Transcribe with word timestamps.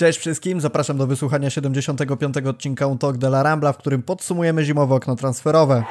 Cześć 0.00 0.18
wszystkim, 0.18 0.60
zapraszam 0.60 0.98
do 0.98 1.06
wysłuchania 1.06 1.50
75. 1.50 2.36
odcinka 2.36 2.86
Un 2.86 2.98
Talk 2.98 3.16
de 3.16 3.26
la 3.26 3.42
Rambla, 3.42 3.72
w 3.72 3.78
którym 3.78 4.02
podsumujemy 4.02 4.64
zimowe 4.64 4.94
okno 4.94 5.16
transferowe. 5.16 5.84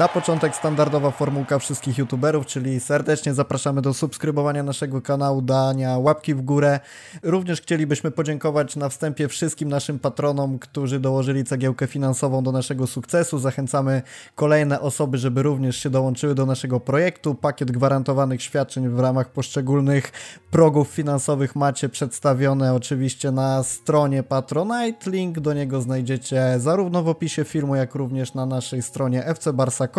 Na 0.00 0.08
początek 0.08 0.56
standardowa 0.56 1.10
formułka 1.10 1.58
wszystkich 1.58 1.98
youtuberów, 1.98 2.46
czyli 2.46 2.80
serdecznie 2.80 3.34
zapraszamy 3.34 3.82
do 3.82 3.94
subskrybowania 3.94 4.62
naszego 4.62 5.02
kanału, 5.02 5.42
dania 5.42 5.98
łapki 5.98 6.34
w 6.34 6.42
górę. 6.42 6.80
Również 7.22 7.60
chcielibyśmy 7.60 8.10
podziękować 8.10 8.76
na 8.76 8.88
wstępie 8.88 9.28
wszystkim 9.28 9.68
naszym 9.68 9.98
patronom, 9.98 10.58
którzy 10.58 11.00
dołożyli 11.00 11.44
cegiełkę 11.44 11.86
finansową 11.86 12.42
do 12.42 12.52
naszego 12.52 12.86
sukcesu. 12.86 13.38
Zachęcamy 13.38 14.02
kolejne 14.34 14.80
osoby, 14.80 15.18
żeby 15.18 15.42
również 15.42 15.76
się 15.76 15.90
dołączyły 15.90 16.34
do 16.34 16.46
naszego 16.46 16.80
projektu. 16.80 17.34
Pakiet 17.34 17.70
gwarantowanych 17.70 18.42
świadczeń 18.42 18.88
w 18.88 19.00
ramach 19.00 19.32
poszczególnych 19.32 20.12
progów 20.50 20.88
finansowych 20.88 21.56
macie 21.56 21.88
przedstawione 21.88 22.74
oczywiście 22.74 23.30
na 23.30 23.62
stronie 23.62 24.22
Patronite. 24.22 25.10
Link 25.10 25.40
do 25.40 25.52
niego 25.52 25.80
znajdziecie 25.80 26.54
zarówno 26.58 27.02
w 27.02 27.08
opisie 27.08 27.44
filmu, 27.44 27.76
jak 27.76 27.94
również 27.94 28.34
na 28.34 28.46
naszej 28.46 28.82
stronie 28.82 29.26
FC 29.26 29.52
Barsa 29.52 29.89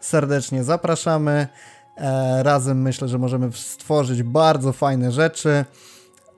Serdecznie 0.00 0.64
zapraszamy. 0.64 1.48
E, 1.96 2.42
razem 2.42 2.82
myślę, 2.82 3.08
że 3.08 3.18
możemy 3.18 3.52
stworzyć 3.52 4.22
bardzo 4.22 4.72
fajne 4.72 5.12
rzeczy. 5.12 5.64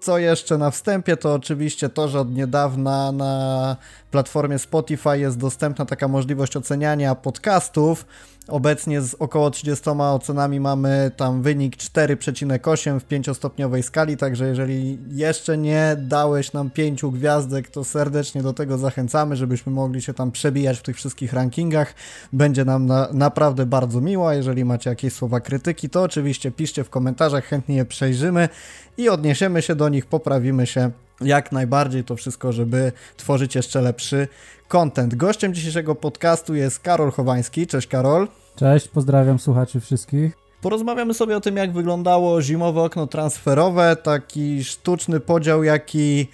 Co 0.01 0.19
jeszcze 0.19 0.59
na 0.59 0.71
wstępie, 0.71 1.17
to 1.17 1.35
oczywiście 1.35 1.89
to, 1.89 2.09
że 2.09 2.21
od 2.21 2.35
niedawna 2.35 3.13
na 3.13 3.77
platformie 4.11 4.59
Spotify 4.59 5.19
jest 5.19 5.39
dostępna 5.39 5.87
taka 5.87 6.09
możliwość 6.09 6.57
oceniania 6.57 7.15
podcastów. 7.15 8.07
Obecnie 8.51 9.03
z 9.03 9.15
około 9.15 9.51
30 9.51 9.91
ocenami 9.91 10.61
mamy 10.61 11.11
tam 11.17 11.43
wynik 11.43 11.77
4,8 11.77 13.01
w 13.01 13.09
5-stopniowej 13.09 13.83
skali, 13.83 14.17
także 14.17 14.49
jeżeli 14.49 14.99
jeszcze 15.11 15.59
nie 15.59 15.97
dałeś 15.99 16.53
nam 16.53 16.71
5 16.71 17.03
gwiazdek, 17.03 17.69
to 17.69 17.85
serdecznie 17.85 18.43
do 18.43 18.53
tego 18.53 18.79
zachęcamy, 18.79 19.37
żebyśmy 19.37 19.73
mogli 19.73 20.03
się 20.03 20.15
tam 20.15 20.33
przebijać 20.33 20.79
w 20.79 20.83
tych 20.83 20.97
wszystkich 20.97 21.33
rankingach. 21.33 21.95
Będzie 22.33 22.65
nam 22.65 22.87
na, 22.87 23.09
naprawdę 23.13 23.67
bardzo 23.67 24.01
miło. 24.01 24.33
Jeżeli 24.33 24.65
macie 24.65 24.91
jakieś 24.91 25.13
słowa 25.13 25.41
krytyki, 25.41 25.91
to 25.91 26.03
oczywiście 26.03 26.51
piszcie 26.51 26.85
w 26.85 26.91
komentarzach, 26.91 27.45
chętnie 27.45 27.77
je 27.77 27.85
przejrzymy 27.85 28.49
i 28.97 29.09
odniesiemy 29.09 29.63
się 29.63 29.75
do 29.75 29.89
nich, 29.89 30.07
poprawimy 30.07 30.67
się 30.67 30.91
jak 31.21 31.53
najbardziej 31.53 32.05
to 32.05 32.17
wszystko, 32.17 32.53
żeby 32.53 32.93
tworzyć 33.17 33.55
jeszcze 33.55 33.81
lepszy 33.81 34.29
content. 34.69 35.15
Gościem 35.15 35.55
dzisiejszego 35.55 35.95
podcastu 35.95 36.55
jest 36.55 36.81
Karol 36.81 37.11
Chowański. 37.11 37.67
Cześć 37.67 37.87
Karol. 37.87 38.29
Cześć, 38.61 38.89
pozdrawiam 38.89 39.39
słuchaczy 39.39 39.81
wszystkich. 39.81 40.37
Porozmawiamy 40.61 41.15
sobie 41.15 41.37
o 41.37 41.41
tym, 41.41 41.57
jak 41.57 41.73
wyglądało 41.73 42.43
zimowe 42.43 42.83
okno 42.83 43.07
transferowe, 43.07 43.97
taki 44.03 44.65
sztuczny 44.65 45.21
podział, 45.21 45.65
jaki 45.65 46.29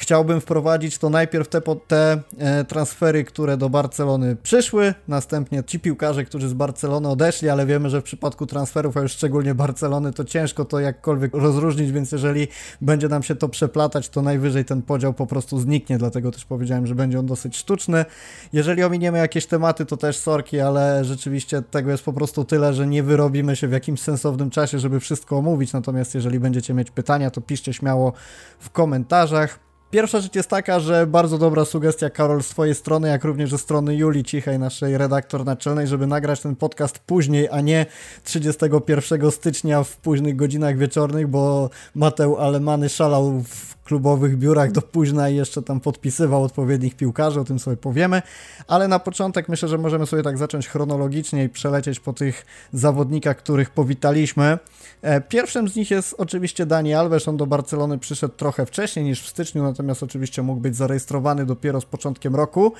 chciałbym 0.00 0.40
wprowadzić, 0.40 0.98
to 0.98 1.10
najpierw 1.10 1.48
te, 1.48 1.60
te 1.88 2.22
e, 2.38 2.64
transfery, 2.64 3.24
które 3.24 3.56
do 3.56 3.70
Barcelony 3.70 4.36
przyszły, 4.36 4.94
następnie 5.08 5.64
ci 5.64 5.80
piłkarze, 5.80 6.24
którzy 6.24 6.48
z 6.48 6.52
Barcelony 6.52 7.08
odeszli, 7.08 7.48
ale 7.48 7.66
wiemy, 7.66 7.90
że 7.90 8.00
w 8.00 8.04
przypadku 8.04 8.46
transferów, 8.46 8.96
a 8.96 9.00
już 9.00 9.12
szczególnie 9.12 9.54
Barcelony, 9.54 10.12
to 10.12 10.24
ciężko 10.24 10.64
to 10.64 10.80
jakkolwiek 10.80 11.34
rozróżnić, 11.34 11.92
więc 11.92 12.12
jeżeli 12.12 12.48
będzie 12.80 13.08
nam 13.08 13.22
się 13.22 13.34
to 13.34 13.48
przeplatać, 13.48 14.08
to 14.08 14.22
najwyżej 14.22 14.64
ten 14.64 14.82
podział 14.82 15.14
po 15.14 15.26
prostu 15.26 15.60
zniknie, 15.60 15.98
dlatego 15.98 16.30
też 16.30 16.44
powiedziałem, 16.44 16.86
że 16.86 16.94
będzie 16.94 17.18
on 17.18 17.26
dosyć 17.26 17.56
sztuczny. 17.56 18.04
Jeżeli 18.52 18.82
ominiemy 18.82 19.18
jakieś 19.18 19.46
tematy, 19.46 19.86
to 19.86 19.96
też 19.96 20.18
sorki, 20.18 20.60
ale 20.60 21.04
rzeczywiście 21.04 21.62
tego 21.62 21.90
jest 21.90 22.04
po 22.04 22.12
prostu 22.12 22.44
tyle, 22.44 22.74
że 22.74 22.86
nie 22.86 23.02
wyrobimy 23.02 23.56
się 23.56 23.68
w 23.68 23.72
jakimś 23.72 24.00
sensownym 24.00 24.50
czasie, 24.50 24.78
żeby 24.78 25.00
wszystko 25.00 25.36
omówić, 25.36 25.72
natomiast 25.72 26.14
jeżeli 26.14 26.40
będziecie 26.40 26.74
mieć 26.74 26.90
pytania, 26.90 27.30
to 27.30 27.40
piszcie 27.40 27.72
śmiało 27.72 28.12
w 28.58 28.70
komentarzach. 28.70 29.69
Pierwsza 29.90 30.20
rzecz 30.20 30.34
jest 30.34 30.48
taka, 30.48 30.80
że 30.80 31.06
bardzo 31.06 31.38
dobra 31.38 31.64
sugestia, 31.64 32.10
Karol, 32.10 32.42
z 32.42 32.48
Twojej 32.48 32.74
strony, 32.74 33.08
jak 33.08 33.24
również 33.24 33.50
ze 33.50 33.58
strony 33.58 33.96
Julii 33.96 34.24
Cichej, 34.24 34.58
naszej 34.58 34.98
redaktor 34.98 35.44
naczelnej, 35.44 35.86
żeby 35.86 36.06
nagrać 36.06 36.40
ten 36.40 36.56
podcast 36.56 36.98
później, 36.98 37.48
a 37.50 37.60
nie 37.60 37.86
31 38.24 39.30
stycznia 39.30 39.82
w 39.82 39.96
późnych 39.96 40.36
godzinach 40.36 40.78
wieczornych, 40.78 41.28
bo 41.28 41.70
Mateu 41.94 42.36
Alemany 42.36 42.88
szalał 42.88 43.42
w 43.48 43.79
klubowych 43.90 44.38
biurach 44.38 44.72
do 44.72 44.82
późna 44.82 45.28
i 45.28 45.36
jeszcze 45.36 45.62
tam 45.62 45.80
podpisywał 45.80 46.44
odpowiednich 46.44 46.96
piłkarzy, 46.96 47.40
o 47.40 47.44
tym 47.44 47.58
sobie 47.58 47.76
powiemy, 47.76 48.22
ale 48.66 48.88
na 48.88 48.98
początek 48.98 49.48
myślę, 49.48 49.68
że 49.68 49.78
możemy 49.78 50.06
sobie 50.06 50.22
tak 50.22 50.38
zacząć 50.38 50.68
chronologicznie 50.68 51.44
i 51.44 51.48
przelecieć 51.48 52.00
po 52.00 52.12
tych 52.12 52.46
zawodnikach, 52.72 53.36
których 53.36 53.70
powitaliśmy. 53.70 54.58
E, 55.02 55.20
pierwszym 55.20 55.68
z 55.68 55.76
nich 55.76 55.90
jest 55.90 56.14
oczywiście 56.18 56.66
Dani 56.66 56.94
Alves, 56.94 57.28
on 57.28 57.36
do 57.36 57.46
Barcelony 57.46 57.98
przyszedł 57.98 58.34
trochę 58.34 58.66
wcześniej 58.66 59.04
niż 59.04 59.22
w 59.22 59.28
styczniu, 59.28 59.62
natomiast 59.62 60.02
oczywiście 60.02 60.42
mógł 60.42 60.60
być 60.60 60.76
zarejestrowany 60.76 61.46
dopiero 61.46 61.80
z 61.80 61.84
początkiem 61.84 62.36
roku 62.36 62.72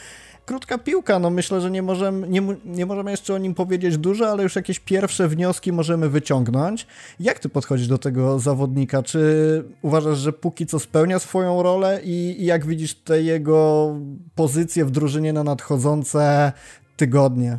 krótka 0.50 0.78
piłka, 0.78 1.18
no 1.18 1.30
myślę, 1.30 1.60
że 1.60 1.70
nie 1.70 1.82
możemy, 1.82 2.28
nie, 2.28 2.42
nie 2.64 2.86
możemy 2.86 3.10
jeszcze 3.10 3.34
o 3.34 3.38
nim 3.38 3.54
powiedzieć 3.54 3.98
dużo, 3.98 4.30
ale 4.30 4.42
już 4.42 4.56
jakieś 4.56 4.80
pierwsze 4.80 5.28
wnioski 5.28 5.72
możemy 5.72 6.08
wyciągnąć. 6.08 6.86
Jak 7.20 7.38
ty 7.38 7.48
podchodzisz 7.48 7.88
do 7.88 7.98
tego 7.98 8.38
zawodnika? 8.38 9.02
Czy 9.02 9.64
uważasz, 9.82 10.18
że 10.18 10.32
póki 10.32 10.66
co 10.66 10.78
spełnia 10.78 10.99
swoją 11.18 11.62
rolę 11.62 12.00
i, 12.04 12.42
i 12.42 12.44
jak 12.44 12.66
widzisz 12.66 12.94
te 12.94 13.22
jego 13.22 13.90
pozycje 14.34 14.84
w 14.84 14.90
drużynie 14.90 15.32
na 15.32 15.44
nadchodzące 15.44 16.52
tygodnie? 16.96 17.58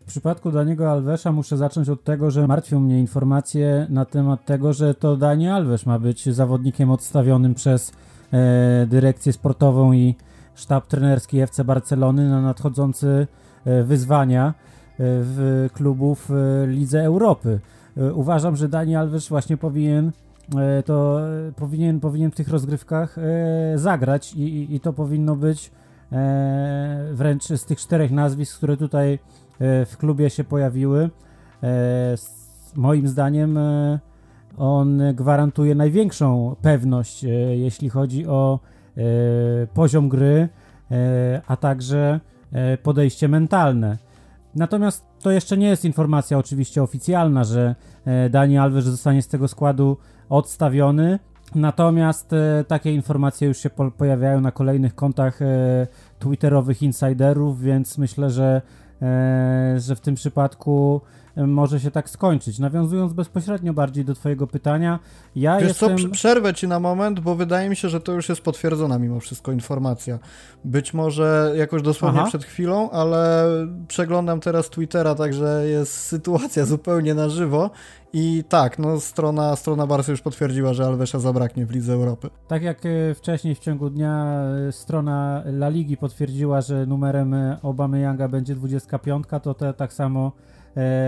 W 0.00 0.10
przypadku 0.10 0.50
Daniego 0.50 0.90
Alvesa 0.90 1.32
muszę 1.32 1.56
zacząć 1.56 1.88
od 1.88 2.04
tego, 2.04 2.30
że 2.30 2.46
martwią 2.46 2.80
mnie 2.80 3.00
informacje 3.00 3.86
na 3.90 4.04
temat 4.04 4.44
tego, 4.44 4.72
że 4.72 4.94
to 4.94 5.16
Dani 5.16 5.48
Alves 5.48 5.86
ma 5.86 5.98
być 5.98 6.34
zawodnikiem 6.34 6.90
odstawionym 6.90 7.54
przez 7.54 7.92
e, 8.32 8.86
dyrekcję 8.86 9.32
sportową 9.32 9.92
i 9.92 10.14
sztab 10.54 10.86
trenerski 10.86 11.40
FC 11.40 11.64
Barcelony 11.64 12.28
na 12.28 12.42
nadchodzące 12.42 13.26
e, 13.64 13.82
wyzwania 13.82 14.46
e, 14.46 14.52
w 14.98 15.68
klubów 15.72 16.26
w 16.28 16.64
Lidze 16.68 17.04
Europy. 17.04 17.60
E, 17.96 18.12
uważam, 18.12 18.56
że 18.56 18.68
Dani 18.68 18.96
Alves 18.96 19.28
właśnie 19.28 19.56
powinien 19.56 20.12
to 20.84 21.20
powinien, 21.56 22.00
powinien 22.00 22.30
w 22.30 22.34
tych 22.34 22.48
rozgrywkach 22.48 23.16
zagrać 23.74 24.34
i, 24.34 24.74
i 24.74 24.80
to 24.80 24.92
powinno 24.92 25.36
być 25.36 25.70
wręcz 27.12 27.44
z 27.44 27.64
tych 27.64 27.78
czterech 27.78 28.10
nazwisk, 28.10 28.56
które 28.56 28.76
tutaj 28.76 29.18
w 29.60 29.96
klubie 29.98 30.30
się 30.30 30.44
pojawiły. 30.44 31.10
Moim 32.76 33.08
zdaniem 33.08 33.58
on 34.58 35.02
gwarantuje 35.14 35.74
największą 35.74 36.56
pewność, 36.62 37.24
jeśli 37.54 37.88
chodzi 37.90 38.26
o 38.26 38.60
E, 38.98 39.66
poziom 39.66 40.08
gry, 40.08 40.48
e, 40.90 41.42
a 41.46 41.56
także 41.56 42.20
e, 42.52 42.78
podejście 42.78 43.28
mentalne. 43.28 43.98
Natomiast 44.54 45.04
to 45.22 45.30
jeszcze 45.30 45.56
nie 45.56 45.68
jest 45.68 45.84
informacja 45.84 46.38
oczywiście 46.38 46.82
oficjalna, 46.82 47.44
że 47.44 47.74
Dani 48.30 48.58
Alves 48.58 48.84
zostanie 48.84 49.22
z 49.22 49.28
tego 49.28 49.48
składu 49.48 49.96
odstawiony. 50.28 51.18
Natomiast 51.54 52.30
takie 52.68 52.92
informacje 52.92 53.48
już 53.48 53.58
się 53.58 53.70
po 53.70 53.90
pojawiają 53.90 54.40
na 54.40 54.52
kolejnych 54.52 54.94
kontach 54.94 55.38
twitterowych 56.18 56.82
insiderów, 56.82 57.60
więc 57.60 57.98
myślę, 57.98 58.30
że, 58.30 58.62
że 59.76 59.96
w 59.96 60.00
tym 60.00 60.14
przypadku 60.14 61.00
może 61.46 61.80
się 61.80 61.90
tak 61.90 62.10
skończyć. 62.10 62.58
Nawiązując 62.58 63.12
bezpośrednio 63.12 63.74
bardziej 63.74 64.04
do 64.04 64.14
Twojego 64.14 64.46
pytania, 64.46 64.98
ja 65.36 65.58
Wiesz 65.58 65.68
jestem... 65.68 65.98
co, 65.98 66.08
przerwę 66.08 66.54
Ci 66.54 66.68
na 66.68 66.80
moment, 66.80 67.20
bo 67.20 67.34
wydaje 67.34 67.68
mi 67.68 67.76
się, 67.76 67.88
że 67.88 68.00
to 68.00 68.12
już 68.12 68.28
jest 68.28 68.40
potwierdzona 68.40 68.98
mimo 68.98 69.20
wszystko 69.20 69.52
informacja. 69.52 70.18
Być 70.64 70.94
może 70.94 71.54
jakoś 71.56 71.82
dosłownie 71.82 72.20
Aha. 72.20 72.28
przed 72.28 72.44
chwilą, 72.44 72.90
ale 72.90 73.46
przeglądam 73.88 74.40
teraz 74.40 74.70
Twittera, 74.70 75.14
także 75.14 75.64
jest 75.68 75.92
sytuacja 75.92 76.64
zupełnie 76.74 77.14
na 77.14 77.28
żywo 77.28 77.70
i 78.12 78.44
tak, 78.48 78.78
no 78.78 79.00
strona, 79.00 79.56
strona 79.56 79.86
Barca 79.86 80.12
już 80.12 80.20
potwierdziła, 80.20 80.74
że 80.74 80.84
Alvesa 80.86 81.18
zabraknie 81.18 81.66
w 81.66 81.70
Lidze 81.70 81.92
Europy. 81.92 82.30
Tak 82.48 82.62
jak 82.62 82.86
e, 82.86 83.14
wcześniej 83.14 83.54
w 83.54 83.58
ciągu 83.58 83.90
dnia 83.90 84.42
e, 84.68 84.72
strona 84.72 85.42
La 85.46 85.68
Ligi 85.68 85.96
potwierdziła, 85.96 86.60
że 86.60 86.86
numerem 86.86 87.34
e, 87.34 87.58
Yanga 87.92 88.28
będzie 88.28 88.54
25, 88.54 89.24
to 89.42 89.54
te, 89.54 89.74
tak 89.74 89.92
samo 89.92 90.32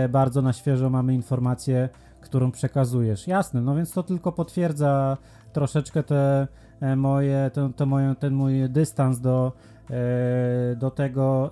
bardzo 0.09 0.41
na 0.41 0.53
świeżo 0.53 0.89
mamy 0.89 1.13
informację, 1.13 1.89
którą 2.21 2.51
przekazujesz. 2.51 3.27
Jasne, 3.27 3.61
no 3.61 3.75
więc 3.75 3.93
to 3.93 4.03
tylko 4.03 4.31
potwierdza 4.31 5.17
troszeczkę 5.53 6.03
te 6.03 6.47
e, 6.81 6.95
moje, 6.95 7.51
to, 7.53 7.69
to 7.69 7.85
moje, 7.85 8.15
ten 8.19 8.33
mój 8.33 8.69
dystans 8.69 9.19
do, 9.19 9.51
e, 9.89 10.75
do 10.75 10.91
tego, 10.91 11.51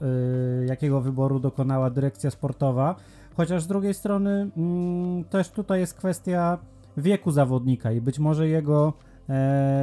jakiego 0.66 1.02
wyboru 1.02 1.40
dokonała 1.40 1.90
dyrekcja 1.90 2.32
sportowa. 2.32 2.96
Chociaż 3.38 3.64
z 3.64 3.68
drugiej 3.68 3.94
strony 3.94 4.50
mm, 4.58 5.24
też 5.24 5.50
tutaj 5.50 5.80
jest 5.80 5.94
kwestia 5.94 6.58
wieku 6.98 7.32
zawodnika 7.32 7.92
i 7.92 8.02
być 8.02 8.20
może 8.20 8.48
jego, 8.48 8.94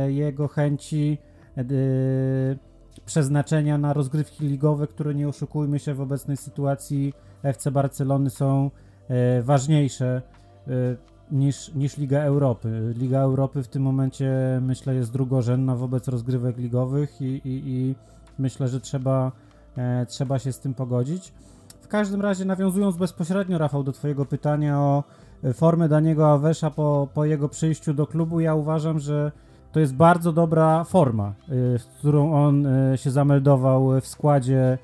jego 0.08 0.48
chęci 0.48 1.18
przeznaczenia 3.06 3.78
na 3.78 3.92
rozgrywki 3.92 4.48
ligowe, 4.48 4.86
które 4.86 5.14
nie 5.14 5.28
oszukujmy 5.28 5.78
się 5.78 5.94
w 5.94 6.00
obecnej 6.00 6.36
sytuacji 6.36 7.12
FC 7.46 7.70
Barcelony 7.70 8.30
są 8.30 8.70
e, 9.08 9.42
ważniejsze 9.42 10.22
e, 10.68 10.70
niż, 11.30 11.74
niż 11.74 11.96
Liga 11.96 12.20
Europy. 12.20 12.94
Liga 12.96 13.18
Europy 13.20 13.62
w 13.62 13.68
tym 13.68 13.82
momencie 13.82 14.30
myślę 14.62 14.94
jest 14.94 15.12
drugorzędna 15.12 15.76
wobec 15.76 16.08
rozgrywek 16.08 16.56
ligowych 16.58 17.20
i, 17.20 17.24
i, 17.24 17.62
i 17.66 17.94
myślę, 18.38 18.68
że 18.68 18.80
trzeba, 18.80 19.32
e, 19.76 20.06
trzeba 20.06 20.38
się 20.38 20.52
z 20.52 20.60
tym 20.60 20.74
pogodzić. 20.74 21.32
W 21.80 21.88
każdym 21.88 22.20
razie 22.20 22.44
nawiązując 22.44 22.96
bezpośrednio 22.96 23.58
Rafał 23.58 23.82
do 23.82 23.92
twojego 23.92 24.24
pytania 24.24 24.80
o 24.80 25.04
formę 25.54 25.88
Daniego 25.88 26.30
Awesza 26.30 26.70
po, 26.70 27.08
po 27.14 27.24
jego 27.24 27.48
przyjściu 27.48 27.94
do 27.94 28.06
klubu, 28.06 28.40
ja 28.40 28.54
uważam, 28.54 28.98
że 28.98 29.32
to 29.72 29.80
jest 29.80 29.94
bardzo 29.94 30.32
dobra 30.32 30.84
forma, 30.84 31.34
w 31.48 31.84
którą 31.98 32.34
on 32.34 32.66
się 32.96 33.10
zameldował 33.10 34.00
w 34.00 34.06
składzie 34.06 34.78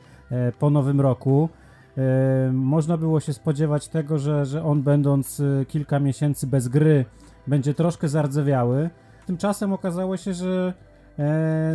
po 0.59 0.71
nowym 0.71 1.01
roku. 1.01 1.49
Można 2.53 2.97
było 2.97 3.21
się 3.21 3.33
spodziewać 3.33 3.89
tego, 3.89 4.19
że, 4.19 4.47
że 4.47 4.65
on 4.65 4.83
będąc 4.83 5.43
kilka 5.69 5.99
miesięcy 5.99 6.47
bez 6.47 6.69
gry 6.69 7.05
będzie 7.47 7.75
troszkę 7.75 8.09
zardzewiały. 8.09 8.91
Tymczasem 9.27 9.73
okazało 9.73 10.17
się, 10.17 10.35
że 10.35 10.75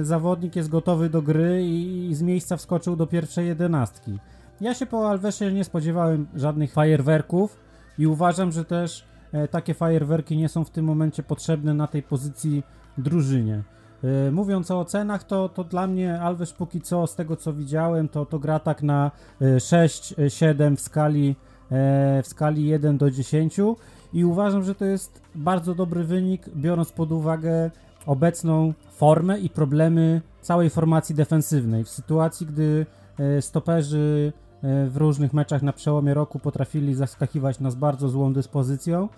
zawodnik 0.01 0.55
jest 0.55 0.69
gotowy 0.69 1.09
do 1.09 1.21
gry 1.21 1.63
i, 1.63 2.09
z 2.15 2.21
miejsca 2.21 2.57
wskoczył 2.57 2.95
do 2.95 3.07
pierwszej 3.07 3.47
jedenastki. 3.47 4.19
Ja 4.61 4.73
się 4.73 4.85
po 4.85 5.09
Alvesie 5.09 5.51
nie 5.51 5.63
spodziewałem 5.63 6.27
żadnych 6.35 6.73
fajerwerków 6.73 7.59
i 7.97 8.07
uważam, 8.07 8.51
że 8.51 8.65
też 8.65 9.05
takie 9.51 9.73
fajerwerki 9.73 10.37
nie 10.37 10.49
są 10.49 10.63
w 10.63 10.69
tym 10.69 10.85
momencie 10.85 11.23
potrzebne 11.23 11.73
na 11.73 11.87
tej 11.87 12.03
pozycji 12.03 12.63
drużynie. 12.97 13.63
E, 14.03 14.31
mówiąc 14.31 14.71
o 14.71 14.79
ocenach, 14.79 15.23
to, 15.23 15.49
to 15.49 15.63
dla 15.63 15.87
mnie 15.87 16.21
Alves 16.21 16.53
póki 16.53 16.81
co, 16.81 17.07
z 17.07 17.15
tego 17.15 17.35
co 17.35 17.53
widziałem, 17.53 18.09
to, 18.09 18.25
to 18.25 18.39
gra 18.39 18.59
tak 18.59 18.83
na 18.83 19.11
6-7 19.41 20.73
e, 20.73 20.75
w 20.75 20.81
skali, 20.81 21.35
e, 21.71 22.23
w 22.23 22.27
skali 22.27 22.65
1 22.65 22.97
do 22.97 23.11
10 23.11 23.57
i 24.13 24.25
uważam, 24.25 24.63
że 24.63 24.75
to 24.75 24.85
jest 24.85 25.21
bardzo 25.35 25.75
dobry 25.75 26.03
wynik, 26.03 26.49
biorąc 26.55 26.91
pod 26.91 27.11
uwagę 27.11 27.71
obecną 28.05 28.73
formę 28.91 29.39
i 29.39 29.49
problemy 29.49 30.21
całej 30.41 30.69
formacji 30.69 31.15
defensywnej. 31.15 31.83
W 31.83 31.89
sytuacji, 31.89 32.47
gdy 32.47 32.85
stoperzy 33.41 34.33
w 34.63 34.93
różnych 34.95 35.33
meczach 35.33 35.61
na 35.61 35.73
przełomie 35.73 36.13
roku 36.13 36.39
potrafili 36.39 36.95
zaskakiwać 36.95 37.59
nas 37.59 37.75
bardzo 37.75 38.09
złą 38.09 38.33
dyspozycją, 38.33 39.09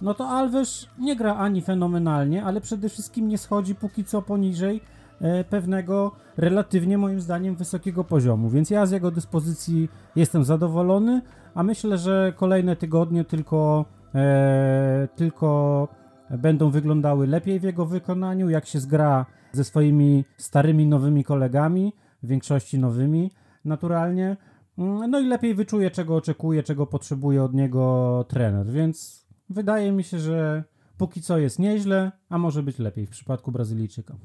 no 0.00 0.14
to 0.14 0.28
Alves 0.28 0.86
nie 0.98 1.16
gra 1.16 1.36
ani 1.36 1.62
fenomenalnie, 1.62 2.44
ale 2.44 2.60
przede 2.60 2.88
wszystkim 2.88 3.28
nie 3.28 3.38
schodzi 3.38 3.74
póki 3.74 4.04
co 4.04 4.22
poniżej 4.22 4.80
e, 5.20 5.44
pewnego 5.44 6.12
relatywnie 6.36 6.98
moim 6.98 7.20
zdaniem 7.20 7.56
wysokiego 7.56 8.04
poziomu, 8.04 8.50
więc 8.50 8.70
ja 8.70 8.86
z 8.86 8.90
jego 8.90 9.10
dyspozycji 9.10 9.88
jestem 10.16 10.44
zadowolony, 10.44 11.22
a 11.54 11.62
myślę, 11.62 11.98
że 11.98 12.32
kolejne 12.36 12.76
tygodnie 12.76 13.24
tylko, 13.24 13.84
e, 14.14 15.08
tylko 15.16 15.88
będą 16.30 16.70
wyglądały 16.70 17.26
lepiej 17.26 17.60
w 17.60 17.62
jego 17.62 17.86
wykonaniu, 17.86 18.50
jak 18.50 18.66
się 18.66 18.80
zgra 18.80 19.26
ze 19.52 19.64
swoimi 19.64 20.24
starymi, 20.36 20.86
nowymi 20.86 21.24
kolegami, 21.24 21.92
w 22.22 22.28
większości 22.28 22.78
nowymi 22.78 23.30
naturalnie, 23.64 24.36
mm, 24.78 25.10
no 25.10 25.20
i 25.20 25.26
lepiej 25.26 25.54
wyczuje, 25.54 25.90
czego 25.90 26.16
oczekuje, 26.16 26.62
czego 26.62 26.86
potrzebuje 26.86 27.42
od 27.42 27.54
niego 27.54 28.24
trener, 28.28 28.66
więc 28.66 29.25
Wydaje 29.48 29.92
mi 29.92 30.04
się, 30.04 30.18
że 30.18 30.64
póki 30.98 31.22
co 31.22 31.38
jest 31.38 31.58
nieźle, 31.58 32.12
a 32.28 32.38
może 32.38 32.62
być 32.62 32.78
lepiej 32.78 33.06
w 33.06 33.10
przypadku 33.10 33.52
Brazylijczyka. 33.52 34.16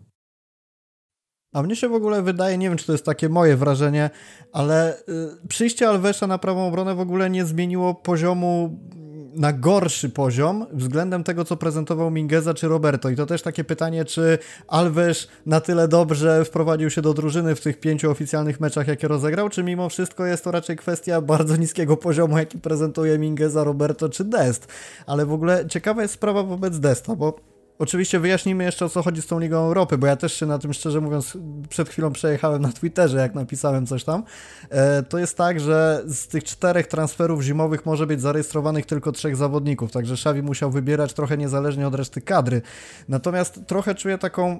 A 1.53 1.63
mnie 1.63 1.75
się 1.75 1.89
w 1.89 1.94
ogóle 1.94 2.21
wydaje, 2.21 2.57
nie 2.57 2.69
wiem 2.69 2.77
czy 2.77 2.85
to 2.85 2.91
jest 2.91 3.06
takie 3.06 3.29
moje 3.29 3.57
wrażenie, 3.57 4.09
ale 4.53 5.00
y, 5.00 5.47
przyjście 5.47 5.89
Alvesa 5.89 6.27
na 6.27 6.38
prawą 6.38 6.68
obronę 6.68 6.95
w 6.95 7.00
ogóle 7.00 7.29
nie 7.29 7.45
zmieniło 7.45 7.95
poziomu 7.95 8.79
na 9.36 9.54
gorszy 9.54 10.10
poziom 10.10 10.66
względem 10.74 11.24
tego, 11.24 11.45
co 11.45 11.57
prezentował 11.57 12.12
Mingeza 12.12 12.54
czy 12.54 12.68
Roberto. 12.68 13.10
I 13.10 13.16
to 13.16 13.25
też 13.25 13.42
takie 13.42 13.63
pytanie, 13.63 14.06
czy 14.06 14.38
Alves 14.68 15.28
na 15.45 15.62
tyle 15.62 15.88
dobrze 15.88 16.45
wprowadził 16.45 16.89
się 16.89 17.01
do 17.01 17.13
drużyny 17.13 17.56
w 17.56 17.62
tych 17.62 17.80
pięciu 17.80 18.12
oficjalnych 18.12 18.60
meczach, 18.60 18.88
jakie 18.88 19.07
rozegrał, 19.07 19.50
czy 19.50 19.63
mimo 19.63 19.89
wszystko 19.89 20.25
jest 20.25 20.44
to 20.44 20.51
raczej 20.51 20.75
kwestia 20.75 21.22
bardzo 21.22 21.56
niskiego 21.56 21.98
poziomu, 21.98 22.38
jaki 22.38 22.57
prezentuje 22.57 23.19
Mingeza, 23.19 23.63
Roberto 23.63 24.10
czy 24.10 24.24
Dest. 24.24 24.68
Ale 25.06 25.25
w 25.25 25.34
ogóle 25.34 25.68
ciekawa 25.68 26.01
jest 26.01 26.13
sprawa 26.13 26.44
wobec 26.44 26.80
Desta, 26.80 27.16
bo 27.16 27.50
Oczywiście 27.79 28.19
wyjaśnijmy 28.19 28.63
jeszcze 28.63 28.85
o 28.85 28.89
co 28.89 29.03
chodzi 29.03 29.21
z 29.21 29.27
tą 29.27 29.39
Ligą 29.39 29.57
Europy, 29.57 29.97
bo 29.97 30.07
ja 30.07 30.15
też 30.15 30.33
się 30.33 30.45
na 30.45 30.59
tym 30.59 30.73
szczerze 30.73 31.01
mówiąc 31.01 31.38
przed 31.69 31.89
chwilą 31.89 32.12
przejechałem 32.12 32.62
na 32.62 32.71
Twitterze, 32.71 33.18
jak 33.18 33.35
napisałem 33.35 33.88
coś 33.88 34.03
tam. 34.03 34.23
E, 34.69 35.03
to 35.03 35.18
jest 35.18 35.38
tak, 35.38 35.59
że 35.59 36.03
z 36.06 36.27
tych 36.27 36.44
czterech 36.44 36.88
transferów 36.88 37.41
zimowych 37.41 37.85
może 37.85 38.07
być 38.07 38.21
zarejestrowanych 38.21 38.85
tylko 38.85 39.12
trzech 39.12 39.35
zawodników, 39.35 39.91
także 39.91 40.13
Xavi 40.13 40.44
musiał 40.44 40.71
wybierać 40.71 41.13
trochę 41.13 41.38
niezależnie 41.38 41.88
od 41.88 41.95
reszty 41.95 42.21
kadry. 42.21 42.62
Natomiast 43.09 43.59
trochę 43.68 43.95
czuję 43.95 44.17
taką 44.17 44.59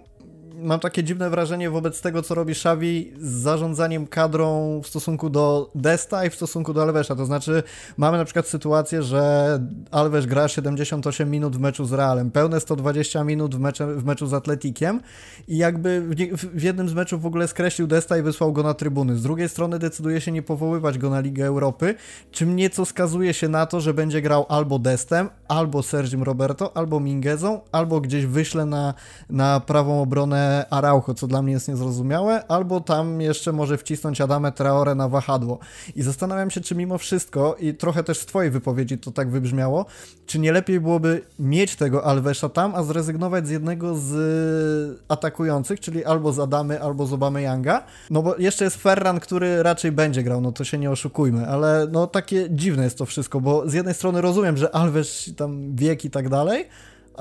mam 0.60 0.80
takie 0.80 1.04
dziwne 1.04 1.30
wrażenie 1.30 1.70
wobec 1.70 2.02
tego, 2.02 2.22
co 2.22 2.36
robi 2.36 2.52
Xavi 2.52 3.14
z 3.20 3.32
zarządzaniem 3.32 4.08
kadrą 4.08 4.82
w 4.84 4.88
stosunku 4.88 5.30
do 5.30 5.72
Desta 5.76 6.26
i 6.26 6.30
w 6.30 6.36
stosunku 6.36 6.74
do 6.74 6.82
Alvesa. 6.82 7.16
To 7.16 7.26
znaczy, 7.26 7.64
mamy 7.98 8.18
na 8.18 8.26
przykład 8.26 8.48
sytuację, 8.48 9.04
że 9.04 9.60
Alves 9.92 10.26
gra 10.26 10.48
78 10.48 11.30
minut 11.30 11.58
w 11.58 11.60
meczu 11.60 11.86
z 11.86 11.94
Realem, 11.94 12.32
pełne 12.32 12.60
120 12.60 13.24
minut 13.24 13.56
w, 13.56 13.60
mecze, 13.60 13.96
w 13.96 14.06
meczu 14.06 14.28
z 14.28 14.34
Atletikiem 14.34 15.02
i 15.48 15.58
jakby 15.58 16.02
w, 16.02 16.60
w 16.60 16.64
jednym 16.64 16.90
z 16.90 16.94
meczów 16.94 17.22
w 17.22 17.26
ogóle 17.26 17.48
skreślił 17.48 17.88
Desta 17.88 18.18
i 18.18 18.22
wysłał 18.22 18.54
go 18.54 18.64
na 18.64 18.74
trybuny. 18.74 19.18
Z 19.18 19.24
drugiej 19.24 19.50
strony 19.50 19.80
decyduje 19.80 20.22
się 20.22 20.32
nie 20.32 20.42
powoływać 20.42 20.98
go 20.98 21.10
na 21.10 21.20
Ligę 21.20 21.46
Europy, 21.46 21.96
czym 22.32 22.56
nieco 22.56 22.86
skazuje 22.86 23.34
się 23.34 23.50
na 23.50 23.66
to, 23.66 23.82
że 23.82 23.94
będzie 23.94 24.22
grał 24.22 24.46
albo 24.50 24.80
Destem, 24.80 25.30
albo 25.48 25.84
Sergim 25.84 26.24
Roberto, 26.24 26.78
albo 26.78 27.00
Mingezą, 27.00 27.60
albo 27.72 28.02
gdzieś 28.02 28.26
wyśle 28.26 28.66
na, 28.66 28.94
na 29.30 29.60
prawą 29.60 30.02
obronę 30.02 30.41
Araujo, 30.70 31.14
co 31.14 31.28
dla 31.28 31.42
mnie 31.42 31.54
jest 31.54 31.68
niezrozumiałe, 31.68 32.48
albo 32.48 32.82
tam 32.82 33.22
jeszcze 33.22 33.52
może 33.52 33.78
wcisnąć 33.78 34.22
Adamę 34.22 34.52
Traore 34.52 34.96
na 34.96 35.10
wahadło. 35.10 35.60
I 35.96 36.02
zastanawiam 36.02 36.52
się, 36.52 36.62
czy 36.62 36.76
mimo 36.76 36.98
wszystko, 36.98 37.56
i 37.60 37.74
trochę 37.74 38.04
też 38.04 38.20
w 38.20 38.26
twojej 38.26 38.52
wypowiedzi 38.52 38.98
to 38.98 39.12
tak 39.12 39.30
wybrzmiało, 39.30 39.86
czy 40.26 40.40
nie 40.40 40.52
lepiej 40.52 40.80
byłoby 40.80 41.22
mieć 41.40 41.76
tego 41.76 42.06
Alvesa 42.06 42.50
tam, 42.50 42.76
a 42.76 42.84
zrezygnować 42.84 43.48
z 43.48 43.50
jednego 43.50 43.96
z 43.96 45.04
atakujących, 45.08 45.80
czyli 45.80 46.06
albo 46.06 46.34
z 46.34 46.40
Adamy, 46.40 46.82
albo 46.82 47.06
z 47.06 47.14
Obamy 47.14 47.42
Younga, 47.42 47.84
no 48.10 48.22
bo 48.22 48.38
jeszcze 48.38 48.64
jest 48.64 48.78
Ferran, 48.78 49.20
który 49.20 49.64
raczej 49.64 49.92
będzie 49.92 50.24
grał, 50.24 50.42
no 50.42 50.52
to 50.52 50.64
się 50.64 50.78
nie 50.78 50.92
oszukujmy, 50.92 51.48
ale 51.48 51.88
no 51.92 52.08
takie 52.08 52.48
dziwne 52.50 52.84
jest 52.84 52.98
to 52.98 53.06
wszystko, 53.06 53.42
bo 53.42 53.70
z 53.70 53.74
jednej 53.74 53.94
strony 53.94 54.22
rozumiem, 54.22 54.58
że 54.58 54.76
Alves 54.76 55.30
tam 55.38 55.76
wiek 55.76 56.06
i 56.06 56.10
tak 56.10 56.30
dalej, 56.30 56.68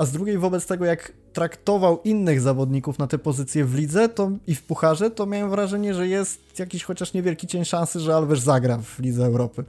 a 0.01 0.05
z 0.05 0.13
drugiej 0.13 0.39
wobec 0.39 0.67
tego, 0.67 0.85
jak 0.85 1.13
traktował 1.33 1.99
innych 2.05 2.41
zawodników 2.41 2.99
na 2.99 3.07
te 3.07 3.19
pozycje 3.19 3.65
w 3.65 3.75
lidze 3.75 4.09
to, 4.09 4.31
i 4.47 4.55
w 4.55 4.63
pucharze, 4.63 5.11
to 5.11 5.27
miałem 5.27 5.51
wrażenie, 5.51 5.95
że 5.95 6.09
jest 6.09 6.59
jakiś 6.59 6.85
chociaż 6.85 7.15
niewielki 7.15 7.47
cień 7.47 7.65
szansy, 7.65 8.01
że 8.01 8.15
Alves 8.15 8.43
zagra 8.43 8.79
w 8.79 8.99
Lidze 8.99 9.27
Europy. 9.27 9.65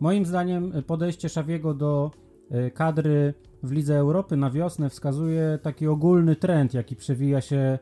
Moim 0.00 0.26
zdaniem 0.26 0.72
podejście 0.86 1.28
Szawiego 1.28 1.74
do 1.74 2.10
e, 2.50 2.70
kadry 2.70 3.34
w 3.62 3.72
Lidze 3.72 3.96
Europy 3.96 4.36
na 4.36 4.50
wiosnę 4.50 4.90
wskazuje 4.90 5.58
taki 5.62 5.86
ogólny 5.86 6.36
trend, 6.36 6.74
jaki 6.74 6.96
przewija 6.96 7.40
się 7.40 7.56
e, 7.56 7.78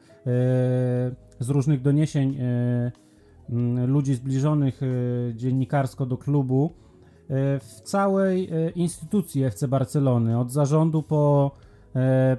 z 1.41 1.49
różnych 1.49 1.83
doniesień 1.83 2.37
e, 2.41 2.93
ludzi 3.87 4.15
zbliżonych 4.15 4.81
dziennikarsko 5.35 6.07
do 6.07 6.17
klubu 6.17 6.73
w 7.61 7.81
całej 7.85 8.51
instytucji 8.75 9.45
FC 9.45 9.69
Barcelony, 9.69 10.39
od 10.39 10.53
zarządu 10.53 11.03
po 11.03 11.51
E, 11.51 11.72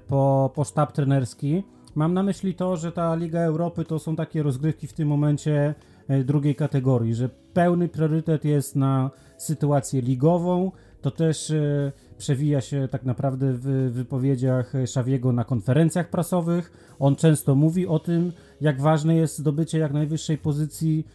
po, 0.07 0.51
po 0.55 0.63
sztab 0.63 0.91
trenerski. 0.91 1.63
Mam 1.95 2.13
na 2.13 2.24
myśli 2.24 2.53
to, 2.53 2.77
że 2.77 2.91
ta 2.91 3.15
Liga 3.15 3.39
Europy 3.39 3.86
to 3.86 4.00
są 4.00 4.15
takie 4.15 4.43
rozgrywki 4.43 4.88
w 4.88 4.93
tym 4.93 5.07
momencie 5.07 5.75
e, 6.07 6.24
drugiej 6.24 6.55
kategorii, 6.55 7.15
że 7.15 7.29
pełny 7.53 7.88
priorytet 7.88 8.45
jest 8.45 8.75
na 8.75 9.12
sytuację 9.38 10.01
ligową. 10.01 10.72
To 11.01 11.12
też 11.12 11.51
e, 11.51 11.91
przewija 12.17 12.62
się 12.62 12.88
tak 12.91 13.03
naprawdę 13.03 13.53
w 13.53 13.91
wypowiedziach 13.91 14.74
Szawiego 14.86 15.31
na 15.31 15.43
konferencjach 15.43 16.10
prasowych. 16.10 16.95
On 17.00 17.15
często 17.15 17.55
mówi 17.55 17.88
o 17.88 18.00
tym, 18.00 18.31
jak 18.62 18.81
ważne 18.81 19.15
jest 19.15 19.38
zdobycie 19.38 19.77
jak 19.79 19.93
najwyższej 19.93 20.38
pozycji 20.38 21.07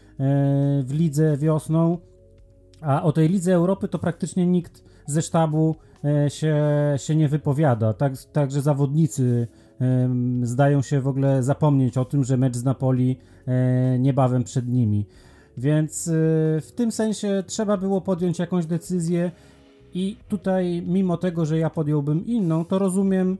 w 0.83 0.89
lidze 0.91 1.37
wiosną. 1.37 1.99
A 2.81 3.03
o 3.03 3.13
tej 3.13 3.29
Lidze 3.29 3.55
Europy 3.55 3.89
to 3.89 3.99
praktycznie 3.99 4.47
nikt 4.47 4.83
ze 5.09 5.23
sztabu 5.23 5.77
E, 6.05 6.31
się, 6.31 6.57
się 6.97 7.17
nie 7.17 7.29
wypowiada. 7.29 7.93
Tak, 7.93 8.13
także 8.33 8.63
zawodnicy 8.63 9.47
zdają 10.43 10.83
się 10.83 11.01
w 11.01 11.09
ogóle 11.09 11.43
zapomnieć 11.43 11.99
o 11.99 12.05
tym, 12.05 12.25
że 12.25 12.37
mecz 12.37 12.57
z 12.57 12.65
Napoli 12.65 13.19
e, 13.47 13.99
niebawem 13.99 14.45
przed 14.45 14.69
nimi. 14.69 15.07
Więc 15.57 16.09
e, 16.09 16.13
w 16.61 16.73
tym 16.75 16.93
sensie 16.93 17.45
trzeba 17.47 17.77
było 17.77 18.01
podjąć 18.01 18.39
jakąś 18.39 18.67
decyzję 18.67 19.31
i 19.95 20.17
tutaj 20.29 20.83
mimo 20.87 21.17
tego, 21.17 21.47
że 21.47 21.59
ja 21.59 21.71
podjąłbym 21.71 22.27
inną, 22.27 22.65
to 22.65 22.79
rozumiem 22.79 23.39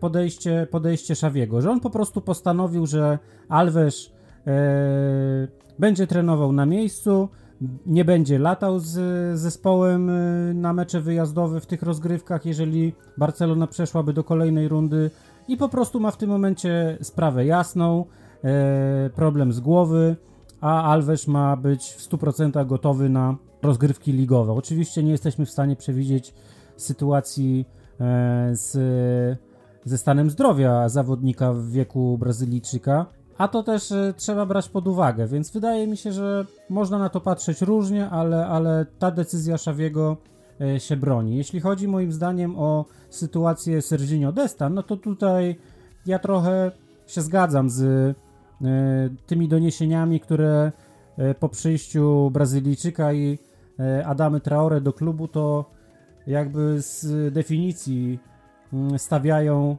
podejście, 0.00 0.66
podejście 0.70 1.14
Szawiego, 1.16 1.60
że 1.60 1.70
on 1.70 1.80
po 1.80 1.90
prostu 1.90 2.20
postanowił, 2.20 2.86
że 2.86 3.18
Alves 3.48 4.10
będzie 5.78 6.06
trenował 6.06 6.52
na 6.52 6.66
miejscu, 6.66 7.28
nie 7.86 8.04
będzie 8.04 8.38
latał 8.38 8.78
z 8.78 8.94
zespołem 9.38 10.10
na 10.60 10.72
mecze 10.72 11.00
wyjazdowe 11.00 11.60
w 11.60 11.66
tych 11.66 11.82
rozgrywkach, 11.82 12.46
jeżeli 12.46 12.94
Barcelona 13.16 13.66
przeszłaby 13.66 14.12
do 14.12 14.24
kolejnej 14.24 14.68
rundy 14.68 15.10
i 15.48 15.56
po 15.56 15.68
prostu 15.68 16.00
ma 16.00 16.10
w 16.10 16.16
tym 16.16 16.30
momencie 16.30 16.98
sprawę 17.02 17.46
jasną, 17.46 18.04
problem 19.14 19.52
z 19.52 19.60
głowy, 19.60 20.16
a 20.60 20.82
Alves 20.82 21.26
ma 21.28 21.56
być 21.56 21.92
w 21.92 22.10
100% 22.10 22.66
gotowy 22.66 23.08
na 23.08 23.36
rozgrywki 23.62 24.12
ligowe. 24.12 24.52
Oczywiście 24.52 25.02
nie 25.02 25.10
jesteśmy 25.10 25.46
w 25.46 25.50
stanie 25.50 25.76
przewidzieć 25.76 26.34
sytuacji 26.76 27.64
e, 28.00 28.50
z, 28.52 28.72
ze 29.84 29.98
stanem 29.98 30.30
zdrowia 30.30 30.88
zawodnika 30.88 31.52
w 31.52 31.70
wieku 31.70 32.18
Brazylijczyka, 32.18 33.06
a 33.38 33.48
to 33.48 33.62
też 33.62 33.92
e, 33.92 34.14
trzeba 34.16 34.46
brać 34.46 34.68
pod 34.68 34.88
uwagę, 34.88 35.26
więc 35.26 35.50
wydaje 35.50 35.86
mi 35.86 35.96
się, 35.96 36.12
że 36.12 36.46
można 36.70 36.98
na 36.98 37.08
to 37.08 37.20
patrzeć 37.20 37.62
różnie, 37.62 38.10
ale, 38.10 38.46
ale 38.46 38.86
ta 38.98 39.10
decyzja 39.10 39.58
Szawiego 39.58 40.16
e, 40.60 40.80
się 40.80 40.96
broni. 40.96 41.36
Jeśli 41.36 41.60
chodzi 41.60 41.88
moim 41.88 42.12
zdaniem 42.12 42.58
o 42.58 42.84
sytuację 43.10 43.82
Serginio 43.82 44.32
Desta, 44.32 44.68
no 44.68 44.82
to 44.82 44.96
tutaj 44.96 45.56
ja 46.06 46.18
trochę 46.18 46.70
się 47.06 47.20
zgadzam 47.20 47.70
z 47.70 48.16
tymi 49.26 49.48
doniesieniami, 49.48 50.20
które 50.20 50.72
po 51.40 51.48
przyjściu 51.48 52.30
Brazylijczyka 52.30 53.12
i 53.12 53.38
Adamy 54.04 54.40
Traore 54.40 54.80
do 54.80 54.92
klubu, 54.92 55.28
to 55.28 55.64
jakby 56.26 56.82
z 56.82 57.32
definicji 57.34 58.18
mm, 58.72 58.98
stawiają 58.98 59.76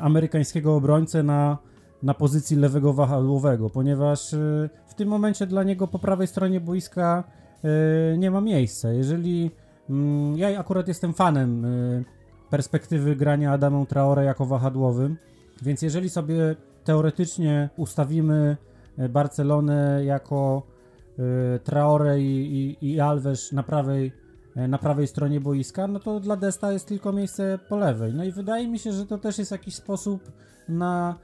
amerykańskiego 0.00 0.76
obrońcę 0.76 1.22
na, 1.22 1.58
na 2.02 2.14
pozycji 2.14 2.56
lewego 2.56 2.92
wahadłowego, 2.92 3.70
ponieważ 3.70 4.34
e, 4.34 4.68
w 4.86 4.94
tym 4.94 5.08
momencie 5.08 5.46
dla 5.46 5.62
niego 5.62 5.88
po 5.88 5.98
prawej 5.98 6.26
stronie 6.26 6.60
boiska 6.60 7.24
e, 7.64 8.18
nie 8.18 8.30
ma 8.30 8.40
miejsca. 8.40 8.92
Jeżeli 8.92 9.50
mm, 9.90 10.38
ja 10.38 10.60
akurat 10.60 10.88
jestem 10.88 11.14
fanem 11.14 11.66
perspektywy 12.50 13.16
grania 13.16 13.52
Adamą 13.52 13.86
Traore 13.86 14.24
jako 14.24 14.46
wahadłowym, 14.46 15.16
więc 15.62 15.82
jeżeli 15.82 16.10
sobie 16.10 16.56
teoretycznie 16.84 17.70
ustawimy 17.76 18.56
Barcelonę 19.10 20.04
jako 20.04 20.62
Traore 21.64 22.20
i, 22.20 22.76
i, 22.80 22.92
i 22.92 23.00
Alves 23.00 23.52
na 23.52 23.62
prawej 23.62 24.12
na 24.56 24.78
prawej 24.78 25.06
stronie 25.06 25.40
boiska, 25.40 25.86
no 25.86 26.00
to 26.00 26.20
dla 26.20 26.36
Desta 26.36 26.72
jest 26.72 26.88
tylko 26.88 27.12
miejsce 27.12 27.58
po 27.68 27.76
lewej. 27.76 28.14
No 28.14 28.24
i 28.24 28.32
wydaje 28.32 28.68
mi 28.68 28.78
się, 28.78 28.92
że 28.92 29.06
to 29.06 29.18
też 29.18 29.38
jest 29.38 29.50
jakiś 29.50 29.74
sposób 29.74 30.32
na 30.68 31.18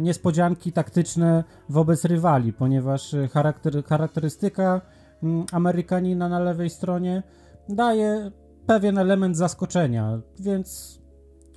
niespodzianki 0.00 0.72
taktyczne 0.72 1.44
wobec 1.68 2.04
rywali, 2.04 2.52
ponieważ 2.52 3.14
charakter, 3.32 3.84
charakterystyka 3.84 4.80
mm, 5.22 5.46
Amerykanina 5.52 6.28
na 6.28 6.38
lewej 6.38 6.70
stronie 6.70 7.22
daje 7.68 8.30
pewien 8.66 8.98
element 8.98 9.36
zaskoczenia, 9.36 10.20
więc 10.40 10.98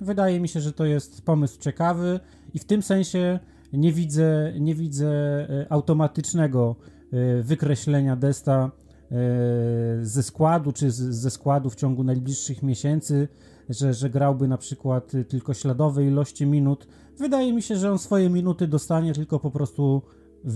wydaje 0.00 0.40
mi 0.40 0.48
się, 0.48 0.60
że 0.60 0.72
to 0.72 0.84
jest 0.84 1.24
pomysł 1.24 1.60
ciekawy 1.60 2.20
i 2.54 2.58
w 2.58 2.64
tym 2.64 2.82
sensie 2.82 3.38
nie 3.72 3.92
widzę, 3.92 4.52
nie 4.60 4.74
widzę 4.74 5.08
e, 5.08 5.66
automatycznego 5.70 6.76
e, 7.12 7.42
wykreślenia 7.42 8.16
Desta 8.16 8.70
E, 9.12 10.04
ze 10.04 10.22
składu, 10.22 10.72
czy 10.72 10.90
ze 10.90 11.30
składu 11.30 11.70
w 11.70 11.74
ciągu 11.74 12.04
najbliższych 12.04 12.62
miesięcy, 12.62 13.28
że, 13.68 13.94
że 13.94 14.10
grałby 14.10 14.48
na 14.48 14.58
przykład 14.58 15.12
tylko 15.28 15.54
śladowe 15.54 16.04
ilości 16.04 16.46
minut. 16.46 16.86
Wydaje 17.18 17.52
mi 17.52 17.62
się, 17.62 17.76
że 17.76 17.92
on 17.92 17.98
swoje 17.98 18.30
minuty 18.30 18.68
dostanie 18.68 19.12
tylko 19.12 19.40
po 19.40 19.50
prostu 19.50 20.02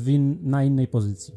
in, 0.07 0.39
na 0.43 0.65
innej 0.65 0.89
pozycji. 0.89 1.35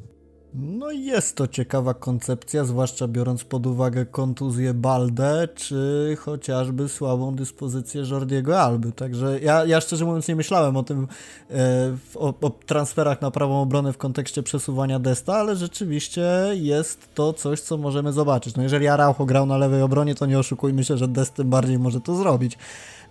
No 0.53 0.91
jest 0.91 1.35
to 1.35 1.47
ciekawa 1.47 1.93
koncepcja, 1.93 2.63
zwłaszcza 2.63 3.07
biorąc 3.07 3.43
pod 3.43 3.67
uwagę 3.67 4.05
kontuzję 4.05 4.73
Balde, 4.73 5.47
czy 5.55 6.17
chociażby 6.19 6.89
słabą 6.89 7.35
dyspozycję 7.35 8.03
Jordiego 8.11 8.61
Alby. 8.61 8.91
Także 8.91 9.39
ja, 9.39 9.65
ja 9.65 9.81
szczerze 9.81 10.05
mówiąc 10.05 10.27
nie 10.27 10.35
myślałem 10.35 10.77
o 10.77 10.83
tym, 10.83 11.07
e, 11.49 11.97
o, 12.15 12.33
o, 12.41 12.49
transferach 12.49 13.21
na 13.21 13.31
prawą 13.31 13.61
obronę 13.61 13.93
w 13.93 13.97
kontekście 13.97 14.43
przesuwania 14.43 14.99
Desta, 14.99 15.33
ale 15.35 15.55
rzeczywiście 15.55 16.23
jest 16.53 17.15
to 17.15 17.33
coś, 17.33 17.61
co 17.61 17.77
możemy 17.77 18.13
zobaczyć. 18.13 18.55
No 18.55 18.63
jeżeli 18.63 18.88
Araujo 18.88 19.25
grał 19.25 19.45
na 19.45 19.57
lewej 19.57 19.81
obronie, 19.81 20.15
to 20.15 20.25
nie 20.25 20.39
oszukujmy 20.39 20.83
się, 20.83 20.97
że 20.97 21.07
Dest 21.07 21.33
tym 21.33 21.49
bardziej 21.49 21.79
może 21.79 22.01
to 22.01 22.15
zrobić. 22.15 22.57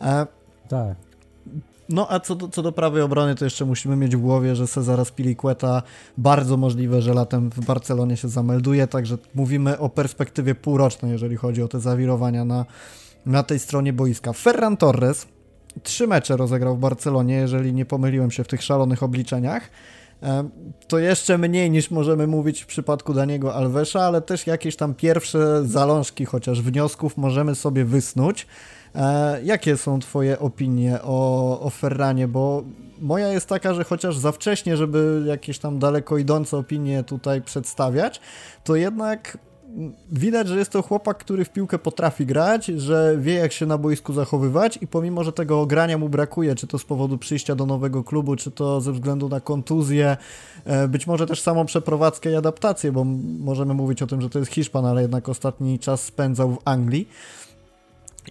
E, 0.00 0.26
tak. 0.68 1.07
No 1.88 2.06
a 2.10 2.20
co 2.20 2.34
do, 2.34 2.48
co 2.48 2.62
do 2.62 2.72
prawej 2.72 3.02
obrony, 3.02 3.34
to 3.34 3.44
jeszcze 3.44 3.64
musimy 3.64 3.96
mieć 3.96 4.16
w 4.16 4.20
głowie, 4.20 4.56
że 4.56 4.66
Cezara 4.66 5.04
Spiliqueta 5.04 5.82
bardzo 6.18 6.56
możliwe, 6.56 7.02
że 7.02 7.14
latem 7.14 7.50
w 7.50 7.64
Barcelonie 7.64 8.16
się 8.16 8.28
zamelduje, 8.28 8.86
także 8.86 9.18
mówimy 9.34 9.78
o 9.78 9.88
perspektywie 9.88 10.54
półrocznej, 10.54 11.12
jeżeli 11.12 11.36
chodzi 11.36 11.62
o 11.62 11.68
te 11.68 11.80
zawirowania 11.80 12.44
na, 12.44 12.66
na 13.26 13.42
tej 13.42 13.58
stronie 13.58 13.92
boiska. 13.92 14.32
Ferran 14.32 14.76
Torres 14.76 15.26
trzy 15.82 16.06
mecze 16.06 16.36
rozegrał 16.36 16.76
w 16.76 16.80
Barcelonie, 16.80 17.34
jeżeli 17.34 17.72
nie 17.72 17.84
pomyliłem 17.84 18.30
się 18.30 18.44
w 18.44 18.48
tych 18.48 18.62
szalonych 18.62 19.02
obliczeniach. 19.02 19.70
To 20.88 20.98
jeszcze 20.98 21.38
mniej 21.38 21.70
niż 21.70 21.90
możemy 21.90 22.26
mówić 22.26 22.62
w 22.62 22.66
przypadku 22.66 23.14
Daniego 23.14 23.54
Alvesa, 23.54 24.00
ale 24.00 24.20
też 24.20 24.46
jakieś 24.46 24.76
tam 24.76 24.94
pierwsze 24.94 25.66
zalążki, 25.66 26.24
chociaż 26.24 26.62
wniosków 26.62 27.16
możemy 27.16 27.54
sobie 27.54 27.84
wysnuć. 27.84 28.46
E, 28.94 29.40
jakie 29.44 29.76
są 29.76 30.00
Twoje 30.00 30.38
opinie 30.38 30.98
o, 31.02 31.60
o 31.60 31.70
Ferranie? 31.70 32.28
Bo 32.28 32.64
moja 33.00 33.28
jest 33.28 33.46
taka, 33.46 33.74
że 33.74 33.84
chociaż 33.84 34.16
za 34.16 34.32
wcześnie, 34.32 34.76
żeby 34.76 35.22
jakieś 35.26 35.58
tam 35.58 35.78
daleko 35.78 36.18
idące 36.18 36.56
opinie 36.56 37.02
tutaj 37.04 37.42
przedstawiać, 37.42 38.20
to 38.64 38.76
jednak 38.76 39.38
widać, 40.12 40.48
że 40.48 40.58
jest 40.58 40.70
to 40.70 40.82
chłopak, 40.82 41.18
który 41.18 41.44
w 41.44 41.50
piłkę 41.50 41.78
potrafi 41.78 42.26
grać, 42.26 42.66
że 42.66 43.16
wie 43.20 43.34
jak 43.34 43.52
się 43.52 43.66
na 43.66 43.78
boisku 43.78 44.12
zachowywać 44.12 44.78
i 44.82 44.86
pomimo, 44.86 45.24
że 45.24 45.32
tego 45.32 45.66
grania 45.66 45.98
mu 45.98 46.08
brakuje, 46.08 46.54
czy 46.54 46.66
to 46.66 46.78
z 46.78 46.84
powodu 46.84 47.18
przyjścia 47.18 47.54
do 47.54 47.66
nowego 47.66 48.04
klubu, 48.04 48.36
czy 48.36 48.50
to 48.50 48.80
ze 48.80 48.92
względu 48.92 49.28
na 49.28 49.40
kontuzję, 49.40 50.16
e, 50.64 50.88
być 50.88 51.06
może 51.06 51.26
też 51.26 51.42
samą 51.42 51.66
przeprowadzkę 51.66 52.30
i 52.30 52.34
adaptację, 52.34 52.92
bo 52.92 53.04
możemy 53.38 53.74
mówić 53.74 54.02
o 54.02 54.06
tym, 54.06 54.20
że 54.20 54.30
to 54.30 54.38
jest 54.38 54.50
Hiszpan, 54.50 54.86
ale 54.86 55.02
jednak 55.02 55.28
ostatni 55.28 55.78
czas 55.78 56.02
spędzał 56.02 56.50
w 56.50 56.58
Anglii 56.64 57.08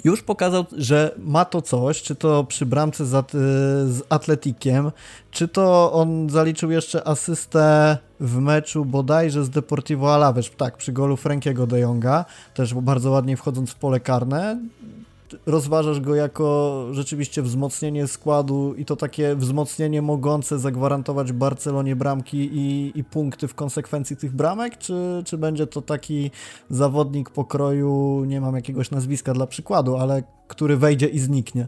już 0.04 0.24
pokazał, 0.24 0.66
że 0.72 1.16
ma 1.18 1.46
to 1.46 1.62
coś, 1.62 2.02
czy 2.02 2.16
to 2.16 2.44
przy 2.44 2.66
bramce 2.66 3.06
z, 3.06 3.32
z 3.92 4.02
Atletikiem, 4.10 4.92
czy 5.32 5.48
to 5.48 5.94
on 5.94 6.30
zaliczył 6.30 6.72
jeszcze 6.72 7.08
asystę 7.08 7.98
w 8.20 8.38
meczu 8.38 8.86
bodajże 8.86 9.46
z 9.46 9.50
Deportivo 9.50 10.14
Alaves, 10.14 10.52
tak, 10.58 10.78
przy 10.78 10.92
golu 10.92 11.18
Frankiego 11.18 11.68
de 11.68 11.80
Jonga, 11.80 12.26
też 12.54 12.74
bardzo 12.74 13.12
ładnie 13.12 13.38
wchodząc 13.38 13.72
w 13.72 13.76
pole 13.76 14.00
karne 14.00 14.58
rozważasz 15.46 16.00
go 16.00 16.16
jako 16.16 16.86
rzeczywiście 16.92 17.42
wzmocnienie 17.42 18.08
składu 18.08 18.74
i 18.74 18.86
to 18.86 18.96
takie 18.96 19.36
wzmocnienie 19.36 20.02
mogące 20.02 20.60
zagwarantować 20.60 21.32
Barcelonie 21.32 21.96
bramki 21.96 22.38
i, 22.38 22.92
i 22.96 23.04
punkty 23.04 23.48
w 23.48 23.56
konsekwencji 23.56 24.18
tych 24.18 24.36
bramek, 24.36 24.78
czy, 24.78 25.22
czy 25.26 25.38
będzie 25.38 25.68
to 25.68 25.82
taki 25.82 26.32
zawodnik 26.70 27.30
pokroju, 27.30 28.24
nie 28.28 28.42
mam 28.42 28.56
jakiegoś 28.56 28.92
nazwiska 28.92 29.34
dla 29.34 29.48
przykładu, 29.48 29.98
ale 29.98 30.24
który 30.48 30.78
wejdzie 30.78 31.08
i 31.08 31.20
zniknie? 31.20 31.68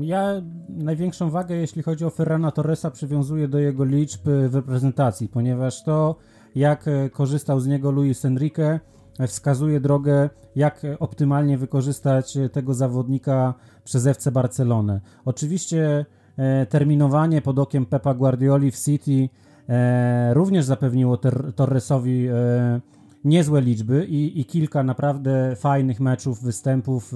Ja 0.00 0.42
największą 0.68 1.30
wagę, 1.30 1.56
jeśli 1.56 1.82
chodzi 1.82 2.04
o 2.04 2.10
Ferrana 2.10 2.50
Torresa, 2.50 2.90
przywiązuję 2.90 3.48
do 3.48 3.58
jego 3.58 3.84
liczb 3.84 4.20
w 4.48 4.54
reprezentacji, 4.54 5.28
ponieważ 5.28 5.84
to, 5.84 6.16
jak 6.54 6.90
korzystał 7.12 7.60
z 7.60 7.66
niego 7.66 7.90
Luis 7.90 8.24
Enrique, 8.24 8.80
wskazuje 9.26 9.80
drogę, 9.80 10.30
jak 10.56 10.82
optymalnie 10.98 11.58
wykorzystać 11.58 12.38
tego 12.52 12.74
zawodnika 12.74 13.54
przez 13.84 14.06
FC 14.06 14.32
Barcelonę. 14.32 15.00
Oczywiście 15.24 16.06
e, 16.36 16.66
terminowanie 16.66 17.42
pod 17.42 17.58
okiem 17.58 17.86
Pepa 17.86 18.14
Guardioli 18.14 18.70
w 18.70 18.78
City 18.78 19.28
e, 19.68 20.34
również 20.34 20.64
zapewniło 20.64 21.18
Torresowi 21.56 22.28
e, 22.28 22.80
niezłe 23.24 23.60
liczby 23.60 24.06
i, 24.06 24.40
i, 24.40 24.44
kilka 24.44 24.82
naprawdę 24.82 25.56
fajnych 25.56 26.00
meczów, 26.00 26.42
występów. 26.42 27.14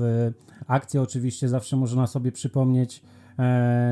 Akcje 0.66 1.02
oczywiście 1.02 1.48
zawsze 1.48 1.76
można 1.76 2.06
sobie 2.06 2.32
przypomnieć 2.32 3.02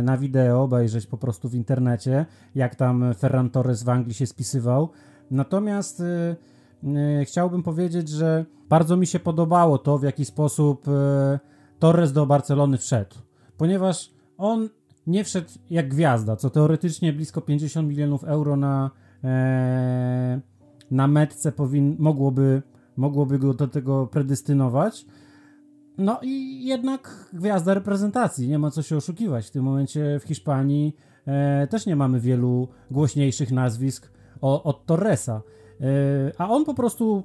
na 0.02 0.18
wideo, 0.18 0.62
obejrzeć 0.62 1.06
po 1.06 1.18
prostu 1.18 1.48
w 1.48 1.54
internecie, 1.54 2.26
jak 2.54 2.74
tam 2.74 3.14
Ferran 3.18 3.50
Torres 3.50 3.82
w 3.82 3.88
Anglii 3.88 4.14
się 4.14 4.26
spisywał. 4.26 4.88
Natomiast 5.30 6.00
E, 6.00 6.36
chciałbym 7.24 7.62
powiedzieć, 7.62 8.08
że 8.08 8.44
bardzo 8.68 8.96
mi 8.96 9.06
się 9.06 9.20
podobało 9.20 9.78
to, 9.78 9.98
w 9.98 10.02
jaki 10.02 10.24
sposób 10.24 10.88
e, 10.88 11.38
Torres 11.78 12.12
do 12.12 12.26
Barcelony 12.26 12.78
wszedł, 12.78 13.16
ponieważ 13.56 14.10
on 14.38 14.68
nie 15.06 15.24
wszedł 15.24 15.48
jak 15.70 15.88
gwiazda, 15.88 16.36
co 16.36 16.50
teoretycznie 16.50 17.12
blisko 17.12 17.40
50 17.40 17.88
milionów 17.88 18.24
euro 18.24 18.56
na, 18.56 18.90
e, 19.24 20.40
na 20.90 21.08
metce 21.08 21.52
powin, 21.52 21.96
mogłoby, 21.98 22.62
mogłoby 22.96 23.38
go 23.38 23.54
do 23.54 23.68
tego 23.68 24.06
predestynować. 24.06 25.06
No 25.98 26.18
i 26.22 26.64
jednak 26.64 27.28
gwiazda 27.32 27.74
reprezentacji, 27.74 28.48
nie 28.48 28.58
ma 28.58 28.70
co 28.70 28.82
się 28.82 28.96
oszukiwać. 28.96 29.46
W 29.46 29.50
tym 29.50 29.64
momencie 29.64 30.20
w 30.20 30.24
Hiszpanii 30.24 30.96
e, 31.26 31.66
też 31.66 31.86
nie 31.86 31.96
mamy 31.96 32.20
wielu 32.20 32.68
głośniejszych 32.90 33.52
nazwisk 33.52 34.12
od 34.40 34.86
Torresa. 34.86 35.42
E, 35.84 36.32
a 36.38 36.50
on 36.50 36.64
po 36.64 36.74
prostu 36.74 37.22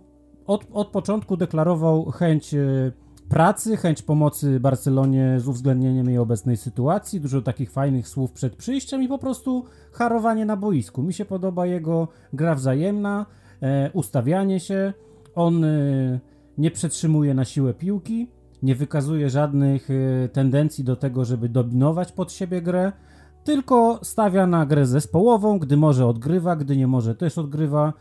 od, 0.48 0.68
od 0.74 0.88
początku 0.88 1.38
deklarował 1.38 2.06
chęć 2.06 2.54
e, 2.54 2.92
pracy, 3.30 3.78
chęć 3.78 4.02
pomocy 4.02 4.60
Barcelonie 4.60 5.40
z 5.40 5.48
uwzględnieniem 5.48 6.08
jej 6.08 6.18
obecnej 6.18 6.58
sytuacji, 6.58 7.22
dużo 7.22 7.42
takich 7.42 7.72
fajnych 7.72 8.08
słów 8.08 8.32
przed 8.32 8.56
przyjściem 8.56 9.04
i 9.04 9.08
po 9.08 9.18
prostu 9.18 9.66
harowanie 9.92 10.46
na 10.46 10.58
boisku. 10.58 11.04
Mi 11.04 11.14
się 11.14 11.26
podoba 11.26 11.66
jego 11.66 12.08
gra 12.34 12.56
wzajemna, 12.56 13.26
e, 13.62 13.92
ustawianie 13.94 14.60
się. 14.60 14.94
On 15.36 15.66
nie 16.58 16.72
przetrzymuje 16.72 17.34
na 17.34 17.46
siłę 17.46 17.74
piłki, 17.74 18.28
nie 18.64 18.76
wykazuje 18.76 19.30
żadnych 19.30 19.90
tendencji 20.34 20.84
do 20.84 20.96
tego, 20.96 21.26
żeby 21.26 21.50
dominować 21.50 22.12
pod 22.12 22.32
siebie 22.32 22.62
grę, 22.62 22.92
tylko 23.44 24.00
stawia 24.04 24.48
na 24.48 24.66
grę 24.66 24.86
zespołową, 24.86 25.60
gdy 25.60 25.78
może 25.78 26.06
odgrywa, 26.08 26.56
gdy 26.56 26.78
nie 26.78 26.88
może 26.88 27.16
też 27.16 27.38
odgrywa. 27.38 27.94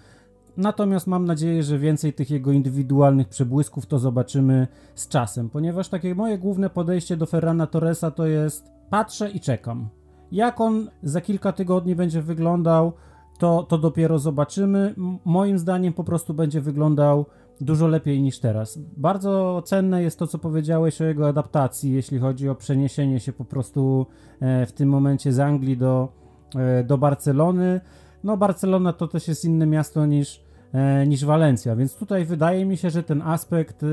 Natomiast 0.59 1.07
mam 1.07 1.25
nadzieję, 1.25 1.63
że 1.63 1.79
więcej 1.79 2.13
tych 2.13 2.31
jego 2.31 2.53
indywidualnych 2.53 3.29
przebłysków 3.29 3.87
to 3.87 3.99
zobaczymy 3.99 4.67
z 4.95 5.09
czasem, 5.09 5.51
ponieważ 5.51 5.89
takie 5.89 6.15
moje 6.15 6.39
główne 6.39 6.71
podejście 6.71 7.17
do 7.17 7.27
Ferrana 7.27 7.67
Torresa 7.67 8.11
to 8.11 8.27
jest 8.27 8.71
patrzę 8.91 9.31
i 9.31 9.41
czekam. 9.41 9.89
Jak 10.33 10.61
on 10.61 10.91
za 11.03 11.21
kilka 11.21 11.53
tygodni 11.53 11.95
będzie 11.95 12.23
wyglądał, 12.23 12.93
to, 13.39 13.63
to 13.63 13.79
dopiero 13.79 14.19
zobaczymy. 14.19 14.95
moim 15.25 15.59
zdaniem 15.59 15.93
po 15.93 16.05
prostu 16.05 16.35
będzie 16.35 16.61
wyglądał 16.61 17.27
dużo 17.61 17.89
lepiej 17.89 18.23
niż 18.23 18.39
teraz. 18.39 18.79
Bardzo 18.97 19.63
cenne 19.65 20.03
jest 20.03 20.19
to, 20.19 20.27
co 20.27 20.39
powiedziałeś 20.39 21.01
o 21.01 21.05
jego 21.05 21.29
adaptacji, 21.29 21.93
jeśli 21.93 22.19
chodzi 22.19 22.49
o 22.49 22.55
przeniesienie 22.55 23.21
się 23.21 23.33
po 23.33 23.45
prostu 23.45 24.07
e, 24.41 24.67
w 24.67 24.73
tym 24.73 24.89
momencie 24.89 25.33
z 25.33 25.39
Anglii 25.39 25.77
do, 25.77 26.09
e, 26.57 26.85
do 26.85 26.99
Barcelony. 26.99 27.81
No, 28.25 28.37
Barcelona 28.37 28.93
to 28.93 29.09
też 29.09 29.29
jest 29.29 29.45
inne 29.45 29.67
miasto 29.67 30.07
niż, 30.07 30.48
niż 31.07 31.25
Walencja, 31.25 31.77
więc 31.77 31.97
tutaj 31.97 32.25
wydaje 32.25 32.65
mi 32.65 32.77
się, 32.77 32.91
że 32.91 33.03
ten 33.03 33.23
aspekt 33.23 33.85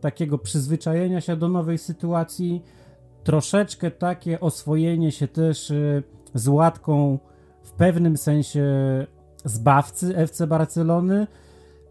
takiego 0.00 0.38
przyzwyczajenia 0.38 1.20
się 1.20 1.36
do 1.36 1.48
nowej 1.48 1.78
sytuacji, 1.78 2.62
troszeczkę 3.24 3.90
takie 3.90 4.40
oswojenie 4.40 5.12
się 5.12 5.28
też 5.28 5.72
z 6.34 6.48
łatką 6.48 7.18
w 7.62 7.72
pewnym 7.72 8.16
sensie 8.16 8.66
zbawcy 9.44 10.16
FC 10.16 10.46
Barcelony, 10.46 11.26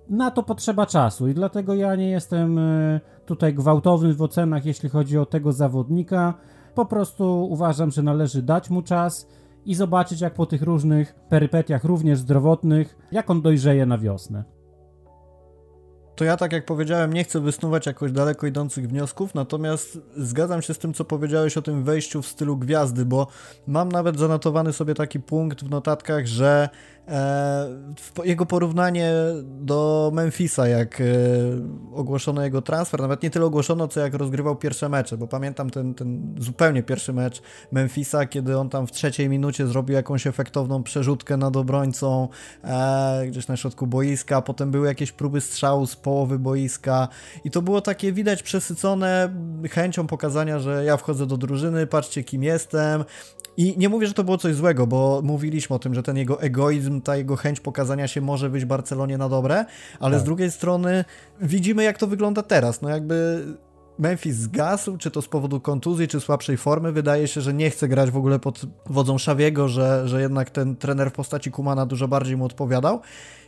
na 0.10 0.32
to 0.32 0.44
potrzeba 0.44 0.86
czasu 0.86 1.28
i 1.28 1.34
dlatego 1.34 1.74
ja 1.74 1.96
nie 1.96 2.10
jestem 2.10 2.60
e, 2.60 3.00
tutaj 3.26 3.54
gwałtowny 3.54 4.14
w 4.14 4.22
ocenach, 4.22 4.66
jeśli 4.66 4.90
chodzi 4.90 5.18
o 5.18 5.26
tego 5.26 5.52
zawodnika. 5.52 6.34
Po 6.76 6.86
prostu 6.86 7.48
uważam, 7.50 7.92
że 7.92 8.04
należy 8.04 8.42
dać 8.42 8.70
mu 8.70 8.82
czas 8.82 9.28
i 9.68 9.76
zobaczyć, 9.76 10.22
jak 10.22 10.34
po 10.34 10.46
tych 10.46 10.62
różnych 10.62 11.16
perypetiach, 11.30 11.84
również 11.84 12.20
zdrowotnych, 12.20 12.98
jak 13.12 13.30
on 13.30 13.42
dojrzeje 13.42 13.86
na 13.86 13.98
wiosnę. 13.98 14.44
To 16.16 16.24
ja, 16.24 16.38
tak 16.38 16.52
jak 16.54 16.66
powiedziałem, 16.66 17.14
nie 17.14 17.24
chcę 17.24 17.40
wysnuwać 17.40 17.86
jakoś 17.86 18.12
daleko 18.12 18.48
idących 18.48 18.88
wniosków, 18.90 19.36
natomiast 19.36 20.00
zgadzam 20.16 20.62
się 20.62 20.74
z 20.74 20.78
tym, 20.78 20.94
co 20.94 21.06
powiedziałeś 21.06 21.58
o 21.58 21.62
tym 21.62 21.84
wejściu 21.84 22.22
w 22.22 22.28
stylu 22.28 22.58
gwiazdy, 22.58 23.06
bo 23.06 23.28
mam 23.68 23.92
nawet 23.92 24.20
zanotowany 24.20 24.74
sobie 24.74 24.94
taki 24.94 25.20
punkt 25.20 25.64
w 25.64 25.70
notatkach, 25.70 26.26
że 26.26 26.70
jego 28.24 28.46
porównanie 28.46 29.14
do 29.44 30.12
Memphisa, 30.14 30.68
jak 30.68 31.02
e, 31.02 31.06
ogłoszono 31.94 32.44
jego 32.44 32.62
transfer, 32.62 33.02
nawet 33.02 33.24
nie 33.24 33.30
tyle 33.30 33.46
ogłoszono, 33.46 33.88
co 33.88 34.00
jak 34.00 34.14
rozgrywał 34.14 34.56
pierwsze 34.56 34.90
mecze, 34.90 35.18
bo 35.18 35.28
pamiętam 35.28 35.70
ten, 35.70 35.94
ten 35.94 36.36
zupełnie 36.40 36.84
pierwszy 36.84 37.14
mecz 37.14 37.42
Memphisa, 37.72 38.26
kiedy 38.26 38.58
on 38.58 38.70
tam 38.70 38.88
w 38.88 38.92
trzeciej 38.92 39.30
minucie 39.30 39.68
zrobił 39.68 39.96
jakąś 39.96 40.28
efektowną 40.28 40.84
przerzutkę 40.84 41.38
nad 41.38 41.58
obrońcą 41.58 42.28
e, 42.64 43.24
gdzieś 43.28 43.48
na 43.48 43.58
środku 43.58 43.88
boiska, 43.88 44.42
potem 44.42 44.72
były 44.72 44.88
jakieś 44.88 45.12
próby 45.12 45.42
strzału 45.42 45.88
z 45.88 45.96
połowy 45.96 46.40
boiska 46.40 47.08
i 47.44 47.52
to 47.52 47.62
było 47.62 47.82
takie 47.82 48.14
widać 48.14 48.44
przesycone 48.44 49.34
chęcią 49.72 50.08
pokazania, 50.08 50.60
że 50.60 50.86
ja 50.86 50.98
wchodzę 50.98 51.26
do 51.26 51.38
drużyny, 51.38 51.88
patrzcie 51.88 52.24
kim 52.24 52.44
jestem, 52.44 53.04
i 53.58 53.76
nie 53.78 53.90
mówię, 53.90 54.08
że 54.08 54.14
to 54.14 54.24
było 54.24 54.38
coś 54.38 54.56
złego, 54.56 54.88
bo 54.88 55.22
mówiliśmy 55.24 55.76
o 55.76 55.80
tym, 55.80 55.94
że 55.94 56.04
ten 56.04 56.18
jego 56.18 56.42
egoizm, 56.42 56.97
ta 57.02 57.16
jego 57.16 57.36
chęć 57.36 57.60
pokazania 57.60 58.08
się 58.08 58.22
może 58.22 58.50
być 58.50 58.66
Barcelonie 58.66 59.18
na 59.18 59.30
dobre, 59.30 59.66
ale 60.00 60.16
tak. 60.16 60.22
z 60.22 60.24
drugiej 60.24 60.52
strony 60.52 61.06
widzimy, 61.42 61.84
jak 61.84 61.98
to 61.98 62.08
wygląda 62.08 62.44
teraz. 62.44 62.82
No 62.82 62.90
jakby 62.90 63.46
Memphis 64.00 64.36
zgasł, 64.36 64.98
czy 64.98 65.12
to 65.12 65.22
z 65.22 65.28
powodu 65.28 65.60
kontuzji, 65.60 66.08
czy 66.08 66.20
słabszej 66.20 66.58
formy. 66.58 66.92
Wydaje 66.92 67.28
się, 67.28 67.42
że 67.42 67.54
nie 67.54 67.70
chce 67.70 67.88
grać 67.88 68.12
w 68.12 68.18
ogóle 68.18 68.40
pod 68.40 68.62
wodzą 68.86 69.18
Szawiego, 69.18 69.68
że, 69.68 70.08
że 70.08 70.22
jednak 70.22 70.50
ten 70.50 70.76
trener 70.76 71.10
w 71.10 71.14
postaci 71.14 71.52
Kumana 71.52 71.86
dużo 71.86 72.08
bardziej 72.08 72.38
mu 72.38 72.46
odpowiadał. 72.46 73.02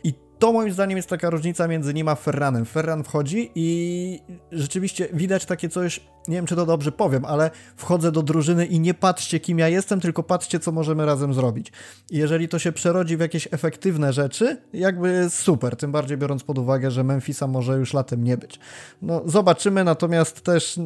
I 0.04 0.14
to 0.38 0.52
moim 0.52 0.72
zdaniem 0.72 0.96
jest 0.96 1.08
taka 1.08 1.30
różnica 1.30 1.68
między 1.68 1.94
nim 1.94 2.08
a 2.08 2.14
Ferranem. 2.14 2.64
Ferran 2.64 3.04
wchodzi 3.04 3.50
i 3.54 4.20
rzeczywiście 4.52 5.08
widać 5.12 5.46
takie 5.46 5.68
coś, 5.68 6.00
nie 6.28 6.36
wiem 6.36 6.46
czy 6.46 6.56
to 6.56 6.66
dobrze 6.66 6.92
powiem, 6.92 7.24
ale 7.24 7.50
wchodzę 7.76 8.12
do 8.12 8.22
drużyny 8.22 8.66
i 8.66 8.80
nie 8.80 8.94
patrzcie 8.94 9.40
kim 9.40 9.58
ja 9.58 9.68
jestem, 9.68 10.00
tylko 10.00 10.22
patrzcie 10.22 10.60
co 10.60 10.72
możemy 10.72 11.06
razem 11.06 11.34
zrobić. 11.34 11.72
I 12.10 12.16
jeżeli 12.16 12.48
to 12.48 12.58
się 12.58 12.72
przerodzi 12.72 13.16
w 13.16 13.20
jakieś 13.20 13.48
efektywne 13.50 14.12
rzeczy, 14.12 14.56
jakby 14.72 15.30
super, 15.30 15.76
tym 15.76 15.92
bardziej 15.92 16.18
biorąc 16.18 16.44
pod 16.44 16.58
uwagę, 16.58 16.90
że 16.90 17.04
Memphisa 17.04 17.46
może 17.46 17.76
już 17.78 17.94
latem 17.94 18.24
nie 18.24 18.36
być. 18.36 18.58
No 19.02 19.22
zobaczymy, 19.26 19.84
natomiast 19.84 20.40
też 20.40 20.78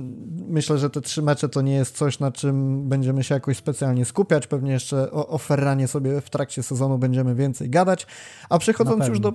myślę, 0.48 0.78
że 0.78 0.90
te 0.90 1.00
trzy 1.00 1.22
mecze 1.22 1.48
to 1.48 1.62
nie 1.62 1.74
jest 1.74 1.96
coś, 1.96 2.18
na 2.18 2.32
czym 2.32 2.88
będziemy 2.88 3.24
się 3.24 3.34
jakoś 3.34 3.56
specjalnie 3.56 4.04
skupiać. 4.04 4.46
Pewnie 4.46 4.72
jeszcze 4.72 5.10
o, 5.10 5.28
o 5.28 5.38
Ferranie 5.38 5.88
sobie 5.88 6.20
w 6.20 6.30
trakcie 6.30 6.62
sezonu 6.62 6.98
będziemy 6.98 7.34
więcej 7.34 7.70
gadać. 7.70 8.06
A 8.48 8.58
przechodząc 8.58 9.08
już 9.08 9.20
do 9.20 9.32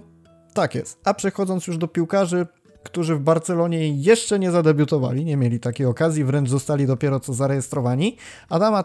tak 0.53 0.75
jest. 0.75 0.99
A 1.03 1.13
przechodząc 1.13 1.67
już 1.67 1.77
do 1.77 1.87
piłkarzy, 1.87 2.47
którzy 2.91 3.15
w 3.15 3.19
Barcelonie 3.19 3.89
jeszcze 3.89 4.39
nie 4.39 4.51
zadebiutowali, 4.51 5.25
nie 5.25 5.37
mieli 5.37 5.59
takiej 5.59 5.85
okazji, 5.85 6.23
wręcz 6.23 6.49
zostali 6.49 6.87
dopiero 6.87 7.19
co 7.19 7.33
zarejestrowani. 7.33 8.17
Adama 8.49 8.83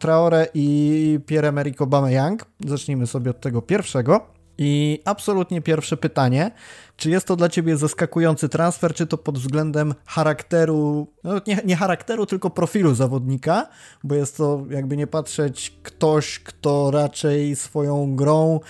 Traore 0.00 0.46
i 0.54 1.18
Pierre-Emerick 1.26 1.80
Aubameyang. 1.80 2.44
Zacznijmy 2.66 3.06
sobie 3.06 3.30
od 3.30 3.40
tego 3.40 3.62
pierwszego. 3.62 4.26
I 4.58 5.00
absolutnie 5.04 5.62
pierwsze 5.62 5.96
pytanie, 5.96 6.50
czy 6.96 7.10
jest 7.10 7.26
to 7.26 7.36
dla 7.36 7.48
Ciebie 7.48 7.76
zaskakujący 7.76 8.48
transfer, 8.48 8.94
czy 8.94 9.06
to 9.06 9.18
pod 9.18 9.38
względem 9.38 9.94
charakteru, 10.06 11.06
no 11.24 11.40
nie, 11.46 11.58
nie 11.64 11.76
charakteru, 11.76 12.26
tylko 12.26 12.50
profilu 12.50 12.94
zawodnika, 12.94 13.66
bo 14.04 14.14
jest 14.14 14.36
to 14.36 14.64
jakby 14.70 14.96
nie 14.96 15.06
patrzeć 15.06 15.78
ktoś, 15.82 16.38
kto 16.38 16.90
raczej 16.90 17.56
swoją 17.56 18.16
grą 18.16 18.60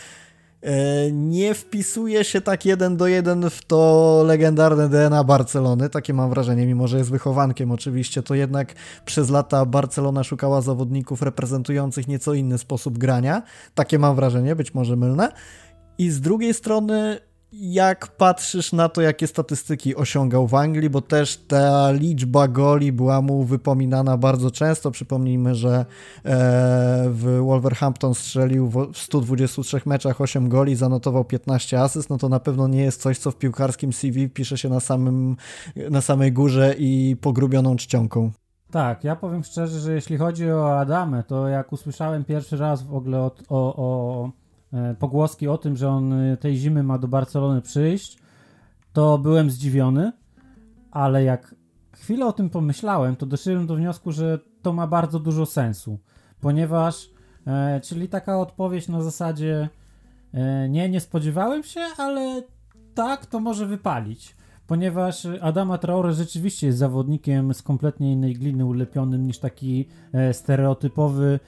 nie 1.12 1.54
wpisuje 1.54 2.24
się 2.24 2.40
tak 2.40 2.64
jeden 2.66 2.96
do 2.96 3.06
jeden 3.06 3.50
w 3.50 3.64
to 3.64 4.22
legendarne 4.26 4.88
DNA 4.88 5.24
Barcelony, 5.24 5.90
takie 5.90 6.14
mam 6.14 6.30
wrażenie, 6.30 6.66
mimo 6.66 6.88
że 6.88 6.98
jest 6.98 7.10
wychowankiem 7.10 7.70
oczywiście, 7.70 8.22
to 8.22 8.34
jednak 8.34 8.74
przez 9.04 9.30
lata 9.30 9.66
Barcelona 9.66 10.24
szukała 10.24 10.60
zawodników 10.60 11.22
reprezentujących 11.22 12.08
nieco 12.08 12.34
inny 12.34 12.58
sposób 12.58 12.98
grania, 12.98 13.42
takie 13.74 13.98
mam 13.98 14.16
wrażenie, 14.16 14.56
być 14.56 14.74
może 14.74 14.96
mylne. 14.96 15.32
I 15.98 16.10
z 16.10 16.20
drugiej 16.20 16.54
strony 16.54 17.18
jak 17.52 18.08
patrzysz 18.08 18.72
na 18.72 18.88
to, 18.88 19.00
jakie 19.00 19.26
statystyki 19.26 19.96
osiągał 19.96 20.46
w 20.46 20.54
Anglii, 20.54 20.90
bo 20.90 21.00
też 21.00 21.36
ta 21.36 21.92
liczba 21.92 22.48
goli 22.48 22.92
była 22.92 23.22
mu 23.22 23.44
wypominana 23.44 24.16
bardzo 24.16 24.50
często. 24.50 24.90
Przypomnijmy, 24.90 25.54
że 25.54 25.74
e, 25.74 25.84
w 27.08 27.40
Wolverhampton 27.44 28.14
strzelił 28.14 28.68
w 28.68 28.98
123 28.98 29.80
meczach 29.86 30.20
8 30.20 30.48
goli, 30.48 30.76
zanotował 30.76 31.24
15 31.24 31.80
asyst, 31.80 32.10
no 32.10 32.18
to 32.18 32.28
na 32.28 32.40
pewno 32.40 32.68
nie 32.68 32.82
jest 32.82 33.02
coś, 33.02 33.18
co 33.18 33.30
w 33.30 33.36
piłkarskim 33.36 33.92
CV 33.92 34.28
pisze 34.28 34.58
się 34.58 34.68
na, 34.68 34.80
samym, 34.80 35.36
na 35.90 36.00
samej 36.00 36.32
górze 36.32 36.74
i 36.78 37.16
pogrubioną 37.20 37.76
czcionką. 37.76 38.30
Tak, 38.70 39.04
ja 39.04 39.16
powiem 39.16 39.44
szczerze, 39.44 39.80
że 39.80 39.94
jeśli 39.94 40.16
chodzi 40.16 40.50
o 40.50 40.78
Adamę, 40.78 41.22
to 41.22 41.48
jak 41.48 41.72
usłyszałem 41.72 42.24
pierwszy 42.24 42.56
raz 42.56 42.82
w 42.82 42.94
ogóle 42.94 43.18
o, 43.20 43.30
o 43.48 44.30
pogłoski 44.98 45.48
o 45.48 45.58
tym, 45.58 45.76
że 45.76 45.88
on 45.88 46.12
e, 46.12 46.36
tej 46.36 46.56
zimy 46.56 46.82
ma 46.82 46.98
do 46.98 47.08
Barcelony 47.08 47.62
przyjść, 47.62 48.18
to 48.92 49.18
byłem 49.18 49.50
zdziwiony, 49.50 50.12
ale 50.90 51.24
jak 51.24 51.54
chwilę 51.96 52.26
o 52.26 52.32
tym 52.32 52.50
pomyślałem, 52.50 53.16
to 53.16 53.26
doszedłem 53.26 53.66
do 53.66 53.76
wniosku, 53.76 54.12
że 54.12 54.38
to 54.62 54.72
ma 54.72 54.86
bardzo 54.86 55.18
dużo 55.18 55.46
sensu, 55.46 55.98
ponieważ, 56.40 57.10
e, 57.46 57.80
czyli 57.80 58.08
taka 58.08 58.40
odpowiedź 58.40 58.88
na 58.88 59.02
zasadzie 59.02 59.68
e, 60.34 60.68
nie, 60.68 60.88
nie 60.88 61.00
spodziewałem 61.00 61.62
się, 61.62 61.80
ale 61.98 62.42
tak, 62.94 63.26
to 63.26 63.40
może 63.40 63.66
wypalić. 63.66 64.36
Ponieważ 64.66 65.26
Adama 65.40 65.78
Traore 65.78 66.12
rzeczywiście 66.12 66.66
jest 66.66 66.78
zawodnikiem 66.78 67.54
z 67.54 67.62
kompletnie 67.62 68.12
innej 68.12 68.34
gliny 68.34 68.64
ulepionym 68.64 69.26
niż 69.26 69.38
taki 69.38 69.88
e, 70.12 70.34
stereotypowy 70.34 71.40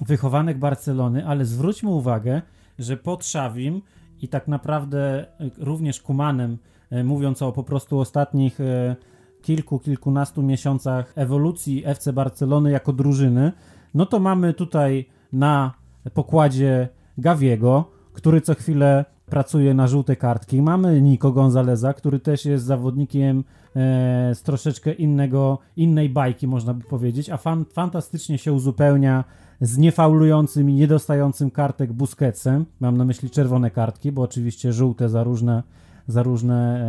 wychowanek 0.00 0.58
Barcelony, 0.58 1.26
ale 1.26 1.44
zwróćmy 1.44 1.90
uwagę, 1.90 2.42
że 2.78 2.96
pod 2.96 3.26
Szawim 3.26 3.82
i 4.22 4.28
tak 4.28 4.48
naprawdę 4.48 5.20
e, 5.20 5.50
również 5.58 6.00
Kumanem, 6.00 6.58
e, 6.90 7.04
mówiąc 7.04 7.42
o 7.42 7.52
po 7.52 7.64
prostu 7.64 7.98
ostatnich 7.98 8.60
e, 8.60 8.96
kilku, 9.42 9.78
kilkunastu 9.78 10.42
miesiącach 10.42 11.12
ewolucji 11.16 11.82
FC 11.86 12.12
Barcelony 12.12 12.70
jako 12.70 12.92
drużyny, 12.92 13.52
no 13.94 14.06
to 14.06 14.18
mamy 14.18 14.54
tutaj 14.54 15.08
na 15.32 15.74
pokładzie 16.14 16.88
Gawiego, 17.18 17.90
który 18.12 18.40
co 18.40 18.54
chwilę 18.54 19.04
pracuje 19.26 19.74
na 19.74 19.86
żółte 19.86 20.16
kartki. 20.16 20.62
Mamy 20.62 21.00
Nico 21.00 21.32
Gonzaleza, 21.32 21.94
który 21.94 22.20
też 22.20 22.44
jest 22.44 22.64
zawodnikiem 22.64 23.38
e, 23.76 24.34
z 24.34 24.42
troszeczkę 24.42 24.92
innego, 24.92 25.58
innej 25.76 26.08
bajki, 26.08 26.46
można 26.46 26.74
by 26.74 26.84
powiedzieć, 26.84 27.30
a 27.30 27.36
fan, 27.36 27.64
fantastycznie 27.72 28.38
się 28.38 28.52
uzupełnia 28.52 29.24
z 29.60 29.78
niefaulującym 29.78 30.70
i 30.70 30.74
niedostającym 30.74 31.50
kartek 31.50 31.92
Busquetsem. 31.92 32.66
Mam 32.80 32.96
na 32.96 33.04
myśli 33.04 33.30
czerwone 33.30 33.70
kartki, 33.70 34.12
bo 34.12 34.22
oczywiście 34.22 34.72
żółte 34.72 35.08
za 35.08 35.24
różne, 35.24 35.62
za 36.06 36.22
różne 36.22 36.80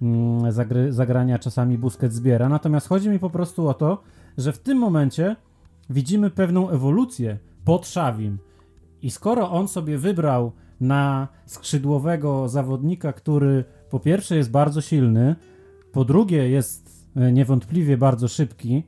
e, 0.00 0.04
mm, 0.04 0.52
zagry, 0.52 0.92
zagrania 0.92 1.38
czasami 1.38 1.78
Busquets 1.78 2.14
zbiera. 2.14 2.48
Natomiast 2.48 2.88
chodzi 2.88 3.08
mi 3.08 3.18
po 3.18 3.30
prostu 3.30 3.68
o 3.68 3.74
to, 3.74 4.02
że 4.38 4.52
w 4.52 4.58
tym 4.58 4.78
momencie 4.78 5.36
widzimy 5.90 6.30
pewną 6.30 6.70
ewolucję 6.70 7.38
pod 7.64 7.86
Szawim. 7.86 8.38
I 9.02 9.10
skoro 9.10 9.50
on 9.50 9.68
sobie 9.68 9.98
wybrał 9.98 10.52
na 10.82 11.28
skrzydłowego 11.46 12.48
zawodnika, 12.48 13.12
który 13.12 13.64
po 13.90 14.00
pierwsze 14.00 14.36
jest 14.36 14.50
bardzo 14.50 14.80
silny, 14.80 15.36
po 15.92 16.04
drugie 16.04 16.50
jest 16.50 17.08
e, 17.16 17.32
niewątpliwie 17.32 17.96
bardzo 17.96 18.28
szybki, 18.28 18.82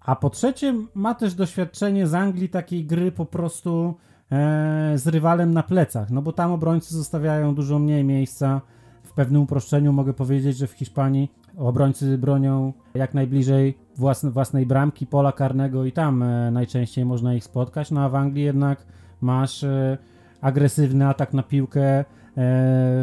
a 0.00 0.16
po 0.16 0.30
trzecie 0.30 0.74
ma 0.94 1.14
też 1.14 1.34
doświadczenie 1.34 2.06
z 2.06 2.14
Anglii 2.14 2.48
takiej 2.48 2.84
gry 2.84 3.12
po 3.12 3.26
prostu 3.26 3.94
e, 4.32 4.92
z 4.98 5.06
rywalem 5.06 5.54
na 5.54 5.62
plecach, 5.62 6.10
no 6.10 6.22
bo 6.22 6.32
tam 6.32 6.52
obrońcy 6.52 6.94
zostawiają 6.94 7.54
dużo 7.54 7.78
mniej 7.78 8.04
miejsca. 8.04 8.60
W 9.02 9.12
pewnym 9.12 9.42
uproszczeniu 9.42 9.92
mogę 9.92 10.14
powiedzieć, 10.14 10.56
że 10.56 10.66
w 10.66 10.72
Hiszpanii 10.72 11.32
obrońcy 11.56 12.18
bronią 12.18 12.72
jak 12.94 13.14
najbliżej 13.14 13.78
własne, 13.96 14.30
własnej 14.30 14.66
bramki, 14.66 15.06
pola 15.06 15.32
karnego 15.32 15.84
i 15.84 15.92
tam 15.92 16.22
e, 16.22 16.50
najczęściej 16.50 17.04
można 17.04 17.34
ich 17.34 17.44
spotkać, 17.44 17.90
no 17.90 18.00
a 18.00 18.08
w 18.08 18.14
Anglii 18.14 18.44
jednak 18.44 18.86
masz 19.20 19.64
e, 19.64 19.98
agresywny 20.40 21.06
atak 21.06 21.34
na 21.34 21.42
piłkę 21.42 21.82
e, 21.82 22.04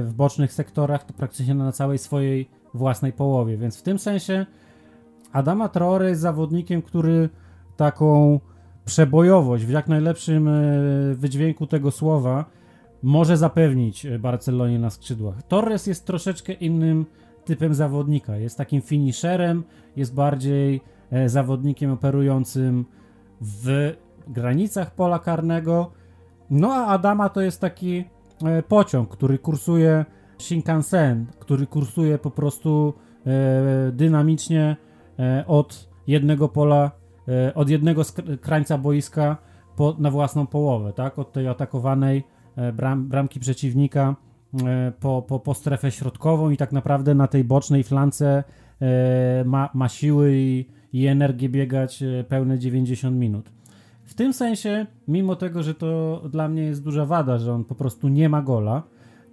w 0.04 0.13
bocznych 0.15 0.54
sektorach, 0.54 1.04
to 1.04 1.13
praktycznie 1.13 1.56
na 1.56 1.71
całej 1.71 1.97
swojej 1.97 2.50
własnej 2.73 3.13
połowie, 3.13 3.58
więc 3.58 3.80
w 3.80 3.84
tym 3.84 4.00
sensie 4.00 4.45
Adama 5.32 5.69
Traore 5.69 6.10
jest 6.10 6.21
zawodnikiem, 6.21 6.82
który 6.82 7.30
taką 7.78 8.39
przebojowość 8.86 9.65
w 9.65 9.69
jak 9.69 9.88
najlepszym 9.88 10.47
e, 10.47 10.62
wydźwięku 11.15 11.67
tego 11.67 11.91
słowa 11.91 12.45
może 13.04 13.38
zapewnić 13.38 14.08
Barcelonie 14.19 14.80
na 14.80 14.89
skrzydłach. 14.89 15.43
Torres 15.43 15.88
jest 15.88 16.06
troszeczkę 16.06 16.54
innym 16.54 17.06
typem 17.45 17.73
zawodnika. 17.73 18.38
Jest 18.38 18.58
takim 18.58 18.82
finisherem, 18.82 19.63
jest 19.95 20.13
bardziej 20.13 20.82
e, 21.12 21.30
zawodnikiem 21.30 21.91
operującym 21.91 22.86
w 23.41 23.93
granicach 24.28 24.95
pola 24.95 25.19
karnego. 25.19 25.91
No 26.50 26.74
a 26.74 26.86
Adama 26.86 27.30
to 27.30 27.42
jest 27.42 27.62
taki 27.62 28.06
e, 28.46 28.64
pociąg, 28.64 29.10
który 29.10 29.40
kursuje 29.40 30.06
Shinkansen, 30.40 31.26
który 31.40 31.68
kursuje 31.68 32.18
po 32.18 32.32
prostu 32.32 32.94
dynamicznie 33.92 34.78
E, 35.20 35.44
od 35.48 35.90
jednego 36.08 36.50
pola, 36.50 36.92
e, 37.28 37.54
od 37.54 37.70
jednego 37.70 38.02
krańca 38.42 38.78
boiska 38.78 39.38
po, 39.76 39.96
na 40.00 40.12
własną 40.12 40.48
połowę, 40.48 40.94
tak? 40.94 41.20
Od 41.20 41.32
tej 41.32 41.48
atakowanej 41.48 42.24
e, 42.56 42.74
bram, 42.74 43.08
bramki 43.08 43.40
przeciwnika 43.40 44.16
po, 45.00 45.22
po, 45.22 45.40
po 45.40 45.54
strefę 45.54 45.92
środkową 45.92 46.50
i 46.50 46.58
tak 46.58 46.72
naprawdę 46.72 47.16
na 47.16 47.28
tej 47.28 47.44
bocznej 47.44 47.84
flance 47.84 48.44
ma, 49.46 49.70
ma 49.74 49.90
siły 49.90 50.32
i, 50.34 50.66
i 50.94 51.08
energię 51.08 51.50
biegać 51.50 52.04
pełne 52.28 52.60
90 52.60 53.18
minut. 53.18 53.52
W 54.08 54.13
tym 54.13 54.34
sensie, 54.34 54.86
mimo 55.08 55.36
tego, 55.36 55.63
że 55.63 55.74
to 55.74 56.22
dla 56.30 56.50
mnie 56.50 56.63
jest 56.63 56.84
duża 56.84 57.06
wada, 57.06 57.38
że 57.38 57.54
on 57.54 57.65
po 57.65 57.76
prostu 57.76 58.08
nie 58.08 58.30
ma 58.30 58.41
gola, 58.41 58.84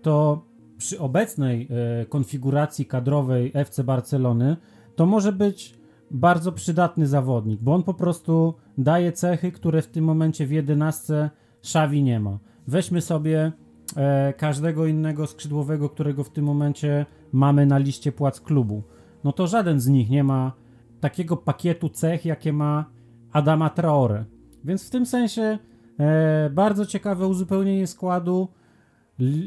to 0.02 0.44
przy 0.78 1.00
obecnej 1.00 1.68
konfiguracji 2.08 2.86
kadrowej 2.86 3.50
FC 3.54 3.84
Barcelony 3.84 4.56
to 4.96 5.06
może 5.06 5.32
być 5.32 5.74
bardzo 6.10 6.52
przydatny 6.52 7.06
zawodnik, 7.06 7.60
bo 7.60 7.74
on 7.74 7.82
po 7.82 7.94
prostu 7.94 8.54
daje 8.78 9.12
cechy, 9.12 9.52
które 9.52 9.82
w 9.82 9.86
tym 9.86 10.04
momencie 10.04 10.46
w 10.46 10.50
jedenastce 10.50 11.30
Szawi 11.62 12.02
nie 12.02 12.20
ma. 12.20 12.38
Weźmy 12.66 13.00
sobie 13.00 13.52
e, 13.96 14.32
każdego 14.32 14.86
innego 14.86 15.26
skrzydłowego, 15.26 15.88
którego 15.88 16.24
w 16.24 16.30
tym 16.30 16.44
momencie 16.44 17.06
mamy 17.32 17.66
na 17.66 17.78
liście 17.78 18.12
płac 18.12 18.40
klubu. 18.40 18.82
No 19.24 19.32
to 19.32 19.46
żaden 19.46 19.80
z 19.80 19.88
nich 19.88 20.10
nie 20.10 20.24
ma 20.24 20.52
takiego 21.00 21.36
pakietu 21.36 21.88
cech, 21.88 22.24
jakie 22.24 22.52
ma 22.52 22.84
Adama 23.32 23.70
Traore. 23.70 24.24
Więc 24.64 24.86
w 24.86 24.90
tym 24.90 25.06
sensie 25.06 25.58
e, 26.00 26.50
bardzo 26.50 26.86
ciekawe 26.86 27.26
uzupełnienie 27.26 27.86
składu. 27.86 28.48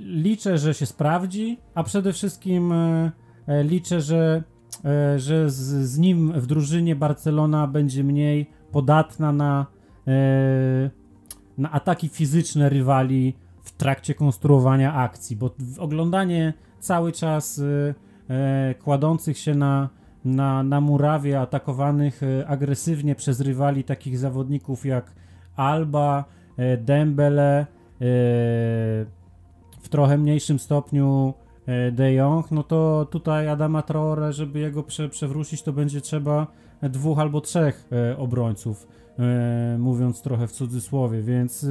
Liczę, 0.06 0.58
że 0.58 0.74
się 0.74 0.86
sprawdzi, 0.86 1.60
a 1.76 1.84
przede 1.84 2.14
wszystkim 2.14 2.72
e, 2.72 3.12
e 3.48 3.64
liczę, 3.64 4.02
że 4.02 4.44
E, 4.86 5.20
że 5.20 5.50
z, 5.50 5.90
z, 5.90 5.98
nim 5.98 6.32
w 6.32 6.46
drużynie 6.46 6.96
Barcelona 6.96 7.68
będzie 7.68 8.04
mniej 8.04 8.50
podatna 8.72 9.32
na, 9.32 9.66
e, 10.08 10.90
na 11.58 11.72
ataki 11.72 12.10
fizyczne 12.10 12.70
rywali 12.70 13.34
w 13.62 13.72
trakcie 13.72 14.14
konstruowania 14.14 14.94
akcji, 14.94 15.36
bo 15.36 15.56
oglądanie 15.80 16.54
cały 16.80 17.12
czas 17.12 17.62
e, 18.30 18.76
kładących 18.76 19.38
się 19.38 19.56
na, 19.56 19.90
na, 20.26 20.64
na 20.64 20.82
murawie, 20.82 21.40
atakowanych 21.40 22.22
agresywnie 22.48 23.16
przez 23.16 23.42
rywali 23.42 23.84
takich 23.84 24.18
zawodników 24.18 24.86
jak 24.86 25.14
Alba, 25.56 26.26
Dembele, 26.78 27.66
w 29.82 29.90
trochę 29.90 30.18
mniejszym 30.18 30.60
stopniu 30.60 31.34
E, 31.68 31.92
De 31.92 32.14
Jong, 32.14 32.52
no 32.52 32.64
to 32.64 33.08
tutaj 33.12 33.48
Adama 33.48 33.82
Traore, 33.82 34.34
żeby 34.34 34.60
jego 34.60 34.84
prze, 34.84 35.10
przewrócić, 35.10 35.64
to 35.64 35.74
będzie 35.74 36.02
trzeba 36.02 36.48
dwóch 36.84 37.20
albo 37.20 37.42
trzech 37.42 37.88
e, 37.92 38.18
obrońców, 38.18 38.88
e, 39.20 39.78
mówiąc 39.80 40.22
trochę 40.22 40.48
w 40.48 40.52
cudzysłowie, 40.52 41.22
więc 41.22 41.66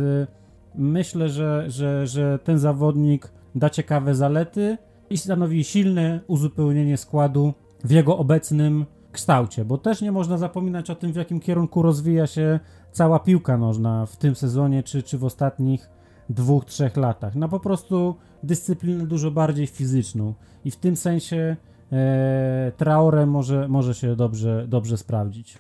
myślę, 0.75 1.29
że, 1.29 1.65
że, 1.71 2.07
że 2.07 2.39
ten 2.39 2.59
zawodnik 2.59 3.33
da 3.55 3.71
ciekawe 3.71 4.15
zalety 4.15 4.79
i 5.11 5.19
stanowi 5.19 5.65
silne 5.65 6.21
uzupełnienie 6.27 6.97
składu 6.97 7.55
w 7.87 7.90
jego 7.90 8.18
obecnym 8.18 8.87
kształcie, 9.12 9.64
bo 9.64 9.79
też 9.79 10.01
nie 10.01 10.12
można 10.12 10.38
zapominać 10.38 10.90
o 10.90 10.94
tym, 10.94 11.12
w 11.12 11.16
jakim 11.16 11.40
kierunku 11.40 11.83
rozwija 11.83 12.27
się 12.27 12.61
cała 12.92 13.18
piłka 13.18 13.57
nożna 13.57 14.07
w 14.07 14.16
tym 14.16 14.35
sezonie 14.35 14.83
czy, 14.83 15.03
czy 15.03 15.18
w 15.18 15.25
ostatnich 15.25 15.88
dwóch, 16.31 16.64
trzech 16.64 16.96
latach. 16.96 17.35
No 17.35 17.49
po 17.49 17.61
prostu 17.61 18.16
dyscyplinę 18.42 19.07
dużo 19.07 19.31
bardziej 19.31 19.66
fizyczną 19.66 20.35
i 20.64 20.70
w 20.70 20.77
tym 20.77 20.96
sensie 20.96 21.57
e, 21.92 22.72
Traore 22.77 23.27
może, 23.27 23.68
może 23.68 23.94
się 23.94 24.16
dobrze, 24.16 24.64
dobrze 24.68 24.96
sprawdzić. 24.96 25.59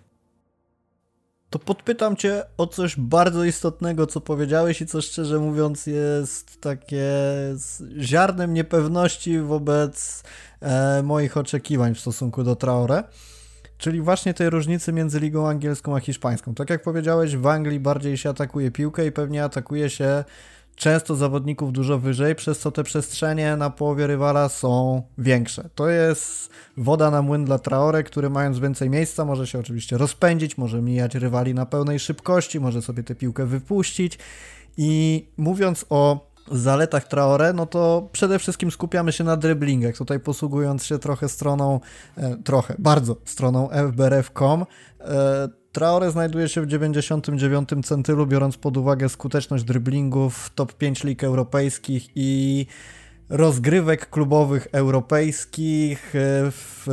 To 1.50 1.58
podpytam 1.58 2.16
cię 2.16 2.42
o 2.56 2.66
coś 2.66 2.96
bardzo 2.96 3.44
istotnego, 3.44 4.06
co 4.06 4.20
powiedziałeś 4.20 4.80
i 4.80 4.86
co 4.86 5.00
szczerze 5.00 5.38
mówiąc 5.38 5.86
jest 5.86 6.60
takie 6.60 7.08
ziarnem 7.98 8.54
niepewności 8.54 9.40
wobec 9.40 10.22
moich 11.02 11.36
oczekiwań 11.36 11.94
w 11.94 12.00
stosunku 12.00 12.44
do 12.44 12.56
Traore. 12.56 13.04
Czyli 13.78 14.00
właśnie 14.00 14.34
tej 14.34 14.50
różnicy 14.50 14.92
między 14.92 15.20
ligą 15.20 15.48
angielską 15.48 15.96
a 15.96 16.00
hiszpańską. 16.00 16.54
Tak 16.54 16.70
jak 16.70 16.82
powiedziałeś, 16.82 17.36
w 17.36 17.46
Anglii 17.46 17.80
bardziej 17.80 18.16
się 18.16 18.30
atakuje 18.30 18.70
piłkę 18.70 19.06
i 19.06 19.12
pewnie 19.12 19.44
atakuje 19.44 19.90
się 19.90 20.24
często 20.76 21.14
zawodników 21.14 21.72
dużo 21.72 21.98
wyżej, 21.98 22.34
przez 22.34 22.58
co 22.58 22.72
te 22.72 22.84
przestrzenie 22.84 23.56
na 23.56 23.70
połowie 23.70 24.06
rywala 24.06 24.48
są 24.48 25.02
większe. 25.18 25.68
To 25.74 25.88
jest 25.88 26.50
woda 26.76 27.10
na 27.10 27.22
młyn 27.22 27.44
dla 27.44 27.58
Traore, 27.58 28.02
który 28.02 28.30
mając 28.30 28.58
więcej 28.58 28.90
miejsca 28.90 29.24
może 29.24 29.46
się 29.46 29.58
oczywiście 29.58 29.98
rozpędzić, 29.98 30.58
może 30.58 30.82
mijać 30.82 31.14
rywali 31.14 31.54
na 31.54 31.66
pełnej 31.66 31.98
szybkości, 31.98 32.60
może 32.60 32.82
sobie 32.82 33.02
tę 33.02 33.14
piłkę 33.14 33.46
wypuścić 33.46 34.18
i 34.76 35.24
mówiąc 35.36 35.86
o 35.90 36.30
zaletach 36.50 37.08
Traore, 37.08 37.52
no 37.52 37.66
to 37.66 38.08
przede 38.12 38.38
wszystkim 38.38 38.70
skupiamy 38.70 39.12
się 39.12 39.24
na 39.24 39.36
driblingach, 39.36 39.96
tutaj 39.96 40.20
posługując 40.20 40.84
się 40.84 40.98
trochę 40.98 41.28
stroną, 41.28 41.80
e, 42.16 42.36
trochę, 42.36 42.74
bardzo 42.78 43.16
stroną 43.24 43.68
fbrf.com, 43.68 44.64
e, 45.00 45.48
Traore 45.72 46.10
znajduje 46.10 46.48
się 46.48 46.60
w 46.60 46.66
99 46.66 47.86
centylu, 47.86 48.26
biorąc 48.26 48.56
pod 48.56 48.76
uwagę 48.76 49.08
skuteczność 49.08 49.64
driblingów 49.64 50.36
w 50.36 50.54
top 50.54 50.72
5 50.72 51.04
lig 51.04 51.24
europejskich 51.24 52.08
i 52.14 52.66
rozgrywek 53.28 54.10
klubowych 54.10 54.68
europejskich 54.72 56.12
w 56.50 56.86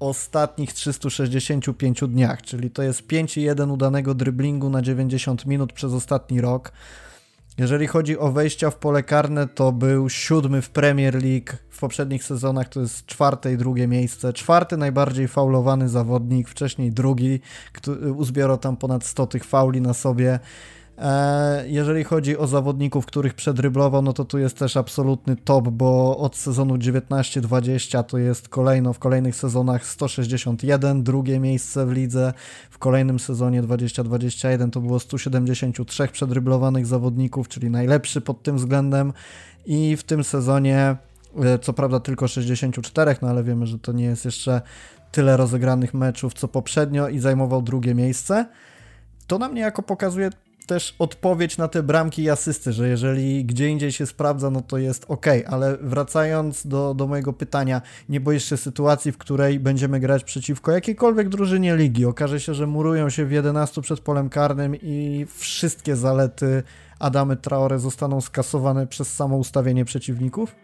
ostatnich 0.00 0.72
365 0.72 2.00
dniach, 2.08 2.42
czyli 2.42 2.70
to 2.70 2.82
jest 2.82 3.02
5,1 3.02 3.72
udanego 3.72 4.14
driblingu 4.14 4.70
na 4.70 4.82
90 4.82 5.46
minut 5.46 5.72
przez 5.72 5.92
ostatni 5.92 6.40
rok. 6.40 6.72
Jeżeli 7.58 7.86
chodzi 7.86 8.18
o 8.18 8.32
wejścia 8.32 8.70
w 8.70 8.76
pole 8.76 9.02
karne, 9.02 9.48
to 9.48 9.72
był 9.72 10.08
siódmy 10.08 10.62
w 10.62 10.70
Premier 10.70 11.14
League. 11.14 11.52
W 11.70 11.80
poprzednich 11.80 12.24
sezonach 12.24 12.68
to 12.68 12.80
jest 12.80 13.06
czwarte 13.06 13.52
i 13.52 13.56
drugie 13.56 13.88
miejsce. 13.88 14.32
Czwarty 14.32 14.76
najbardziej 14.76 15.28
faulowany 15.28 15.88
zawodnik, 15.88 16.48
wcześniej 16.48 16.92
drugi, 16.92 17.40
który 17.72 18.58
tam 18.60 18.76
ponad 18.76 19.04
100 19.04 19.26
tych 19.26 19.44
fauli 19.44 19.80
na 19.80 19.94
sobie. 19.94 20.38
E, 20.98 21.64
jeżeli 21.68 22.04
chodzi 22.04 22.38
o 22.38 22.46
zawodników, 22.46 23.06
których 23.06 23.34
przedryblował, 23.34 24.02
no 24.02 24.12
to 24.12 24.24
tu 24.24 24.38
jest 24.38 24.58
też 24.58 24.76
absolutny 24.76 25.36
top, 25.36 25.68
bo 25.68 26.18
od 26.18 26.36
sezonu 26.36 26.76
19-20 26.76 28.04
to 28.04 28.18
jest 28.18 28.48
kolejno 28.48 28.92
w 28.92 28.98
kolejnych 28.98 29.36
sezonach 29.36 29.86
161, 29.86 31.02
drugie 31.02 31.40
miejsce 31.40 31.86
w 31.86 31.92
lidze, 31.92 32.32
w 32.70 32.78
kolejnym 32.78 33.18
sezonie 33.18 33.62
20-21 33.62 34.70
to 34.70 34.80
było 34.80 35.00
173 35.00 36.08
przedryblowanych 36.08 36.86
zawodników, 36.86 37.48
czyli 37.48 37.70
najlepszy 37.70 38.20
pod 38.20 38.42
tym 38.42 38.56
względem 38.56 39.12
i 39.66 39.96
w 39.96 40.02
tym 40.02 40.24
sezonie 40.24 40.96
e, 41.42 41.58
co 41.58 41.72
prawda 41.72 42.00
tylko 42.00 42.28
64, 42.28 43.16
no 43.22 43.28
ale 43.28 43.44
wiemy, 43.44 43.66
że 43.66 43.78
to 43.78 43.92
nie 43.92 44.04
jest 44.04 44.24
jeszcze 44.24 44.60
tyle 45.12 45.36
rozegranych 45.36 45.94
meczów 45.94 46.34
co 46.34 46.48
poprzednio 46.48 47.08
i 47.08 47.18
zajmował 47.18 47.62
drugie 47.62 47.94
miejsce. 47.94 48.46
To 49.26 49.38
nam 49.38 49.54
niejako 49.54 49.82
pokazuje 49.82 50.30
też 50.66 50.94
odpowiedź 50.98 51.58
na 51.58 51.68
te 51.68 51.82
bramki 51.82 52.22
i 52.22 52.30
asysty, 52.30 52.72
że 52.72 52.88
jeżeli 52.88 53.44
gdzie 53.44 53.68
indziej 53.68 53.92
się 53.92 54.06
sprawdza, 54.06 54.50
no 54.50 54.60
to 54.60 54.78
jest 54.78 55.04
ok, 55.08 55.26
ale 55.46 55.76
wracając 55.76 56.66
do, 56.66 56.94
do 56.94 57.06
mojego 57.06 57.32
pytania, 57.32 57.82
nie 58.08 58.20
boisz 58.20 58.44
się 58.44 58.56
sytuacji, 58.56 59.12
w 59.12 59.18
której 59.18 59.60
będziemy 59.60 60.00
grać 60.00 60.24
przeciwko 60.24 60.72
jakiejkolwiek 60.72 61.28
drużynie 61.28 61.76
ligi, 61.76 62.04
okaże 62.04 62.40
się, 62.40 62.54
że 62.54 62.66
murują 62.66 63.10
się 63.10 63.26
w 63.26 63.32
11 63.32 63.82
przed 63.82 64.00
polem 64.00 64.28
karnym 64.28 64.76
i 64.82 65.26
wszystkie 65.28 65.96
zalety 65.96 66.62
Adamy 66.98 67.36
Traore 67.36 67.78
zostaną 67.78 68.20
skasowane 68.20 68.86
przez 68.86 69.12
samo 69.12 69.36
ustawienie 69.36 69.84
przeciwników? 69.84 70.56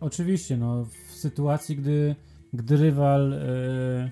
Oczywiście, 0.00 0.56
no 0.56 0.84
w 0.84 1.12
sytuacji, 1.12 1.76
gdy, 1.76 2.16
gdy 2.52 2.76
rywal 2.76 3.30
yy, 3.30 4.10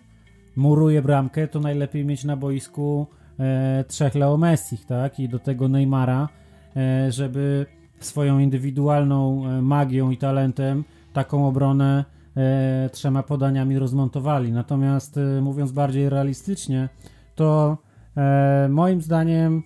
muruje 0.57 1.03
bramkę, 1.03 1.49
to 1.49 1.61
najlepiej 1.61 2.05
mieć 2.05 2.25
na 2.25 2.37
boisku 2.37 3.07
e, 3.41 3.85
trzech 3.89 4.15
Leo 4.15 4.37
Messi, 4.37 4.79
tak? 4.79 5.21
I 5.21 5.29
do 5.29 5.39
tego 5.39 5.69
Neymara, 5.69 6.29
e, 6.77 7.13
żeby 7.13 7.67
swoją 8.01 8.39
indywidualną 8.39 9.47
e, 9.47 9.63
magią 9.63 10.11
i 10.11 10.17
talentem 10.17 10.85
taką 11.15 11.49
obronę 11.49 12.05
e, 12.37 12.91
trzema 12.93 13.23
podaniami 13.23 13.79
rozmontowali. 13.79 14.53
Natomiast 14.53 15.17
e, 15.17 15.41
mówiąc 15.41 15.73
bardziej 15.73 16.09
realistycznie, 16.09 16.89
to 17.35 17.79
e, 18.17 18.69
moim 18.71 19.03
zdaniem 19.03 19.63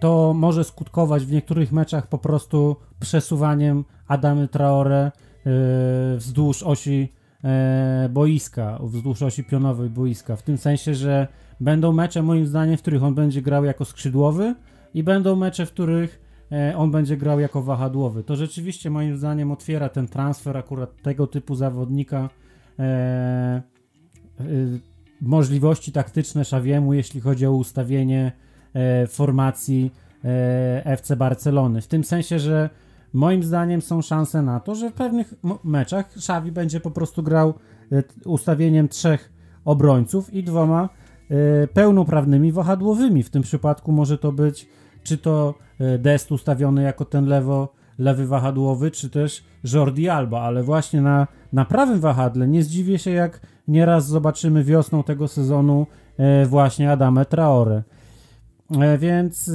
to 0.00 0.34
może 0.34 0.64
skutkować 0.64 1.24
w 1.24 1.32
niektórych 1.32 1.72
meczach 1.72 2.06
po 2.06 2.18
prostu 2.18 2.76
przesuwaniem 3.00 3.84
Adamy 4.08 4.48
Traore 4.48 5.12
wzdłuż 6.16 6.62
osi 6.62 7.12
boiska, 8.10 8.78
wzdłuż 8.82 9.22
osi 9.22 9.44
pionowej 9.44 9.90
boiska. 9.90 10.36
W 10.36 10.42
tym 10.42 10.58
sensie, 10.58 10.94
że 10.94 11.28
Będą 11.60 11.92
mecze 11.92 12.22
moim 12.22 12.46
zdaniem, 12.46 12.76
w 12.76 12.82
których 12.82 13.02
on 13.02 13.14
będzie 13.14 13.42
grał 13.42 13.64
jako 13.64 13.84
skrzydłowy 13.84 14.54
i 14.94 15.02
będą 15.02 15.36
mecze, 15.36 15.66
w 15.66 15.72
których 15.72 16.20
e, 16.52 16.76
on 16.76 16.90
będzie 16.90 17.16
grał 17.16 17.40
jako 17.40 17.62
wahadłowy. 17.62 18.24
To 18.24 18.36
rzeczywiście 18.36 18.90
moim 18.90 19.16
zdaniem 19.16 19.52
otwiera 19.52 19.88
ten 19.88 20.08
transfer 20.08 20.56
akurat 20.56 21.02
tego 21.02 21.26
typu 21.26 21.54
zawodnika 21.54 22.30
e, 22.78 22.82
e, 22.82 23.62
możliwości 25.20 25.92
taktyczne 25.92 26.44
Szawiemu, 26.44 26.94
jeśli 26.94 27.20
chodzi 27.20 27.46
o 27.46 27.52
ustawienie 27.52 28.32
e, 28.74 29.06
formacji 29.06 29.92
e, 30.24 30.82
FC 30.84 31.16
Barcelony. 31.16 31.80
W 31.80 31.86
tym 31.86 32.04
sensie, 32.04 32.38
że 32.38 32.70
moim 33.12 33.42
zdaniem 33.42 33.82
są 33.82 34.02
szanse 34.02 34.42
na 34.42 34.60
to, 34.60 34.74
że 34.74 34.90
w 34.90 34.94
pewnych 34.94 35.34
meczach 35.64 36.14
Szawi 36.20 36.52
będzie 36.52 36.80
po 36.80 36.90
prostu 36.90 37.22
grał 37.22 37.54
e, 37.92 38.02
ustawieniem 38.24 38.88
trzech 38.88 39.32
obrońców 39.64 40.34
i 40.34 40.42
dwoma 40.42 40.88
pełnoprawnymi 41.72 42.52
wahadłowymi. 42.52 43.22
W 43.22 43.30
tym 43.30 43.42
przypadku 43.42 43.92
może 43.92 44.18
to 44.18 44.32
być 44.32 44.68
czy 45.02 45.18
to 45.18 45.54
e, 45.80 45.98
Dest 45.98 46.32
ustawiony 46.32 46.82
jako 46.82 47.04
ten 47.04 47.26
lewo, 47.26 47.74
lewy 47.98 48.26
wahadłowy, 48.26 48.90
czy 48.90 49.10
też 49.10 49.44
Jordi 49.74 50.08
Alba, 50.08 50.40
ale 50.40 50.62
właśnie 50.62 51.00
na, 51.00 51.26
na 51.52 51.64
prawym 51.64 52.00
wahadle 52.00 52.48
nie 52.48 52.62
zdziwię 52.62 52.98
się, 52.98 53.10
jak 53.10 53.40
nieraz 53.68 54.06
zobaczymy 54.06 54.64
wiosną 54.64 55.02
tego 55.02 55.28
sezonu 55.28 55.86
e, 56.18 56.46
właśnie 56.46 56.92
Adamę 56.92 57.24
Traore. 57.24 57.82
Więc 58.98 59.50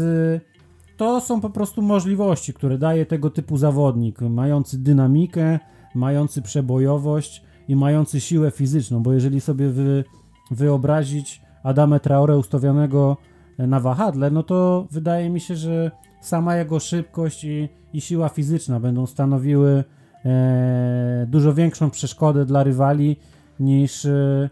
to 0.97 1.21
są 1.21 1.41
po 1.41 1.49
prostu 1.49 1.81
możliwości, 1.81 2.53
które 2.53 2.77
daje 2.77 3.05
tego 3.05 3.29
typu 3.29 3.57
zawodnik, 3.57 4.21
mający 4.21 4.77
dynamikę, 4.77 5.59
mający 5.95 6.41
przebojowość 6.41 7.43
i 7.67 7.75
mający 7.75 8.21
siłę 8.21 8.51
fizyczną, 8.51 9.03
bo 9.03 9.13
jeżeli 9.13 9.41
sobie 9.41 9.69
wy, 9.69 10.03
wyobrazić 10.51 11.41
Adamę 11.63 11.99
Traore 11.99 12.37
ustawionego 12.37 13.17
na 13.57 13.79
wahadle, 13.79 14.31
no 14.31 14.43
to 14.43 14.87
wydaje 14.91 15.29
mi 15.29 15.39
się, 15.39 15.55
że 15.55 15.91
sama 16.21 16.55
jego 16.55 16.79
szybkość 16.79 17.43
i, 17.43 17.69
i 17.93 18.01
siła 18.01 18.29
fizyczna 18.29 18.79
będą 18.79 19.05
stanowiły 19.05 19.83
e, 20.25 21.25
dużo 21.29 21.53
większą 21.53 21.89
przeszkodę 21.89 22.45
dla 22.45 22.63
rywali 22.63 23.17
niż 23.59 24.05
e, 24.05 24.49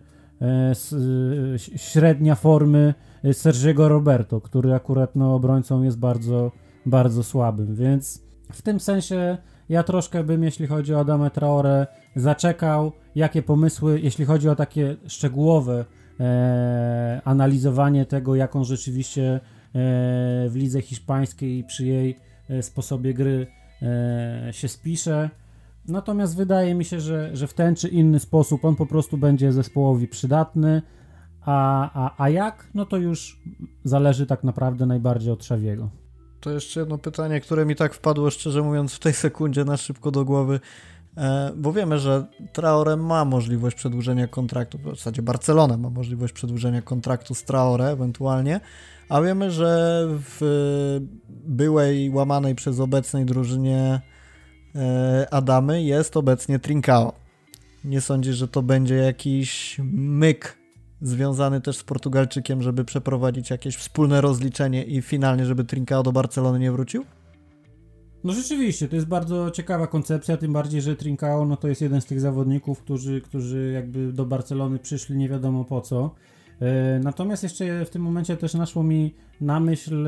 s, 0.71 0.95
e, 1.56 1.60
średnia 1.78 2.36
formy 2.36 2.93
Sergiego 3.34 3.89
Roberto, 3.89 4.41
który 4.41 4.74
akurat 4.74 5.15
no, 5.15 5.36
obrońcą 5.36 5.84
jest 5.84 6.00
bardzo, 6.00 6.52
bardzo 6.86 7.24
słabym, 7.24 7.76
więc 7.76 8.21
w 8.52 8.62
tym 8.62 8.80
sensie 8.80 9.38
ja 9.69 9.84
troszkę 9.84 10.24
bym, 10.24 10.43
jeśli 10.43 10.67
chodzi 10.67 10.93
o 10.93 11.00
Adamę 11.00 11.32
Traore, 11.32 11.88
zaczekał, 12.15 12.91
jakie 13.15 13.41
pomysły, 13.41 14.00
jeśli 14.00 14.26
chodzi 14.26 14.50
o 14.50 14.56
takie 14.56 14.95
szczegółowe 15.08 15.86
e, 16.21 17.21
analizowanie 17.25 18.05
tego, 18.05 18.36
jaką 18.36 18.63
rzeczywiście 18.63 19.34
e, 19.34 19.39
w 20.49 20.51
lidze 20.53 20.81
hiszpańskiej 20.81 21.63
przy 21.63 21.86
jej 21.86 22.19
e, 22.49 22.63
sposobie 22.63 23.13
gry 23.13 23.47
się 24.51 24.67
spisze. 24.67 25.29
Natomiast 25.88 26.38
wydaje 26.38 26.75
mi 26.75 26.86
się, 26.86 26.99
że, 26.99 27.36
że 27.36 27.47
w 27.47 27.53
ten 27.53 27.75
czy 27.75 27.88
inny 27.88 28.19
sposób 28.19 28.65
on 28.65 28.75
po 28.75 28.86
prostu 28.86 29.17
będzie 29.17 29.51
zespołowi 29.51 30.07
przydatny. 30.07 30.81
A, 31.41 31.89
a, 32.05 32.23
a 32.23 32.29
jak? 32.29 32.67
No 32.73 32.86
to 32.86 32.97
już 32.97 33.41
zależy 33.84 34.25
tak 34.25 34.43
naprawdę 34.43 34.86
najbardziej 34.86 35.34
od 35.34 35.45
Szawiego. 35.45 35.89
To 36.39 36.51
jeszcze 36.51 36.79
jedno 36.79 36.97
pytanie, 36.97 37.41
które 37.41 37.65
mi 37.65 37.75
tak 37.75 37.93
wpadło, 37.93 38.29
szczerze 38.29 38.62
mówiąc, 38.62 38.93
w 38.93 38.99
tej 38.99 39.13
sekundzie 39.13 39.65
na 39.65 39.77
szybko 39.77 40.12
do 40.12 40.25
głowy. 40.25 40.60
E, 41.17 41.52
bo 41.56 41.74
wiemy, 41.74 42.00
że 42.00 42.26
Traore 42.54 42.97
ma 42.97 43.26
możliwość 43.26 43.76
przedłużenia 43.76 44.28
kontraktu, 44.28 44.78
w 44.78 44.97
zasadzie 44.97 45.21
Barcelona 45.21 45.78
ma 45.78 45.89
możliwość 45.89 46.34
przedłużenia 46.34 46.82
kontraktu 46.82 47.34
z 47.34 47.43
Traore 47.43 47.86
ewentualnie, 47.86 48.60
a 49.10 49.21
wiemy, 49.21 49.52
że 49.52 50.04
w 50.10 50.41
byłej 51.30 52.10
łamanej 52.10 52.56
przez 52.56 52.80
obecnej 52.80 53.26
drużynie 53.26 54.02
e, 54.76 55.28
Adamy 55.32 55.84
jest 55.84 56.17
obecnie 56.17 56.60
Trincao. 56.60 57.13
Nie 57.84 58.02
sądzisz, 58.02 58.36
że 58.36 58.47
to 58.47 58.62
będzie 58.62 58.95
jakiś 58.95 59.80
myk 59.93 60.58
związany 61.02 61.62
też 61.62 61.78
z 61.78 61.84
Portugalczykiem, 61.84 62.62
żeby 62.62 62.86
przeprowadzić 62.86 63.50
jakieś 63.50 63.76
wspólne 63.76 64.21
rozliczenie 64.21 64.84
i 64.84 65.02
finalnie, 65.02 65.45
żeby 65.45 65.63
Trincao 65.63 66.04
do 66.04 66.12
Barcelony 66.12 66.60
nie 66.60 66.71
wrócił? 66.71 67.06
No 68.23 68.34
rzeczywiście, 68.34 68.88
to 68.88 68.95
jest 68.95 69.07
bardzo 69.07 69.51
ciekawa 69.51 69.88
koncepcja, 69.88 70.38
tym 70.38 70.53
bardziej, 70.53 70.81
że 70.81 70.95
Trincao 70.95 71.45
no 71.45 71.57
to 71.57 71.67
jest 71.67 71.81
jeden 71.81 72.01
z 72.01 72.05
tych 72.05 72.19
zawodników, 72.19 72.79
którzy, 72.79 73.21
którzy 73.21 73.71
jakby 73.73 74.13
do 74.13 74.25
Barcelony 74.25 74.79
przyszli 74.79 75.17
nie 75.17 75.29
wiadomo 75.29 75.65
po 75.65 75.81
co. 75.81 76.15
E, 76.62 76.99
natomiast 76.99 77.43
jeszcze 77.43 77.86
w 77.86 77.89
tym 77.89 78.01
momencie 78.01 78.38
też 78.38 78.53
naszło 78.53 78.84
mi 78.84 79.15
na 79.41 79.60
myśl 79.60 80.07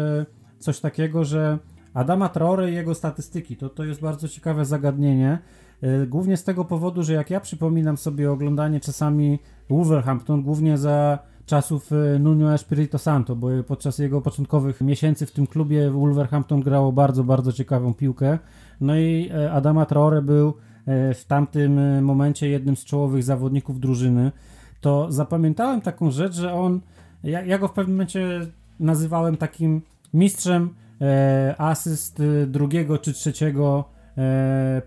coś 0.59 0.79
takiego, 0.79 1.25
że 1.25 1.57
Adama 1.93 2.29
Traore 2.29 2.71
i 2.71 2.73
jego 2.73 2.95
statystyki, 2.95 3.57
to, 3.57 3.69
to 3.69 3.83
jest 3.83 4.01
bardzo 4.01 4.27
ciekawe 4.27 4.65
zagadnienie. 4.65 5.39
E, 5.81 6.07
głównie 6.07 6.37
z 6.37 6.43
tego 6.43 6.65
powodu, 6.65 7.03
że 7.03 7.13
jak 7.13 7.29
ja 7.29 7.39
przypominam 7.39 7.97
sobie 7.97 8.31
oglądanie 8.31 8.79
czasami 8.79 9.39
Wolverhampton, 9.69 10.43
głównie 10.43 10.77
za 10.77 11.19
czasów 11.45 11.91
e, 11.91 12.19
Nuno 12.19 12.53
Espirito 12.53 12.97
Santo, 12.97 13.35
bo 13.35 13.47
podczas 13.67 13.99
jego 13.99 14.21
początkowych 14.21 14.81
miesięcy 14.81 15.25
w 15.25 15.31
tym 15.31 15.47
klubie 15.47 15.89
Wolverhampton 15.89 16.61
grało 16.61 16.91
bardzo, 16.91 17.23
bardzo 17.23 17.53
ciekawą 17.53 17.93
piłkę. 17.93 18.39
No 18.81 18.95
i 18.97 19.29
e, 19.33 19.51
Adama 19.51 19.85
Traore 19.85 20.21
był 20.21 20.47
e, 20.85 21.13
w 21.13 21.25
tamtym 21.25 22.03
momencie 22.03 22.49
jednym 22.49 22.75
z 22.75 22.85
czołowych 22.85 23.23
zawodników 23.23 23.79
drużyny. 23.79 24.31
To 24.81 25.11
zapamiętałem 25.11 25.81
taką 25.81 26.11
rzecz, 26.11 26.35
że 26.35 26.53
on, 26.53 26.81
ja, 27.23 27.45
ja 27.45 27.57
go 27.57 27.67
w 27.67 27.73
pewnym 27.73 27.95
momencie 27.95 28.39
nazywałem 28.79 29.37
takim 29.37 29.81
mistrzem 30.13 30.69
asyst 31.57 32.21
drugiego 32.47 32.97
czy 32.97 33.13
trzeciego 33.13 33.83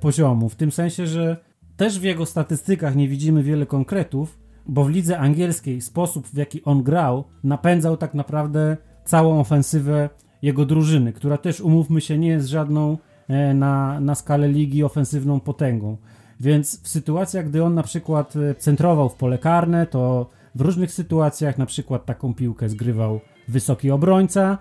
poziomu. 0.01 0.49
W 0.49 0.55
tym 0.55 0.73
sensie, 0.73 1.07
że 1.07 1.37
też 1.77 1.99
w 1.99 2.03
jego 2.03 2.27
statystykach 2.27 2.97
nie 2.97 3.09
widzimy 3.09 3.42
wiele 3.42 3.66
konkretów, 3.66 4.38
bo 4.69 4.85
w 4.85 4.91
lidze 4.91 5.19
angielskiej 5.19 5.81
sposób, 5.81 6.27
w 6.27 6.37
jaki 6.37 6.65
on 6.65 6.83
grał, 6.83 7.25
napędzał 7.45 7.97
tak 7.97 8.15
naprawdę 8.15 8.77
całą 9.05 9.41
ofensywę 9.41 10.09
jego 10.43 10.67
drużyny, 10.67 11.13
która 11.13 11.39
też, 11.39 11.61
umówmy 11.61 12.01
się, 12.01 12.19
nie 12.19 12.29
jest 12.29 12.49
żadną 12.49 12.99
e, 13.29 13.55
na, 13.55 14.01
na 14.01 14.15
skalę 14.15 14.49
ligi 14.49 14.85
ofensywną 14.85 15.41
potęgą. 15.41 15.97
Więc 16.41 16.83
w 16.83 16.89
sytuacjach, 16.89 17.49
gdy 17.49 17.65
on 17.65 17.75
na 17.75 17.83
przykład 17.83 18.37
e, 18.37 18.55
centrował 18.55 19.09
w 19.09 19.15
pole 19.15 19.39
karne, 19.39 19.87
to 19.87 20.31
w 20.55 20.61
różnych 20.61 20.93
sytuacjach, 20.93 21.59
na 21.59 21.67
przykład 21.67 22.07
taką 22.07 22.35
piłkę 22.35 22.69
zgrywał 22.69 23.21
wysoki 23.49 23.91
obrońca 23.91 24.59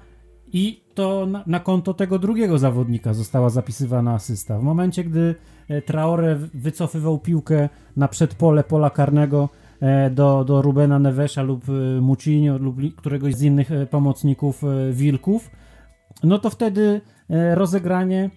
i 0.53 0.83
to 0.93 1.25
na, 1.25 1.43
na, 1.47 1.59
konto 1.59 1.93
tego 1.93 2.19
drugiego 2.19 2.57
zawodnika 2.57 3.13
została 3.13 3.49
zapisywana 3.49 4.13
asysta. 4.13 4.59
W 4.59 4.63
momencie, 4.63 5.03
gdy 5.03 5.35
e, 5.67 5.81
Traore 5.81 6.35
wycofywał 6.35 7.19
piłkę 7.19 7.69
na 7.95 8.07
przedpole 8.07 8.63
pola 8.63 8.89
karnego 8.89 9.49
do, 10.11 10.43
do 10.43 10.61
Rubena 10.61 10.99
Nevesza 10.99 11.41
lub 11.41 11.63
e, 11.69 12.01
Mucinio 12.01 12.57
lub 12.57 12.95
któregoś 12.95 13.35
z 13.35 13.41
innych 13.41 13.69
pomocników 13.89 14.61
Wilków, 14.91 15.51
no 16.23 16.39
to 16.39 16.49
wtedy 16.49 17.01
rozegranie 17.53 18.29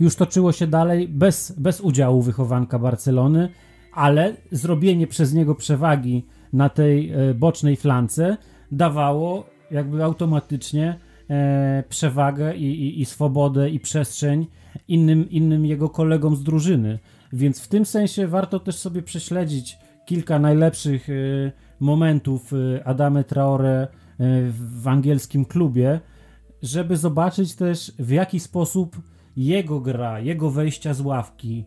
już 0.00 0.16
toczyło 0.16 0.52
się 0.52 0.66
dalej 0.66 1.08
bez, 1.08 1.52
bez 1.52 1.80
udziału 1.80 2.22
wychowanka 2.22 2.78
Barcelony, 2.78 3.48
ale 3.94 4.36
zrobienie 4.52 5.06
przez 5.06 5.34
niego 5.34 5.54
przewagi 5.54 6.26
na 6.52 6.68
tej 6.68 7.12
bocznej 7.34 7.76
flance 7.76 8.36
dawało 8.72 9.44
jakby 9.70 10.04
automatycznie 10.04 10.98
e, 11.30 11.84
przewagę 11.88 12.56
i, 12.56 12.64
i, 12.64 13.00
i 13.00 13.04
swobodę 13.04 13.70
i 13.70 13.80
przestrzeń 13.80 14.46
innym, 14.88 15.30
innym 15.30 15.66
jego 15.66 15.88
kolegom 15.88 16.36
z 16.36 16.42
drużyny. 16.42 16.98
Więc 17.32 17.60
w 17.60 17.68
tym 17.68 17.86
sensie 17.86 18.26
warto 18.26 18.60
też 18.60 18.76
sobie 18.76 19.02
prześledzić 19.02 19.78
kilka 20.10 20.38
najlepszych 20.38 21.10
e, 21.10 21.12
momentów 21.80 22.52
e, 22.52 22.86
Adamy 22.86 23.24
Traore 23.24 23.82
e, 23.82 23.88
w 24.80 24.88
angielskim 24.88 25.44
klubie, 25.44 26.00
żeby 26.62 26.96
zobaczyć 26.96 27.54
też 27.54 27.92
w 27.98 28.10
jaki 28.10 28.40
sposób 28.40 28.96
jego 29.36 29.80
gra, 29.80 30.20
jego 30.20 30.50
wejścia 30.50 30.94
z 30.94 31.00
ławki, 31.00 31.64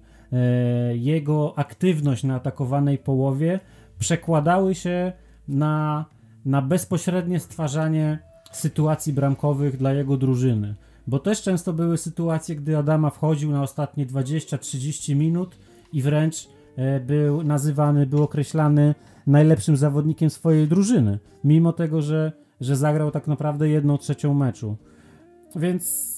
jego 0.93 1.53
aktywność 1.57 2.23
na 2.23 2.35
atakowanej 2.35 2.97
połowie 2.97 3.59
przekładały 3.99 4.75
się 4.75 5.11
na, 5.47 6.05
na 6.45 6.61
bezpośrednie 6.61 7.39
stwarzanie 7.39 8.19
sytuacji 8.51 9.13
bramkowych 9.13 9.77
dla 9.77 9.93
jego 9.93 10.17
drużyny. 10.17 10.75
Bo 11.07 11.19
też 11.19 11.41
często 11.41 11.73
były 11.73 11.97
sytuacje, 11.97 12.55
gdy 12.55 12.77
Adama 12.77 13.09
wchodził 13.09 13.51
na 13.51 13.61
ostatnie 13.61 14.05
20-30 14.05 15.15
minut 15.15 15.57
i 15.93 16.01
wręcz 16.01 16.47
był 17.05 17.43
nazywany, 17.43 18.05
był 18.05 18.23
określany 18.23 18.95
najlepszym 19.27 19.77
zawodnikiem 19.77 20.29
swojej 20.29 20.67
drużyny, 20.67 21.19
mimo 21.43 21.73
tego, 21.73 22.01
że, 22.01 22.31
że 22.61 22.75
zagrał 22.75 23.11
tak 23.11 23.27
naprawdę 23.27 23.69
jedną 23.69 23.97
trzecią 23.97 24.33
meczu. 24.33 24.77
Więc 25.55 26.13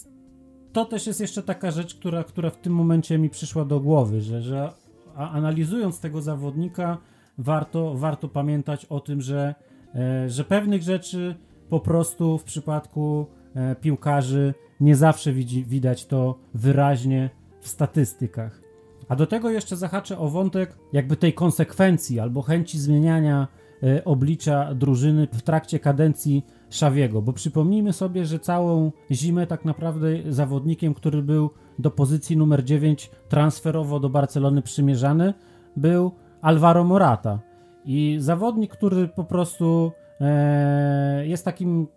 to 0.74 0.86
też 0.86 1.08
jest 1.08 1.22
jeszcze 1.22 1.44
taka 1.44 1.72
rzecz, 1.72 1.96
która, 1.96 2.24
która 2.24 2.50
w 2.50 2.58
tym 2.58 2.74
momencie 2.74 3.18
mi 3.18 3.30
przyszła 3.30 3.65
do 3.65 3.80
głowy, 3.80 4.22
że, 4.22 4.41
że 4.41 4.72
analizując 5.15 6.00
tego 6.00 6.22
zawodnika, 6.22 6.98
warto, 7.38 7.96
warto 7.96 8.28
pamiętać 8.28 8.86
o 8.86 9.00
tym, 9.00 9.22
że, 9.22 9.56
e, 9.96 10.30
że 10.30 10.44
pewnych 10.44 10.82
rzeczy 10.82 11.36
po 11.70 11.80
prostu 11.80 12.38
w 12.38 12.44
przypadku 12.44 13.26
e, 13.56 13.76
piłkarzy 13.76 14.54
nie 14.80 14.96
zawsze 14.96 15.34
widzi, 15.34 15.65
widać 15.65 16.06
to 16.06 16.39
wyraźnie 16.54 17.30
w 17.62 17.68
statystykach. 17.68 18.64
A 19.10 19.15
do 19.15 19.28
tego 19.28 19.50
jeszcze 19.50 19.78
zahaczę 19.78 20.18
o 20.18 20.30
wątek 20.30 20.78
jakby 20.94 21.18
tej 21.18 21.34
konsekwencji 21.34 22.20
albo 22.20 22.41
chęci 22.41 22.80
zmieniania 22.80 23.48
e, 23.84 24.06
oblicza 24.06 24.76
drużyny 24.76 25.28
w 25.34 25.41
trakcie 25.41 25.80
kadencji 25.80 26.46
Szawiego, 26.70 27.22
bo 27.22 27.34
przypomnijmy 27.34 27.94
sobie, 27.94 28.26
że 28.26 28.39
całą 28.39 28.91
zimę 29.12 29.48
tak 29.48 29.65
naprawdę 29.65 30.08
zawodnikiem, 30.30 30.94
który 30.94 31.22
był 31.22 31.50
do 31.80 31.91
pozycji 31.91 32.38
numer 32.38 32.63
9 32.63 33.12
transferowo 33.30 34.00
do 34.00 34.10
Barcelony 34.10 34.62
przymierzany, 34.62 35.34
był 35.76 36.12
Alvaro 36.41 36.84
Morata. 36.84 37.39
I 37.86 38.18
zawodnik, 38.20 38.72
który 38.72 39.08
po 39.08 39.24
prostu 39.24 39.91
e, 40.22 41.28
jest 41.28 41.46
takim 41.46 41.88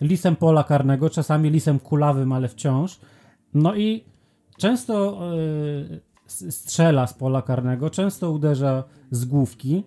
lisem 0.00 0.36
pola 0.36 0.64
karnego, 0.64 1.10
czasami 1.10 1.50
lisem 1.50 1.78
kulawym, 1.78 2.32
ale 2.32 2.48
wciąż. 2.48 3.00
No 3.54 3.74
i 3.74 4.04
często 4.58 5.18
e, 5.34 6.07
strzela 6.28 7.06
z 7.06 7.14
pola 7.14 7.42
karnego, 7.42 7.90
często 7.90 8.30
uderza 8.30 8.84
z 9.10 9.24
główki 9.24 9.84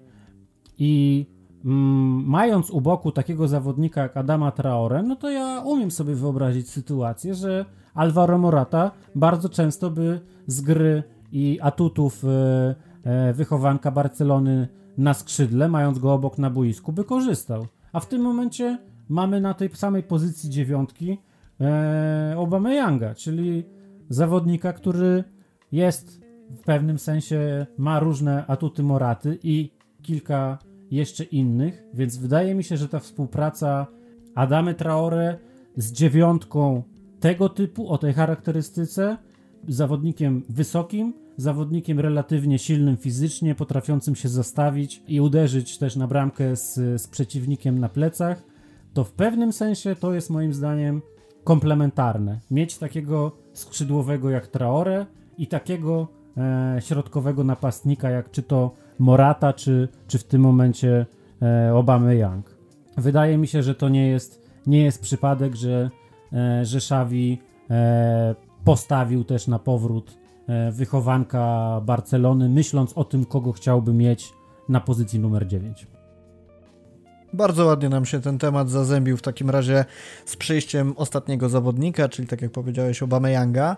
i 0.77 1.25
mm, 1.65 2.25
mając 2.25 2.69
u 2.69 2.81
boku 2.81 3.11
takiego 3.11 3.47
zawodnika 3.47 4.01
jak 4.01 4.17
Adama 4.17 4.51
Traore, 4.51 5.03
no 5.03 5.15
to 5.15 5.29
ja 5.29 5.61
umiem 5.65 5.91
sobie 5.91 6.15
wyobrazić 6.15 6.69
sytuację, 6.69 7.35
że 7.35 7.65
Alvaro 7.93 8.37
Morata 8.37 8.91
bardzo 9.15 9.49
często 9.49 9.89
by 9.89 10.19
z 10.47 10.61
gry 10.61 11.03
i 11.31 11.59
atutów 11.61 12.23
e, 12.25 12.75
e 13.03 13.33
wychowanka 13.33 13.91
Barcelony 13.91 14.67
na 14.97 15.13
skrzydle, 15.13 15.67
mając 15.67 15.99
go 15.99 16.13
obok 16.13 16.37
na 16.37 16.49
boisku, 16.49 16.93
by 16.93 17.03
korzystał. 17.03 17.67
A 17.93 17.99
w 17.99 18.07
tym 18.07 18.21
momencie 18.21 18.77
mamy 19.09 19.41
na 19.41 19.53
tej 19.53 19.69
samej 19.69 20.03
pozycji 20.03 20.49
dziewiątki 20.49 21.17
e, 21.61 22.33
Obama 22.37 22.73
Younga, 22.73 23.15
czyli 23.15 23.65
zawodnika, 24.09 24.73
który 24.73 25.23
jest 25.71 26.20
w 26.55 26.63
pewnym 26.63 26.99
sensie, 26.99 27.65
ma 27.77 27.99
różne 27.99 28.45
atuty 28.47 28.83
Moraty 28.83 29.39
i 29.43 29.71
kilka 30.01 30.57
jeszcze 30.91 31.23
innych, 31.23 31.83
więc 31.93 32.17
wydaje 32.17 32.55
mi 32.55 32.63
się, 32.63 32.77
że 32.77 32.89
ta 32.89 32.99
współpraca 32.99 33.87
Adamy 34.35 34.73
Traore 34.73 35.37
z 35.77 35.91
dziewiątką 35.91 36.83
tego 37.19 37.49
typu, 37.49 37.89
o 37.89 37.97
tej 37.97 38.13
charakterystyce, 38.13 39.17
zawodnikiem 39.67 40.43
wysokim, 40.49 41.13
zawodnikiem 41.37 41.99
relatywnie 41.99 42.59
silnym 42.59 42.97
fizycznie, 42.97 43.55
potrafiącym 43.55 44.15
się 44.15 44.29
zastawić 44.29 45.03
i 45.07 45.21
uderzyć 45.21 45.77
też 45.77 45.95
na 45.95 46.07
bramkę 46.07 46.55
z, 46.55 46.73
z 47.01 47.07
przeciwnikiem 47.07 47.79
na 47.79 47.89
plecach, 47.89 48.43
to 48.93 49.03
w 49.03 49.11
pewnym 49.11 49.53
sensie 49.53 49.95
to 49.95 50.13
jest 50.13 50.29
moim 50.29 50.53
zdaniem 50.53 51.01
komplementarne. 51.43 52.39
Mieć 52.51 52.77
takiego 52.77 53.37
skrzydłowego 53.53 54.29
jak 54.29 54.47
Traore 54.47 55.05
i 55.37 55.47
takiego 55.47 56.07
środkowego 56.79 57.43
napastnika 57.43 58.09
jak 58.09 58.31
czy 58.31 58.43
to 58.43 58.71
Morata, 58.99 59.53
czy, 59.53 59.87
czy 60.07 60.19
w 60.19 60.23
tym 60.23 60.41
momencie 60.41 61.05
e, 61.41 61.75
Obama 61.75 62.13
Young. 62.13 62.55
Wydaje 62.97 63.37
mi 63.37 63.47
się, 63.47 63.63
że 63.63 63.75
to 63.75 63.89
nie 63.89 64.07
jest, 64.07 64.49
nie 64.67 64.83
jest 64.83 65.01
przypadek, 65.01 65.55
że, 65.55 65.89
e, 66.33 66.65
że 66.65 66.81
e, 67.69 68.35
postawił 68.63 69.23
też 69.23 69.47
na 69.47 69.59
powrót 69.59 70.17
e, 70.47 70.71
wychowanka 70.71 71.81
Barcelony, 71.85 72.49
myśląc 72.49 72.93
o 72.93 73.03
tym, 73.03 73.25
kogo 73.25 73.51
chciałby 73.51 73.93
mieć 73.93 74.33
na 74.69 74.79
pozycji 74.79 75.19
numer 75.19 75.47
9. 75.47 75.87
Bardzo 77.33 77.65
ładnie 77.65 77.89
nam 77.89 78.05
się 78.05 78.21
ten 78.21 78.37
temat 78.37 78.69
zazębił 78.69 79.17
w 79.17 79.21
takim 79.21 79.49
razie 79.49 79.85
z 80.25 80.35
przyjściem 80.35 80.93
ostatniego 80.97 81.49
zawodnika, 81.49 82.09
czyli 82.09 82.27
tak 82.27 82.41
jak 82.41 82.51
powiedziałeś 82.51 83.03
Obama 83.03 83.29
Younga. 83.29 83.77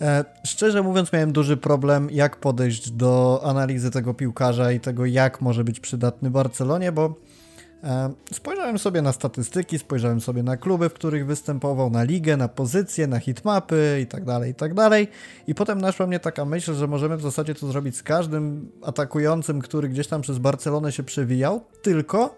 E, 0.00 0.24
szczerze 0.44 0.82
mówiąc, 0.82 1.12
miałem 1.12 1.32
duży 1.32 1.56
problem, 1.56 2.08
jak 2.10 2.36
podejść 2.36 2.90
do 2.90 3.40
analizy 3.44 3.90
tego 3.90 4.14
piłkarza 4.14 4.72
i 4.72 4.80
tego, 4.80 5.06
jak 5.06 5.40
może 5.40 5.64
być 5.64 5.80
przydatny 5.80 6.30
Barcelonie, 6.30 6.92
bo 6.92 7.14
e, 7.84 8.12
spojrzałem 8.32 8.78
sobie 8.78 9.02
na 9.02 9.12
statystyki, 9.12 9.78
spojrzałem 9.78 10.20
sobie 10.20 10.42
na 10.42 10.56
kluby, 10.56 10.88
w 10.88 10.94
których 10.94 11.26
występował, 11.26 11.90
na 11.90 12.02
ligę, 12.02 12.36
na 12.36 12.48
pozycje, 12.48 13.06
na 13.06 13.18
hitmapy 13.18 14.00
i 14.02 14.06
tak 14.06 14.24
dalej, 14.24 14.50
i 14.50 14.54
tak. 14.54 14.72
I 15.46 15.54
potem 15.54 15.80
naszła 15.80 16.06
mnie 16.06 16.20
taka 16.20 16.44
myśl, 16.44 16.74
że 16.74 16.86
możemy 16.86 17.16
w 17.16 17.22
zasadzie 17.22 17.54
to 17.54 17.66
zrobić 17.66 17.96
z 17.96 18.02
każdym 18.02 18.72
atakującym, 18.82 19.60
który 19.60 19.88
gdzieś 19.88 20.06
tam 20.06 20.20
przez 20.20 20.38
Barcelonę 20.38 20.92
się 20.92 21.02
przewijał, 21.02 21.64
tylko 21.82 22.36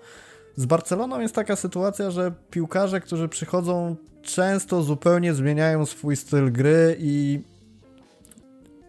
z 0.58 0.66
Barceloną 0.66 1.20
jest 1.20 1.34
taka 1.34 1.56
sytuacja, 1.56 2.10
że 2.10 2.32
piłkarze, 2.50 3.00
którzy 3.00 3.28
przychodzą, 3.28 3.96
często 4.22 4.82
zupełnie 4.82 5.34
zmieniają 5.34 5.86
swój 5.86 6.16
styl 6.16 6.52
gry 6.52 6.96
i 7.00 7.40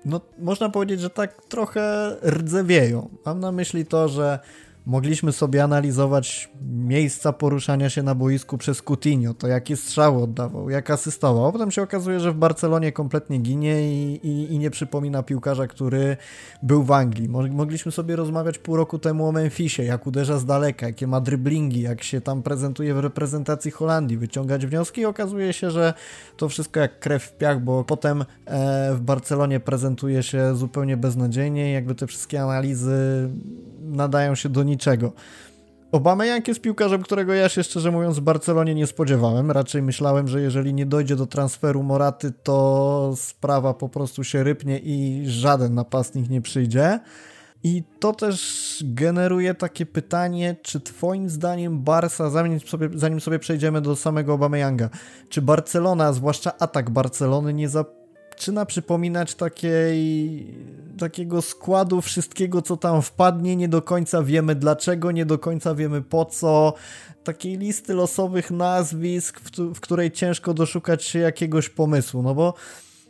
no, 0.06 0.22
można 0.40 0.70
powiedzieć, 0.70 1.02
że 1.02 1.10
tak 1.10 1.42
trochę 1.44 2.16
rdzewieją. 2.24 3.10
Mam 3.26 3.40
na 3.40 3.52
myśli 3.52 3.86
to, 3.86 4.08
że 4.08 4.40
mogliśmy 4.86 5.32
sobie 5.32 5.64
analizować 5.64 6.50
miejsca 6.62 7.34
poruszania 7.34 7.90
się 7.90 8.04
na 8.04 8.16
boisku 8.16 8.58
przez 8.58 8.82
Coutinho, 8.82 9.34
to 9.34 9.48
jakie 9.48 9.78
strzały 9.78 10.24
oddawał, 10.24 10.70
jak 10.70 10.90
asystował. 10.90 11.46
A 11.46 11.52
potem 11.52 11.72
się 11.72 11.82
okazuje, 11.82 12.20
że 12.20 12.32
w 12.32 12.36
Barcelonie 12.36 12.92
kompletnie 12.92 13.38
ginie 13.38 13.82
i, 13.82 14.20
i, 14.28 14.54
i, 14.54 14.60
nie 14.60 14.70
przypomina 14.70 15.24
piłkarza, 15.24 15.68
który 15.68 16.18
był 16.64 16.84
w 16.84 16.92
Anglii. 16.92 17.30
Mogliśmy 17.30 17.92
sobie 17.92 18.16
rozmawiać 18.16 18.58
pół 18.58 18.76
roku 18.76 19.00
temu 19.00 19.28
o 19.28 19.32
Memphisie, 19.32 19.84
jak 19.84 20.08
uderza 20.08 20.40
z 20.40 20.46
daleka, 20.46 20.88
jakie 20.88 21.08
ma 21.08 21.22
driblingi, 21.22 21.82
jak 21.82 22.04
się 22.04 22.22
tam 22.22 22.44
prezentuje 22.44 22.94
w 22.94 23.00
reprezentacji 23.00 23.72
Holandii, 23.72 24.18
wyciągać 24.18 24.66
wnioski 24.66 25.02
i 25.02 25.06
okazuje 25.06 25.54
się, 25.54 25.72
że 25.72 25.94
to 26.38 26.50
wszystko 26.50 26.80
jak 26.80 27.00
krew 27.00 27.24
w 27.24 27.38
piach, 27.38 27.64
bo 27.64 27.84
potem 27.84 28.26
e, 28.46 28.94
w 28.96 29.02
Barcelonie 29.02 29.60
prezentuje 29.60 30.24
się 30.24 30.56
zupełnie 30.56 30.98
beznadziejnie, 30.98 31.72
jakby 31.72 31.96
te 31.96 32.08
wszystkie 32.08 32.42
analizy 32.42 33.30
nadają 33.82 34.36
się 34.36 34.50
do 34.50 34.64
niczego. 34.64 34.79
Obama 35.92 36.26
Jank 36.26 36.48
jest 36.48 36.62
piłkarzem, 36.62 37.02
którego 37.02 37.34
ja 37.34 37.50
się 37.50 37.64
szczerze 37.64 37.92
mówiąc 37.92 38.20
w 38.20 38.22
Barcelonie 38.22 38.76
nie 38.76 38.88
spodziewałem. 38.88 39.52
Raczej 39.52 39.82
myślałem, 39.82 40.28
że 40.28 40.42
jeżeli 40.42 40.74
nie 40.74 40.86
dojdzie 40.86 41.16
do 41.16 41.28
transferu 41.28 41.84
Moraty, 41.84 42.32
to 42.44 43.14
sprawa 43.16 43.74
po 43.74 43.90
prostu 43.90 44.24
się 44.24 44.44
rypnie 44.44 44.80
i 44.80 45.24
żaden 45.28 45.74
napastnik 45.74 46.30
nie 46.30 46.42
przyjdzie. 46.42 47.00
I 47.64 47.84
to 48.00 48.14
też 48.14 48.84
generuje 48.88 49.54
takie 49.54 49.86
pytanie, 49.86 50.56
czy 50.62 50.82
twoim 50.82 51.30
zdaniem 51.30 51.84
Barca, 51.84 52.30
zanim 52.30 52.60
sobie, 52.60 52.90
zanim 52.96 53.22
sobie 53.22 53.40
przejdziemy 53.40 53.82
do 53.82 53.96
samego 53.96 54.34
Obameyanga, 54.34 54.90
czy 55.30 55.42
Barcelona, 55.42 56.14
zwłaszcza 56.14 56.58
atak 56.60 56.90
Barcelony, 56.90 57.54
nie 57.54 57.70
zaczyna 58.40 58.66
przypominać 58.66 59.36
takiej, 59.36 60.48
takiego 61.00 61.42
składu 61.42 62.02
wszystkiego, 62.02 62.62
co 62.62 62.78
tam 62.78 63.02
wpadnie, 63.02 63.56
nie 63.56 63.68
do 63.68 63.82
końca 63.82 64.24
wiemy 64.24 64.56
dlaczego, 64.56 65.12
nie 65.12 65.26
do 65.26 65.40
końca 65.40 65.76
wiemy 65.76 66.02
po 66.02 66.26
co, 66.26 66.74
takiej 67.24 67.58
listy 67.58 67.94
losowych 67.94 68.52
nazwisk, 68.52 69.40
w, 69.40 69.74
w 69.74 69.80
której 69.80 70.12
ciężko 70.12 70.54
doszukać 70.54 71.04
się 71.04 71.20
jakiegoś 71.20 71.70
pomysłu, 71.70 72.22
no 72.22 72.36
bo 72.36 72.54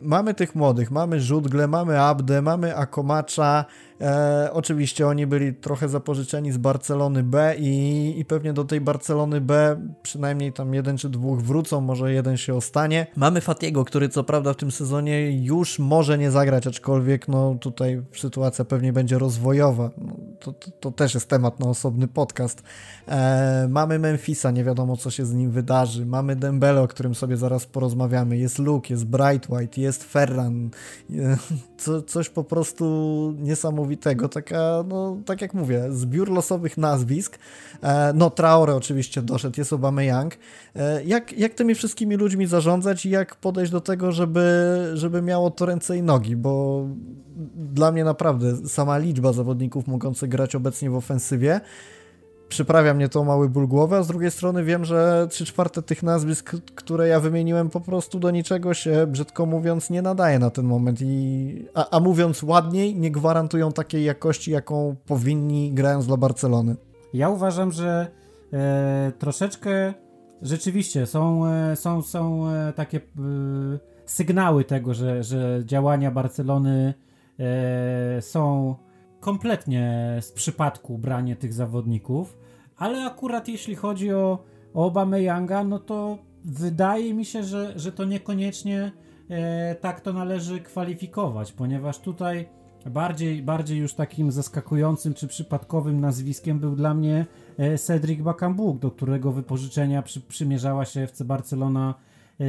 mamy 0.00 0.34
tych 0.34 0.54
młodych, 0.54 0.90
mamy 0.90 1.20
Żudgle, 1.20 1.68
mamy 1.68 2.00
Abdę, 2.00 2.42
mamy 2.42 2.76
Akomacza, 2.76 3.64
E, 4.00 4.50
oczywiście 4.52 5.06
oni 5.06 5.26
byli 5.26 5.54
trochę 5.54 5.88
zapożyczeni 5.88 6.52
z 6.52 6.58
Barcelony 6.58 7.22
B 7.22 7.54
i, 7.58 8.14
i 8.18 8.24
pewnie 8.24 8.52
do 8.52 8.64
tej 8.64 8.80
Barcelony 8.80 9.40
B 9.40 9.80
przynajmniej 10.02 10.52
tam 10.52 10.74
jeden 10.74 10.98
czy 10.98 11.08
dwóch 11.08 11.42
wrócą, 11.42 11.80
może 11.80 12.12
jeden 12.12 12.36
się 12.36 12.54
ostanie. 12.54 13.06
Mamy 13.16 13.40
Fatiego, 13.40 13.84
który 13.84 14.08
co 14.08 14.24
prawda 14.24 14.52
w 14.52 14.56
tym 14.56 14.70
sezonie 14.70 15.44
już 15.44 15.78
może 15.78 16.18
nie 16.18 16.30
zagrać, 16.30 16.66
aczkolwiek 16.66 17.28
no 17.28 17.54
tutaj 17.60 18.02
sytuacja 18.16 18.64
pewnie 18.64 18.92
będzie 18.92 19.18
rozwojowa. 19.18 19.90
No, 19.98 20.16
to, 20.40 20.52
to, 20.52 20.70
to, 20.70 20.90
też 20.90 21.14
jest 21.14 21.28
temat 21.28 21.60
na 21.60 21.66
osobny 21.66 22.08
podcast. 22.08 22.62
E, 23.08 23.66
mamy 23.70 23.98
Memphisa, 23.98 24.50
nie 24.50 24.64
wiadomo 24.64 24.96
co 24.96 25.10
się 25.10 25.24
z 25.24 25.34
nim 25.34 25.50
wydarzy. 25.50 26.06
Mamy 26.06 26.36
Dembele, 26.36 26.82
o 26.82 26.88
którym 26.88 27.14
sobie 27.14 27.36
zaraz 27.36 27.66
porozmawiamy. 27.66 28.38
Jest 28.38 28.58
Luke, 28.58 28.88
jest 28.90 29.04
Brightwhite, 29.04 29.80
jest 29.80 30.04
Ferran. 30.04 30.70
E, 31.10 31.36
co, 31.82 32.02
coś 32.02 32.28
po 32.28 32.44
prostu 32.44 32.84
niesamowitego 33.38 33.89
niesamowitego, 33.90 34.28
taka, 34.28 34.84
no, 34.88 35.18
tak 35.26 35.40
jak 35.40 35.54
mówię, 35.54 35.84
zbiór 35.90 36.30
losowych 36.30 36.78
nazwisk, 36.78 37.38
e, 37.82 38.12
no 38.14 38.30
Traore 38.30 38.76
oczywiście 38.76 39.22
doszedł, 39.22 39.60
jest 39.60 39.72
Young. 39.72 40.34
E, 40.76 41.04
jak, 41.04 41.32
jak 41.32 41.54
tymi 41.54 41.74
wszystkimi 41.74 42.16
ludźmi 42.16 42.46
zarządzać 42.46 43.06
i 43.06 43.10
jak 43.10 43.36
podejść 43.36 43.72
do 43.72 43.80
tego, 43.80 44.12
żeby, 44.12 44.90
żeby 44.94 45.22
miało 45.22 45.50
to 45.50 45.66
ręce 45.66 45.96
i 45.96 46.02
nogi, 46.02 46.36
bo 46.36 46.86
dla 47.56 47.92
mnie 47.92 48.04
naprawdę 48.04 48.68
sama 48.68 48.98
liczba 48.98 49.32
zawodników 49.32 49.86
mogących 49.86 50.28
grać 50.28 50.54
obecnie 50.54 50.90
w 50.90 50.96
ofensywie 50.96 51.60
przyprawia 52.50 52.94
mnie 52.94 53.08
to 53.08 53.24
mały 53.24 53.48
ból 53.48 53.68
głowy, 53.68 53.96
a 53.96 54.02
z 54.02 54.06
drugiej 54.06 54.30
strony 54.30 54.64
wiem, 54.64 54.84
że 54.84 55.26
trzy 55.30 55.44
czwarte 55.44 55.82
tych 55.82 56.02
nazwisk, 56.02 56.56
które 56.74 57.08
ja 57.08 57.20
wymieniłem, 57.20 57.70
po 57.70 57.80
prostu 57.80 58.18
do 58.18 58.30
niczego 58.30 58.74
się, 58.74 59.06
brzydko 59.06 59.46
mówiąc, 59.46 59.90
nie 59.90 60.02
nadaje 60.02 60.38
na 60.38 60.50
ten 60.50 60.64
moment. 60.64 60.98
I, 61.02 61.66
a, 61.74 61.90
a 61.90 62.00
mówiąc 62.00 62.42
ładniej, 62.42 62.96
nie 62.96 63.10
gwarantują 63.10 63.72
takiej 63.72 64.04
jakości, 64.04 64.50
jaką 64.50 64.96
powinni 65.06 65.72
grając 65.72 66.06
dla 66.06 66.16
Barcelony. 66.16 66.76
Ja 67.14 67.28
uważam, 67.28 67.72
że 67.72 68.06
e, 68.52 69.12
troszeczkę 69.18 69.94
rzeczywiście 70.42 71.06
są, 71.06 71.46
e, 71.46 71.76
są, 71.76 72.02
są 72.02 72.48
e, 72.48 72.72
takie 72.72 72.98
e, 72.98 73.00
sygnały 74.06 74.64
tego, 74.64 74.94
że, 74.94 75.22
że 75.22 75.62
działania 75.64 76.10
Barcelony 76.10 76.94
e, 77.38 78.22
są 78.22 78.74
kompletnie 79.20 80.16
z 80.20 80.32
przypadku 80.32 80.98
branie 80.98 81.36
tych 81.36 81.52
zawodników, 81.52 82.39
ale 82.80 83.04
akurat 83.04 83.48
jeśli 83.48 83.74
chodzi 83.74 84.12
o, 84.12 84.44
o 84.74 84.86
Obameyanga, 84.86 85.64
no 85.64 85.78
to 85.78 86.18
wydaje 86.44 87.14
mi 87.14 87.24
się, 87.24 87.44
że, 87.44 87.72
że 87.76 87.92
to 87.92 88.04
niekoniecznie 88.04 88.92
e, 89.30 89.74
tak 89.74 90.00
to 90.00 90.12
należy 90.12 90.60
kwalifikować, 90.60 91.52
ponieważ 91.52 91.98
tutaj 91.98 92.48
bardziej, 92.86 93.42
bardziej 93.42 93.78
już 93.78 93.94
takim 93.94 94.32
zaskakującym 94.32 95.14
czy 95.14 95.28
przypadkowym 95.28 96.00
nazwiskiem 96.00 96.58
był 96.58 96.76
dla 96.76 96.94
mnie 96.94 97.26
e, 97.58 97.78
Cedric 97.78 98.22
Bakambuk, 98.22 98.78
do 98.78 98.90
którego 98.90 99.32
wypożyczenia 99.32 100.02
przy, 100.02 100.20
przymierzała 100.20 100.84
się 100.84 101.00
FC 101.00 101.24
Barcelona 101.24 101.94
e, 102.40 102.44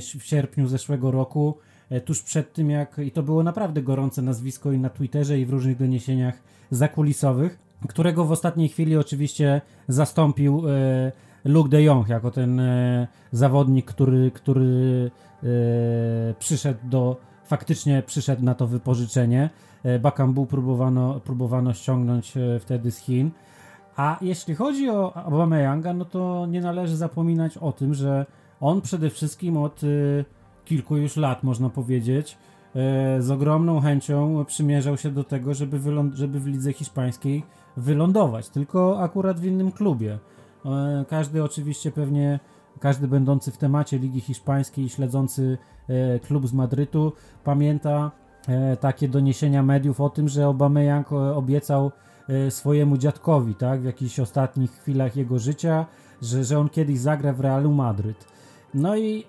w 0.00 0.22
sierpniu 0.22 0.68
zeszłego 0.68 1.10
roku. 1.10 1.54
E, 1.90 2.00
tuż 2.00 2.22
przed 2.22 2.52
tym, 2.52 2.70
jak 2.70 2.98
i 2.98 3.10
to 3.10 3.22
było 3.22 3.42
naprawdę 3.42 3.82
gorące 3.82 4.22
nazwisko 4.22 4.72
i 4.72 4.78
na 4.78 4.90
Twitterze, 4.90 5.38
i 5.38 5.46
w 5.46 5.50
różnych 5.50 5.76
doniesieniach 5.76 6.42
zakulisowych, 6.70 7.63
którego 7.88 8.24
w 8.24 8.32
ostatniej 8.32 8.68
chwili 8.68 8.96
oczywiście 8.96 9.60
zastąpił 9.88 10.62
e, 10.68 11.12
Luke 11.44 11.70
de 11.70 11.82
Jong 11.82 12.08
jako 12.08 12.30
ten 12.30 12.60
e, 12.60 13.08
zawodnik, 13.32 13.86
który, 13.86 14.30
który 14.30 15.10
przyszedł 16.38 16.78
do, 16.84 17.16
faktycznie 17.44 18.02
przyszedł 18.06 18.44
na 18.44 18.54
to 18.54 18.66
wypożyczenie. 18.66 19.50
Bakambu 20.00 20.46
próbowano, 20.46 21.20
próbowano 21.20 21.74
ściągnąć 21.74 22.32
wtedy 22.60 22.90
z 22.90 22.98
Chin. 22.98 23.30
A 23.96 24.18
jeśli 24.20 24.54
chodzi 24.54 24.90
o 24.90 25.16
Aubameyanga, 25.16 25.92
no 25.92 26.04
to 26.04 26.46
nie 26.46 26.60
należy 26.60 26.96
zapominać 26.96 27.58
o 27.58 27.72
tym, 27.72 27.94
że 27.94 28.26
on 28.60 28.80
przede 28.80 29.10
wszystkim 29.10 29.56
od 29.56 29.80
kilku 30.64 30.96
już 30.96 31.16
lat, 31.16 31.42
można 31.42 31.70
powiedzieć, 31.70 32.32
e, 32.32 32.38
z 33.18 33.30
ogromną 33.30 33.80
chęcią 33.80 34.44
przymierzał 34.44 34.96
się 34.96 35.10
do 35.10 35.24
tego, 35.24 35.54
żeby, 35.54 35.80
żeby 36.14 36.40
w 36.40 36.46
lidze 36.46 36.72
hiszpańskiej 36.72 37.42
wylądować, 37.76 38.48
tylko 38.48 39.00
akurat 39.00 39.40
w 39.40 39.44
innym 39.44 39.72
klubie. 39.72 40.18
E, 40.64 41.04
każdy 41.08 41.44
oczywiście 41.44 41.92
pewnie, 41.92 42.40
każdy 42.80 43.08
będący 43.08 43.52
w 43.52 43.56
temacie 43.56 43.98
Ligi 43.98 44.20
Hiszpańskiej, 44.20 44.88
śledzący 44.88 45.58
e, 45.88 46.18
klub 46.18 46.48
z 46.48 46.52
Madrytu, 46.52 47.12
pamięta 47.44 48.10
takie 48.80 49.08
doniesienia 49.08 49.62
mediów 49.62 50.00
o 50.00 50.10
tym, 50.10 50.28
że 50.28 50.44
Aubameyang 50.44 51.12
obiecał 51.12 51.90
swojemu 52.50 52.98
dziadkowi, 52.98 53.54
tak, 53.54 53.80
w 53.80 53.84
jakichś 53.84 54.20
ostatnich 54.20 54.70
chwilach 54.70 55.16
jego 55.16 55.38
życia, 55.38 55.86
że, 56.22 56.44
że 56.44 56.58
on 56.58 56.68
kiedyś 56.68 56.98
zagra 56.98 57.32
w 57.32 57.40
Realu 57.40 57.72
Madryt. 57.72 58.26
No 58.74 58.96
i 58.96 59.24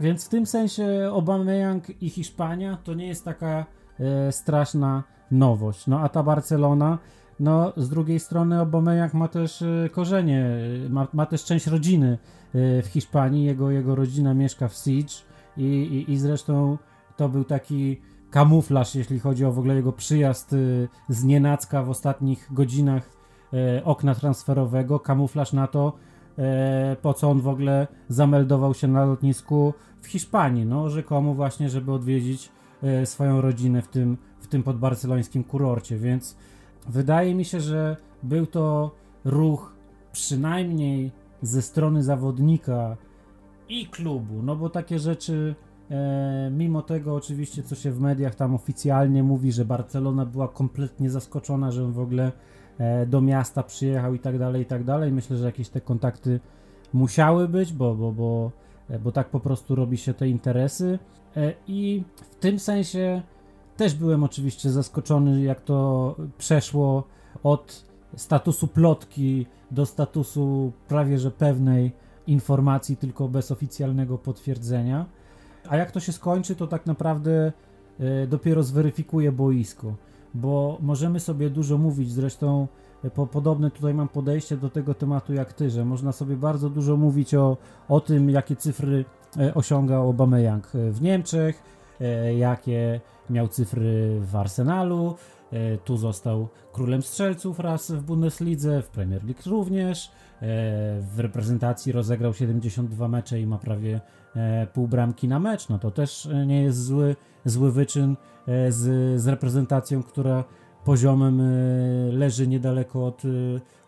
więc 0.00 0.26
w 0.26 0.28
tym 0.28 0.46
sensie 0.46 1.10
Aubameyang 1.12 2.02
i 2.02 2.10
Hiszpania 2.10 2.78
to 2.84 2.94
nie 2.94 3.06
jest 3.06 3.24
taka 3.24 3.66
e, 4.00 4.32
straszna 4.32 5.02
nowość. 5.30 5.86
No 5.86 6.00
a 6.00 6.08
ta 6.08 6.22
Barcelona, 6.22 6.98
no 7.40 7.72
z 7.76 7.88
drugiej 7.88 8.20
strony 8.20 8.58
Aubameyang 8.58 9.14
ma 9.14 9.28
też 9.28 9.62
e, 9.62 9.88
korzenie, 9.92 10.46
ma, 10.90 11.08
ma, 11.12 11.26
też 11.26 11.44
część 11.44 11.66
rodziny 11.66 12.18
e, 12.54 12.82
w 12.82 12.86
Hiszpanii, 12.86 13.44
jego, 13.44 13.70
jego 13.70 13.94
rodzina 13.94 14.34
mieszka 14.34 14.68
w 14.68 14.74
Siege 14.74 15.14
i, 15.56 15.62
i, 15.62 16.12
i 16.12 16.18
zresztą 16.18 16.78
to 17.16 17.28
był 17.28 17.44
taki 17.44 18.00
kamuflaż, 18.30 18.94
jeśli 18.94 19.20
chodzi 19.20 19.44
o 19.44 19.52
w 19.52 19.58
ogóle 19.58 19.74
jego 19.74 19.92
przyjazd 19.92 20.52
e, 20.52 20.56
z 21.08 21.24
nienacka 21.24 21.82
w 21.82 21.90
ostatnich 21.90 22.48
godzinach 22.50 23.10
e, 23.52 23.84
okna 23.84 24.14
transferowego, 24.14 25.00
kamuflaż 25.00 25.52
na 25.52 25.66
to, 25.66 25.92
po 27.02 27.14
co 27.14 27.30
on 27.30 27.40
w 27.40 27.48
ogóle 27.48 27.86
zameldował 28.08 28.74
się 28.74 28.88
na 28.88 29.04
lotnisku 29.04 29.74
w 30.00 30.06
Hiszpanii, 30.06 30.66
no 30.66 30.90
rzekomo 30.90 31.34
właśnie, 31.34 31.68
żeby 31.68 31.92
odwiedzić 31.92 32.52
e, 32.82 33.06
swoją 33.06 33.40
rodzinę 33.40 33.82
w 33.82 33.88
tym, 33.88 34.16
w 34.40 34.46
tym 34.46 34.62
podbarcelońskim 34.62 35.44
kurorcie, 35.44 35.98
więc 35.98 36.36
wydaje 36.88 37.34
mi 37.34 37.44
się, 37.44 37.60
że 37.60 37.96
był 38.22 38.46
to 38.46 38.94
ruch 39.24 39.74
przynajmniej 40.12 41.12
ze 41.42 41.62
strony 41.62 42.02
zawodnika 42.02 42.96
i 43.68 43.86
klubu, 43.86 44.42
no 44.42 44.56
bo 44.56 44.70
takie 44.70 44.98
rzeczy 44.98 45.54
e, 45.90 46.50
mimo 46.50 46.82
tego 46.82 47.14
oczywiście, 47.14 47.62
co 47.62 47.74
się 47.74 47.92
w 47.92 48.00
mediach 48.00 48.34
tam 48.34 48.54
oficjalnie 48.54 49.22
mówi, 49.22 49.52
że 49.52 49.64
Barcelona 49.64 50.26
była 50.26 50.48
kompletnie 50.48 51.10
zaskoczona, 51.10 51.70
że 51.70 51.84
on 51.84 51.92
w 51.92 52.00
ogóle 52.00 52.24
E, 52.26 52.32
do 53.06 53.20
miasta 53.20 53.62
przyjechał 53.62 54.14
i 54.14 54.18
tak 54.18 54.38
dalej, 54.38 54.62
i 54.62 54.66
tak 54.66 54.84
dalej. 54.84 55.12
Myślę, 55.12 55.36
że 55.36 55.46
jakieś 55.46 55.68
te 55.68 55.80
kontakty 55.80 56.40
musiały 56.92 57.48
być, 57.48 57.72
bo, 57.72 57.94
bo, 57.94 58.12
bo, 58.12 58.50
e, 58.90 58.98
bo 58.98 59.12
tak 59.12 59.28
po 59.28 59.40
prostu 59.40 59.74
robi 59.74 59.96
się 59.96 60.14
te 60.14 60.28
interesy. 60.28 60.98
E, 61.36 61.52
I 61.68 62.02
w 62.16 62.34
tym 62.34 62.58
sensie 62.58 63.22
też 63.76 63.94
byłem 63.94 64.24
oczywiście 64.24 64.70
zaskoczony, 64.70 65.42
jak 65.42 65.60
to 65.60 66.16
przeszło 66.38 67.04
od 67.42 67.84
statusu 68.16 68.66
plotki 68.66 69.46
do 69.70 69.86
statusu 69.86 70.72
prawie 70.88 71.18
że 71.18 71.30
pewnej 71.30 71.92
informacji, 72.26 72.96
tylko 72.96 73.28
bez 73.28 73.50
oficjalnego 73.50 74.18
potwierdzenia. 74.18 75.06
A 75.68 75.76
jak 75.76 75.90
to 75.90 76.00
się 76.00 76.12
skończy, 76.12 76.56
to 76.56 76.66
tak 76.66 76.86
naprawdę 76.86 77.52
dopiero 78.28 78.62
zweryfikuje 78.62 79.32
boisko 79.32 79.94
bo 80.34 80.78
możemy 80.80 81.20
sobie 81.20 81.50
dużo 81.50 81.78
mówić, 81.78 82.12
zresztą 82.12 82.68
e, 83.04 83.10
po, 83.10 83.26
podobne 83.26 83.70
tutaj 83.70 83.94
mam 83.94 84.08
podejście 84.08 84.56
do 84.56 84.70
tego 84.70 84.94
tematu 84.94 85.34
jak 85.34 85.52
ty, 85.52 85.70
że 85.70 85.84
można 85.84 86.12
sobie 86.12 86.36
bardzo 86.36 86.70
dużo 86.70 86.96
mówić 86.96 87.34
o, 87.34 87.56
o 87.88 88.00
tym, 88.00 88.30
jakie 88.30 88.56
cyfry 88.56 89.04
e, 89.38 89.54
osiągał 89.54 90.02
Aubameyang 90.02 90.66
e, 90.74 90.90
w 90.90 91.02
Niemczech, 91.02 91.62
jakie 92.36 93.00
miał 93.30 93.48
cyfry 93.48 94.20
w 94.20 94.36
Arsenalu, 94.36 95.14
tu 95.84 95.96
został 95.96 96.48
królem 96.72 97.02
strzelców 97.02 97.60
raz 97.60 97.90
w 97.90 98.02
Bundeslidze, 98.02 98.82
w 98.82 98.88
Premier 98.88 99.24
League 99.24 99.42
również, 99.46 100.10
w 101.00 101.14
reprezentacji 101.16 101.92
rozegrał 101.92 102.34
72 102.34 103.08
mecze 103.08 103.40
i 103.40 103.46
ma 103.46 103.58
prawie 103.58 104.00
pół 104.72 104.88
bramki 104.88 105.28
na 105.28 105.38
mecz, 105.40 105.68
no 105.68 105.78
to 105.78 105.90
też 105.90 106.28
nie 106.46 106.62
jest 106.62 106.84
zły, 106.84 107.16
zły 107.44 107.72
wyczyn 107.72 108.16
z, 108.68 109.20
z 109.20 109.26
reprezentacją, 109.26 110.02
która 110.02 110.44
poziomem 110.84 111.42
leży 112.12 112.46
niedaleko 112.46 113.06
od, 113.06 113.22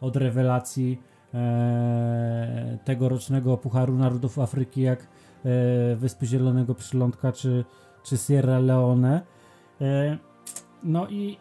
od 0.01 0.16
rewelacji 0.16 1.03
tegorocznego 2.84 3.57
Pucharu 3.57 3.94
Narodów 3.94 4.38
Afryki, 4.38 4.80
jak 4.80 5.09
Wyspy 5.97 6.26
Zielonego 6.26 6.74
Przylądka 6.74 7.32
czy, 7.32 7.64
czy 8.03 8.16
Sierra 8.16 8.59
Leone. 8.59 9.20
No 10.82 11.09
i 11.09 11.38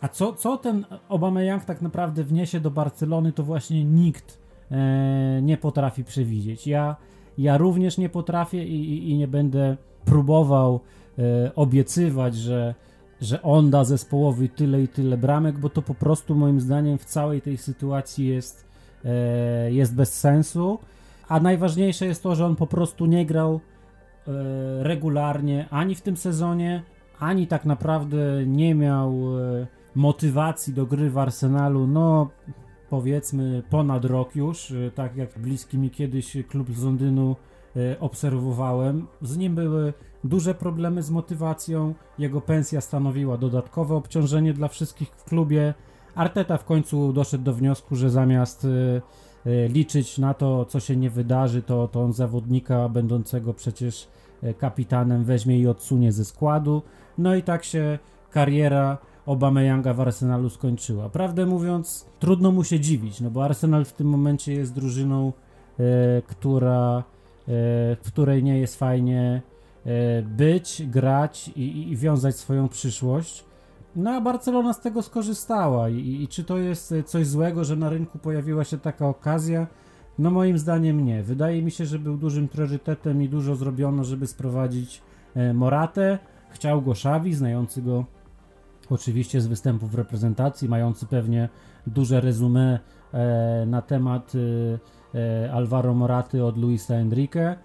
a 0.00 0.08
co, 0.08 0.32
co 0.32 0.56
ten 0.56 0.86
Young 1.38 1.64
tak 1.64 1.82
naprawdę 1.82 2.24
wniesie 2.24 2.60
do 2.60 2.70
Barcelony, 2.70 3.32
to 3.32 3.42
właśnie 3.42 3.84
nikt 3.84 4.40
e, 4.70 5.42
nie 5.42 5.56
potrafi 5.56 6.04
przewidzieć. 6.04 6.66
Ja, 6.66 6.96
ja 7.38 7.58
również 7.58 7.98
nie 7.98 8.08
potrafię 8.08 8.64
i, 8.64 8.92
i, 8.92 9.10
i 9.10 9.16
nie 9.16 9.28
będę 9.28 9.76
próbował 10.04 10.80
e, 11.18 11.54
obiecywać, 11.54 12.36
że, 12.36 12.74
że 13.20 13.42
on 13.42 13.70
da 13.70 13.84
zespołowi 13.84 14.48
tyle 14.48 14.82
i 14.82 14.88
tyle 14.88 15.18
bramek, 15.18 15.58
bo 15.58 15.68
to 15.68 15.82
po 15.82 15.94
prostu 15.94 16.34
moim 16.34 16.60
zdaniem 16.60 16.98
w 16.98 17.04
całej 17.04 17.42
tej 17.42 17.56
sytuacji 17.56 18.26
jest, 18.26 18.66
e, 19.04 19.72
jest 19.72 19.94
bez 19.94 20.20
sensu. 20.20 20.78
A 21.28 21.40
najważniejsze 21.40 22.06
jest 22.06 22.22
to, 22.22 22.34
że 22.34 22.46
on 22.46 22.56
po 22.56 22.66
prostu 22.66 23.06
nie 23.06 23.26
grał 23.26 23.54
e, 23.54 24.32
regularnie 24.82 25.66
ani 25.70 25.94
w 25.94 26.02
tym 26.02 26.16
sezonie, 26.16 26.82
ani 27.18 27.46
tak 27.46 27.64
naprawdę 27.64 28.46
nie 28.46 28.74
miał 28.74 29.10
e, 29.12 29.66
motywacji 29.94 30.74
do 30.74 30.86
gry 30.86 31.10
w 31.10 31.18
Arsenalu, 31.18 31.86
no 31.86 32.30
powiedzmy 32.90 33.62
ponad 33.70 34.04
rok 34.04 34.36
już, 34.36 34.70
e, 34.70 34.90
tak 34.90 35.16
jak 35.16 35.38
bliski 35.38 35.78
mi 35.78 35.90
kiedyś 35.90 36.36
klub 36.48 36.70
z 36.72 36.84
Londynu 36.84 37.36
e, 37.76 38.00
obserwowałem. 38.00 39.06
Z 39.22 39.36
nim 39.36 39.54
były 39.54 39.92
duże 40.24 40.54
problemy 40.54 41.02
z 41.02 41.10
motywacją, 41.10 41.94
jego 42.18 42.40
pensja 42.40 42.80
stanowiła 42.80 43.36
dodatkowe 43.36 43.94
obciążenie 43.94 44.52
dla 44.52 44.68
wszystkich 44.68 45.08
w 45.08 45.24
klubie. 45.24 45.74
Arteta 46.14 46.56
w 46.56 46.64
końcu 46.64 47.12
doszedł 47.12 47.44
do 47.44 47.52
wniosku, 47.52 47.96
że 47.96 48.10
zamiast 48.10 48.66
liczyć 49.68 50.18
na 50.18 50.34
to, 50.34 50.64
co 50.64 50.80
się 50.80 50.96
nie 50.96 51.10
wydarzy, 51.10 51.62
to, 51.62 51.88
to 51.88 52.02
on 52.02 52.12
zawodnika 52.12 52.88
będącego 52.88 53.54
przecież 53.54 54.08
kapitanem 54.58 55.24
weźmie 55.24 55.58
i 55.58 55.66
odsunie 55.66 56.12
ze 56.12 56.24
składu. 56.24 56.82
No 57.18 57.34
i 57.34 57.42
tak 57.42 57.64
się 57.64 57.98
kariera 58.30 58.98
Obameyanga 59.26 59.94
w 59.94 60.00
Arsenalu 60.00 60.50
skończyła. 60.50 61.08
Prawdę 61.08 61.46
mówiąc, 61.46 62.06
trudno 62.18 62.52
mu 62.52 62.64
się 62.64 62.80
dziwić, 62.80 63.20
no 63.20 63.30
bo 63.30 63.44
Arsenal 63.44 63.84
w 63.84 63.92
tym 63.92 64.08
momencie 64.08 64.52
jest 64.52 64.74
drużyną, 64.74 65.32
e, 65.78 65.82
która, 66.22 66.98
e, 66.98 67.02
w 67.96 68.02
której 68.06 68.44
nie 68.44 68.58
jest 68.58 68.78
fajnie 68.78 69.42
e, 69.86 70.22
być, 70.22 70.82
grać 70.86 71.48
i, 71.48 71.90
i, 71.90 71.96
wiązać 71.96 72.36
swoją 72.36 72.68
przyszłość. 72.68 73.44
No 73.96 74.10
a 74.10 74.20
Barcelona 74.20 74.72
z 74.72 74.80
tego 74.80 75.02
skorzystała 75.02 75.88
I, 75.88 76.22
i 76.22 76.28
czy 76.28 76.44
to 76.44 76.58
jest 76.58 76.94
coś 77.06 77.26
złego, 77.26 77.64
że 77.64 77.76
na 77.76 77.88
rynku 77.88 78.18
pojawiła 78.18 78.64
się 78.64 78.78
taka 78.78 79.08
okazja? 79.08 79.66
No 80.18 80.30
moim 80.30 80.58
zdaniem 80.58 81.04
nie. 81.04 81.22
Wydaje 81.22 81.62
mi 81.62 81.70
się, 81.70 81.86
że 81.86 81.98
był 81.98 82.16
dużym 82.16 82.48
priorytetem 82.48 83.22
i 83.22 83.28
dużo 83.28 83.56
zrobiono, 83.56 84.04
żeby 84.04 84.26
sprowadzić 84.26 85.02
e, 85.34 85.54
Moratę. 85.54 86.18
Chciał 86.50 86.82
go 86.82 86.90
Xavi, 86.90 87.34
znający 87.34 87.82
go 87.82 88.04
oczywiście 88.94 89.40
z 89.40 89.46
występów 89.46 89.90
w 89.90 89.94
reprezentacji, 89.94 90.68
mający 90.68 91.06
pewnie 91.06 91.48
duże 91.86 92.20
resume 92.20 92.78
e, 93.12 93.66
na 93.66 93.82
temat 93.82 94.32
e, 95.14 95.18
e, 95.18 95.52
Alvaro 95.52 95.94
Moraty 95.94 96.44
od 96.44 96.58
Luisa 96.58 96.94
Enrique. 96.94 97.56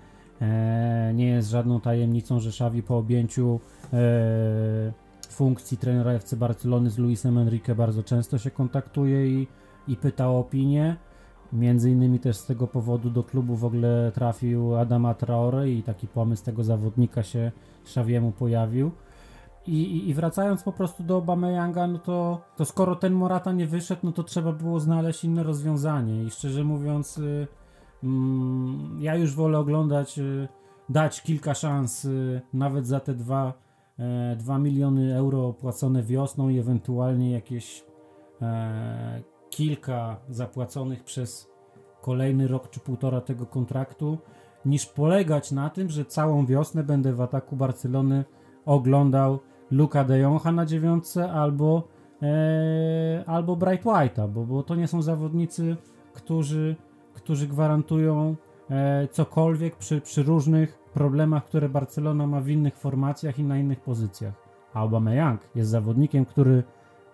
Nie 1.13 1.27
jest 1.27 1.49
żadną 1.49 1.81
tajemnicą, 1.81 2.39
że 2.39 2.49
Xavi 2.49 2.83
po 2.83 2.97
objęciu 2.97 3.59
funkcji 5.29 5.77
trenera 5.77 6.11
FC 6.11 6.35
Barcelony 6.35 6.89
z 6.89 6.97
Luisem 6.97 7.37
Enrique 7.37 7.75
bardzo 7.75 8.03
często 8.03 8.37
się 8.37 8.51
kontaktuje 8.51 9.27
i, 9.27 9.47
i 9.87 9.95
pyta 9.95 10.29
o 10.29 10.39
opinię. 10.39 10.95
Między 11.53 11.91
innymi 11.91 12.19
też 12.19 12.37
z 12.37 12.45
tego 12.45 12.67
powodu 12.67 13.09
do 13.09 13.23
klubu 13.23 13.55
w 13.55 13.65
ogóle 13.65 14.11
trafił 14.15 14.75
Adama 14.75 15.13
Traore 15.13 15.69
i 15.69 15.83
taki 15.83 16.07
pomysł 16.07 16.45
tego 16.45 16.63
zawodnika 16.63 17.23
się 17.23 17.51
Xaviemu 17.83 18.31
pojawił. 18.31 18.91
I, 19.67 20.09
i, 20.09 20.13
wracając 20.13 20.63
po 20.63 20.71
prostu 20.71 21.03
do 21.03 21.17
Obameyanga, 21.17 21.87
no 21.87 21.99
to, 21.99 22.41
to 22.57 22.65
skoro 22.65 22.95
ten 22.95 23.13
Morata 23.13 23.51
nie 23.51 23.67
wyszedł, 23.67 24.01
no 24.03 24.11
to 24.11 24.23
trzeba 24.23 24.51
było 24.51 24.79
znaleźć 24.79 25.23
inne 25.23 25.43
rozwiązanie. 25.43 26.23
I 26.23 26.29
szczerze 26.29 26.63
mówiąc, 26.63 27.17
y, 27.17 27.47
mm, 28.03 28.97
ja 28.99 29.15
już 29.15 29.35
wolę 29.35 29.59
oglądać, 29.59 30.19
y, 30.19 30.47
dać 30.89 31.21
kilka 31.21 31.53
szans, 31.53 32.05
y, 32.05 32.41
nawet 32.53 32.87
za 32.87 32.99
te 32.99 33.13
dwa, 33.13 33.53
e, 33.99 34.35
2 34.35 34.59
miliony 34.59 35.15
euro 35.15 35.53
płacone 35.53 36.03
wiosną 36.03 36.49
i 36.49 36.59
ewentualnie 36.59 37.31
jakieś 37.31 37.83
e, 38.41 39.21
kilka 39.49 40.17
zapłaconych 40.29 41.03
przez 41.03 41.51
kolejny 42.01 42.47
rok 42.47 42.69
czy 42.69 42.79
półtora 42.79 43.21
tego 43.21 43.45
kontraktu, 43.45 44.17
niż 44.65 44.85
polegać 44.85 45.51
na 45.51 45.69
tym, 45.69 45.89
że 45.89 46.05
całą 46.05 46.45
wiosnę 46.45 46.83
będę 46.83 47.13
w 47.13 47.21
ataku 47.21 47.55
Barcelony 47.55 48.25
oglądał 48.65 49.39
Luka 49.71 50.03
de 50.03 50.19
Jonga 50.19 50.51
na 50.51 50.65
dziewiątce 50.65 51.31
albo, 51.31 51.87
e, 52.21 53.23
albo 53.27 53.55
Bright 53.55 53.85
White'a, 53.85 54.29
bo, 54.29 54.45
bo 54.45 54.63
to 54.63 54.75
nie 54.75 54.87
są 54.87 55.01
zawodnicy, 55.01 55.75
którzy, 56.13 56.75
którzy 57.13 57.47
gwarantują 57.47 58.35
e, 58.69 59.07
cokolwiek 59.07 59.75
przy, 59.75 60.01
przy 60.01 60.23
różnych 60.23 60.79
problemach, 60.93 61.45
które 61.45 61.69
Barcelona 61.69 62.27
ma 62.27 62.41
w 62.41 62.49
innych 62.49 62.77
formacjach 62.77 63.39
i 63.39 63.43
na 63.43 63.57
innych 63.57 63.79
pozycjach. 63.79 64.33
A 64.73 64.79
Aubameyang 64.79 65.41
jest 65.55 65.69
zawodnikiem, 65.69 66.25
który 66.25 66.63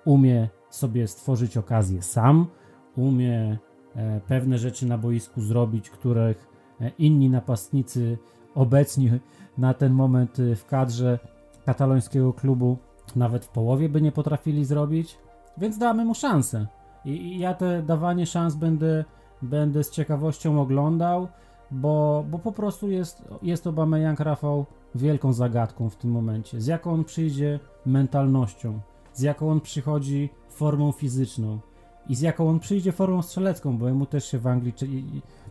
umie 0.06 0.50
sobie 0.70 1.08
stworzyć 1.08 1.58
okazję 1.58 2.02
sam, 2.02 2.48
umie 2.96 3.58
e, 3.96 4.22
pewne 4.28 4.58
rzeczy 4.58 4.86
na 4.86 4.98
boisku 4.98 5.42
zrobić, 5.42 5.90
których 5.90 6.48
e, 6.82 6.92
inni 7.00 7.30
napastnicy 7.30 8.18
obecni 8.56 9.12
na 9.58 9.74
ten 9.74 9.94
moment 9.94 10.40
e, 10.40 10.56
w 10.56 10.66
kadrze 10.66 11.20
katalońskiego 11.68 12.34
klubu 12.34 12.78
nawet 13.16 13.46
w 13.46 13.50
połowie 13.50 13.90
by 13.90 14.02
nie 14.02 14.12
potrafili 14.12 14.66
zrobić, 14.66 15.18
więc 15.58 15.78
damy 15.78 16.06
mu 16.06 16.16
szansę. 16.16 16.68
I, 17.06 17.10
i 17.10 17.40
ja 17.40 17.54
te 17.54 17.84
dawanie 17.84 18.26
szans 18.26 18.56
będę, 18.56 19.06
będę 19.42 19.84
z 19.84 19.90
ciekawością 19.90 20.62
oglądał, 20.62 21.28
bo, 21.72 22.26
bo 22.30 22.40
po 22.40 22.52
prostu 22.52 22.90
jest, 22.90 23.24
jest 23.42 23.66
Jan 24.02 24.16
Rafał 24.20 24.66
wielką 24.96 25.34
zagadką 25.34 25.90
w 25.90 25.96
tym 25.96 26.12
momencie. 26.12 26.62
Z 26.62 26.68
jaką 26.68 26.92
on 26.92 27.04
przyjdzie 27.04 27.60
mentalnością, 27.86 28.80
z 29.14 29.22
jaką 29.22 29.52
on 29.52 29.62
przychodzi 29.62 30.30
formą 30.50 30.92
fizyczną 30.92 31.60
i 32.10 32.16
z 32.16 32.22
jaką 32.22 32.50
on 32.50 32.60
przyjdzie 32.60 32.92
formą 32.92 33.22
strzelecką, 33.22 33.78
bo 33.78 33.88
jemu 33.88 34.06
też 34.06 34.26
się 34.26 34.40
w 34.40 34.48
Anglii, 34.48 34.74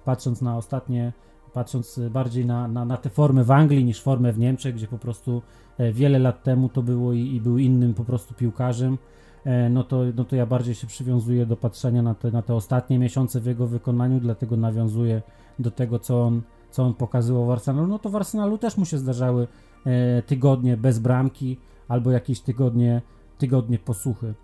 patrząc 0.04 0.42
na 0.42 0.56
ostatnie 0.56 1.12
patrząc 1.56 2.00
bardziej 2.10 2.46
na, 2.46 2.68
na, 2.68 2.84
na 2.84 2.96
te 2.96 3.10
formy 3.10 3.44
w 3.44 3.50
Anglii 3.50 3.84
niż 3.84 4.02
formę 4.02 4.32
w 4.32 4.38
Niemczech, 4.38 4.74
gdzie 4.74 4.86
po 4.86 4.98
prostu 4.98 5.42
e, 5.78 5.92
wiele 5.92 6.18
lat 6.18 6.42
temu 6.42 6.68
to 6.68 6.82
było 6.82 7.12
i, 7.12 7.20
i 7.20 7.40
był 7.40 7.58
innym 7.58 7.94
po 7.94 8.04
prostu 8.04 8.34
piłkarzem, 8.34 8.98
e, 9.44 9.70
no 9.70 9.84
to, 9.84 10.02
no 10.16 10.24
to 10.24 10.36
ja 10.36 10.46
bardziej 10.46 10.74
się 10.74 10.86
przywiązuję 10.86 11.46
do 11.46 11.56
patrzenia 11.56 12.02
na 12.02 12.14
te, 12.14 12.30
na 12.30 12.42
te 12.42 12.54
ostatnie 12.54 12.98
miesiące 12.98 13.40
w 13.40 13.46
jego 13.46 13.66
wykonaniu, 13.66 14.20
dlatego 14.20 14.56
nawiązuję 14.56 15.22
do 15.58 15.70
tego, 15.70 15.98
co 15.98 16.22
on, 16.22 16.42
co 16.70 16.82
on 16.82 16.94
pokazywał 16.94 17.46
w 17.46 17.50
Arsenalu. 17.50 17.86
No 17.86 17.98
to 17.98 18.10
w 18.10 18.16
Arsenalu 18.16 18.58
też 18.58 18.76
mu 18.76 18.84
się 18.84 18.98
zdarzały 18.98 19.48
e, 19.86 20.22
tygodnie 20.22 20.76
bez 20.76 20.98
bramki 20.98 21.56
albo 21.88 22.10
jakieś 22.10 22.40
tygodnie, 22.40 23.02
tygodnie 23.38 23.78
posłuchy. 23.78 24.34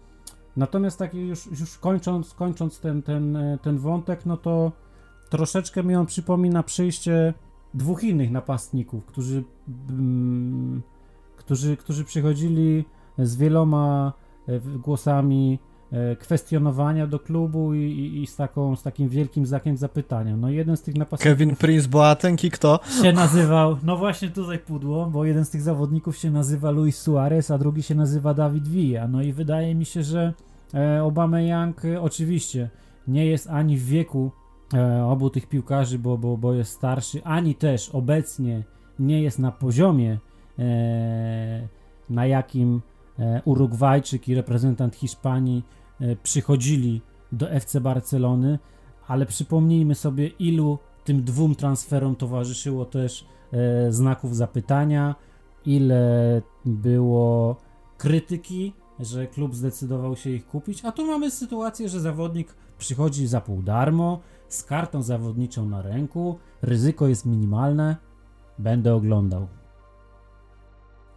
Natomiast 0.56 0.98
tak 0.98 1.14
już, 1.14 1.46
już 1.46 1.78
kończąc, 1.78 2.34
kończąc 2.34 2.80
ten, 2.80 3.02
ten, 3.02 3.38
ten 3.62 3.78
wątek, 3.78 4.26
no 4.26 4.36
to 4.36 4.72
troszeczkę 5.32 5.82
mi 5.82 5.94
on 5.96 6.06
przypomina 6.06 6.62
przyjście 6.62 7.34
dwóch 7.74 8.04
innych 8.04 8.30
napastników, 8.30 9.06
którzy, 9.06 9.44
mm, 9.90 10.82
którzy, 11.36 11.76
którzy 11.76 12.04
przychodzili 12.04 12.84
z 13.18 13.36
wieloma 13.36 14.12
e, 14.48 14.60
głosami 14.60 15.58
e, 15.92 16.16
kwestionowania 16.16 17.06
do 17.06 17.18
klubu 17.18 17.74
i, 17.74 17.78
i, 17.78 18.22
i, 18.22 18.26
z, 18.26 18.36
taką, 18.36 18.76
z 18.76 18.82
takim 18.82 19.08
wielkim 19.08 19.46
znakiem 19.46 19.76
zapytania. 19.76 20.36
No 20.36 20.50
jeden 20.50 20.76
z 20.76 20.82
tych 20.82 20.94
napastników... 20.94 21.38
Kevin 21.38 21.56
Prince 21.56 21.86
Boateng 21.86 22.44
i 22.44 22.50
kto? 22.50 22.80
Się 23.02 23.12
nazywał, 23.12 23.76
no 23.82 23.96
właśnie 23.96 24.30
tutaj 24.30 24.58
pudło, 24.58 25.06
bo 25.06 25.24
jeden 25.24 25.44
z 25.44 25.50
tych 25.50 25.62
zawodników 25.62 26.16
się 26.16 26.30
nazywa 26.30 26.70
Luis 26.70 26.98
Suarez, 26.98 27.50
a 27.50 27.58
drugi 27.58 27.82
się 27.82 27.94
nazywa 27.94 28.34
David 28.34 28.68
Villa. 28.68 29.08
No 29.08 29.22
i 29.22 29.32
wydaje 29.32 29.74
mi 29.74 29.84
się, 29.84 30.02
że 30.02 30.32
e, 30.74 31.04
Obama 31.04 31.40
Young 31.40 31.82
oczywiście 32.00 32.70
nie 33.08 33.26
jest 33.26 33.50
ani 33.50 33.78
w 33.78 33.84
wieku 33.84 34.30
e, 34.30 34.41
obu 35.06 35.30
tych 35.30 35.48
piłkarzy, 35.48 35.98
bo, 35.98 36.18
bo, 36.18 36.36
bo 36.36 36.54
jest 36.54 36.72
starszy, 36.72 37.24
ani 37.24 37.54
też 37.54 37.88
obecnie 37.88 38.62
nie 38.98 39.22
jest 39.22 39.38
na 39.38 39.52
poziomie, 39.52 40.18
e, 40.58 41.68
na 42.10 42.26
jakim 42.26 42.80
e, 43.18 43.42
Urugwajczyk 43.44 44.28
i 44.28 44.34
reprezentant 44.34 44.96
Hiszpanii 44.96 45.64
e, 46.00 46.16
przychodzili 46.16 47.00
do 47.32 47.50
FC 47.50 47.80
Barcelony, 47.80 48.58
ale 49.08 49.26
przypomnijmy 49.26 49.94
sobie, 49.94 50.26
ilu 50.26 50.78
tym 51.04 51.24
dwóm 51.24 51.54
transferom 51.54 52.16
towarzyszyło 52.16 52.84
też 52.84 53.26
e, 53.52 53.92
znaków 53.92 54.36
zapytania, 54.36 55.14
ile 55.66 56.42
było 56.64 57.56
krytyki 57.98 58.72
że 59.00 59.26
klub 59.26 59.54
zdecydował 59.54 60.16
się 60.16 60.30
ich 60.30 60.46
kupić, 60.46 60.84
a 60.84 60.92
tu 60.92 61.06
mamy 61.06 61.30
sytuację, 61.30 61.88
że 61.88 62.00
zawodnik 62.00 62.54
przychodzi 62.78 63.26
za 63.26 63.40
pół 63.40 63.62
darmo, 63.62 64.20
z 64.54 64.64
kartą 64.64 65.02
zawodniczą 65.02 65.68
na 65.68 65.82
ręku, 65.82 66.38
ryzyko 66.62 67.08
jest 67.08 67.26
minimalne, 67.26 67.96
będę 68.58 68.94
oglądał. 68.94 69.46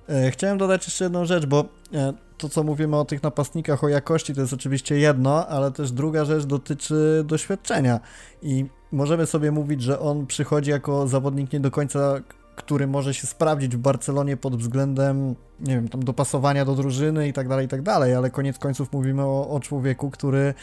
E, 0.09 0.31
chciałem 0.31 0.57
dodać 0.57 0.85
jeszcze 0.85 1.05
jedną 1.05 1.25
rzecz, 1.25 1.45
bo 1.45 1.65
e, 1.93 2.13
to, 2.37 2.49
co 2.49 2.63
mówimy 2.63 2.97
o 2.97 3.05
tych 3.05 3.23
napastnikach, 3.23 3.83
o 3.83 3.89
jakości, 3.89 4.35
to 4.35 4.41
jest 4.41 4.53
oczywiście 4.53 4.97
jedno, 4.97 5.47
ale 5.47 5.71
też 5.71 5.91
druga 5.91 6.25
rzecz 6.25 6.45
dotyczy 6.45 7.23
doświadczenia. 7.27 7.99
I 8.41 8.65
możemy 8.91 9.25
sobie 9.25 9.51
mówić, 9.51 9.81
że 9.81 9.99
on 9.99 10.27
przychodzi 10.27 10.71
jako 10.71 11.07
zawodnik 11.07 11.53
nie 11.53 11.59
do 11.59 11.71
końca 11.71 12.21
który 12.55 12.87
może 12.87 13.13
się 13.13 13.27
sprawdzić 13.27 13.75
w 13.75 13.79
Barcelonie 13.79 14.37
pod 14.37 14.55
względem, 14.55 15.35
nie 15.59 15.75
wiem, 15.75 15.87
tam 15.87 16.03
dopasowania 16.03 16.65
do 16.65 16.75
drużyny 16.75 17.27
i 17.27 17.33
tak 17.33 17.47
dalej, 17.47 17.65
i 17.65 17.69
tak 17.69 17.81
dalej, 17.81 18.15
ale 18.15 18.29
koniec 18.29 18.57
końców 18.57 18.93
mówimy 18.93 19.23
o, 19.23 19.49
o 19.49 19.59
człowieku, 19.59 20.11
który 20.11 20.39
e, 20.39 20.53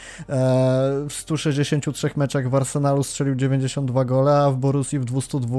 w 1.09 1.13
163 1.13 2.09
meczach 2.15 2.49
w 2.49 2.55
Arsenalu 2.55 3.03
strzelił 3.03 3.35
92 3.35 4.05
gole, 4.05 4.37
a 4.37 4.51
w 4.51 4.57
Borussii 4.57 4.99
w 4.99 5.05
202 5.05 5.57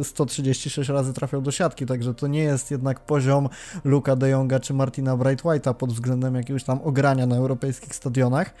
e, 0.00 0.04
136 0.04 0.88
razy 0.88 1.12
trafiał 1.12 1.42
do 1.42 1.50
siatki, 1.50 1.86
także 1.86 2.14
to 2.14 2.26
nie 2.26 2.42
jest 2.42 2.70
jednak 2.70 3.00
poziom 3.00 3.48
Luka 3.84 4.16
de 4.16 4.28
Jonga 4.28 4.60
czy 4.60 4.74
Martina 4.74 5.16
Brightwhite'a 5.16 5.74
pod 5.74 5.92
względem 5.92 6.34
jakiegoś 6.34 6.64
tam 6.64 6.80
ogrania 6.84 7.26
na 7.26 7.36
europejskich 7.36 7.94
stadionach. 7.94 8.54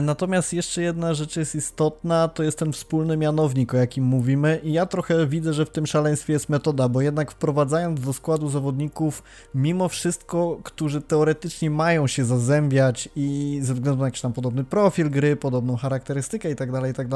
Natomiast 0.00 0.52
jeszcze 0.52 0.82
jedna 0.82 1.14
rzecz 1.14 1.36
jest 1.36 1.54
istotna, 1.54 2.28
to 2.28 2.42
jest 2.42 2.58
ten 2.58 2.72
wspólny 2.72 3.16
mianownik, 3.16 3.74
o 3.74 3.76
jakim 3.76 4.04
mówimy 4.04 4.60
i 4.62 4.72
ja 4.72 4.86
trochę 4.86 5.26
widzę, 5.26 5.52
że 5.52 5.66
w 5.66 5.70
tym 5.70 5.86
szaleństwie 5.86 6.32
jest 6.32 6.48
metoda, 6.48 6.88
bo 6.88 7.00
jednak 7.00 7.30
wprowadzając 7.30 8.00
do 8.00 8.12
składu 8.12 8.48
zawodników 8.48 9.22
mimo 9.54 9.88
wszystko, 9.88 10.60
którzy 10.62 11.00
teoretycznie 11.00 11.70
mają 11.70 12.06
się 12.06 12.24
zazębiać 12.24 13.08
i 13.16 13.58
ze 13.62 13.74
względu 13.74 14.00
na 14.00 14.06
jakiś 14.06 14.20
tam 14.20 14.32
podobny 14.32 14.64
profil 14.64 15.10
gry, 15.10 15.36
podobną 15.36 15.76
charakterystykę 15.76 16.50
i 16.50 16.56
tak 16.56 16.72
dalej, 16.72 16.90
i 16.90 16.94
tak 16.94 17.08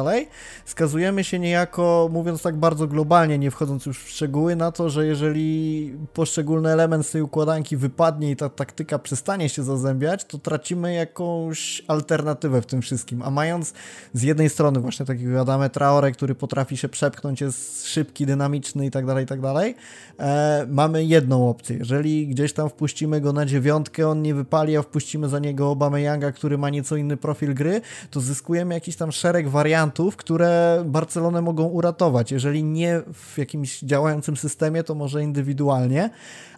skazujemy 0.64 1.24
się 1.24 1.39
niejako, 1.39 2.09
mówiąc 2.12 2.43
tak 2.43 2.57
bardzo 2.57 2.87
globalnie, 2.87 3.39
nie 3.39 3.51
wchodząc 3.51 3.87
już 3.87 4.05
w 4.05 4.09
szczegóły, 4.09 4.57
na 4.57 4.72
to, 4.72 4.91
że 4.91 5.07
jeżeli 5.07 5.93
poszczególny 6.12 6.70
element 6.70 7.07
z 7.07 7.11
tej 7.11 7.22
układanki 7.22 7.76
wypadnie 7.76 8.30
i 8.30 8.37
ta 8.37 8.49
taktyka 8.49 8.99
przestanie 8.99 9.49
się 9.49 9.62
zazębiać, 9.62 10.24
to 10.24 10.39
tracimy 10.39 10.95
jakąś 10.95 11.85
alternatywę 11.89 12.62
w 12.62 12.66
tym 12.66 12.74
tym 12.75 12.83
wszystkim. 12.83 13.22
A 13.22 13.31
mając 13.31 13.72
z 14.12 14.22
jednej 14.22 14.51
strony 14.51 14.81
właśnie 14.81 15.07
takiego 15.07 15.41
Adame 15.41 15.70
Traore, 15.70 16.12
który 16.12 16.35
potrafi 16.35 16.77
się 16.77 16.89
przepchnąć, 16.89 17.41
jest 17.41 17.87
szybki, 17.87 18.27
dynamiczny 18.27 18.87
i 18.87 18.91
tak 18.91 19.07
dalej, 19.07 19.25
i 19.25 19.27
tak 19.27 19.41
dalej, 19.41 19.75
e, 20.18 20.66
mamy 20.70 21.05
jedną 21.05 21.49
opcję. 21.49 21.77
Jeżeli 21.77 22.27
gdzieś 22.27 22.53
tam 22.53 22.68
wpuścimy 22.68 23.20
go 23.20 23.33
na 23.33 23.47
dziewiątkę, 23.47 24.09
on 24.09 24.22
nie 24.22 24.35
wypali, 24.35 24.77
a 24.77 24.83
wpuścimy 24.83 25.29
za 25.29 25.39
niego 25.39 25.70
Obama 25.70 25.99
Younga, 25.99 26.33
który 26.33 26.59
ma 26.59 26.70
nieco 26.70 26.97
inny 26.97 27.16
profil 27.16 27.55
gry, 27.55 27.81
to 28.11 28.20
zyskujemy 28.20 28.75
jakiś 28.75 28.97
tam 28.97 29.12
szereg 29.12 29.49
wariantów, 29.49 30.16
które 30.16 30.83
Barcelonę 30.87 31.43
mogą 31.43 31.64
uratować. 31.64 32.33
Jeżeli 32.33 32.64
nie 32.64 33.01
w 33.12 33.39
jakimś 33.39 33.81
działającym 33.81 34.37
systemie, 34.37 34.85
to 34.85 34.95
może 34.95 35.22
indywidualnie 35.22 36.11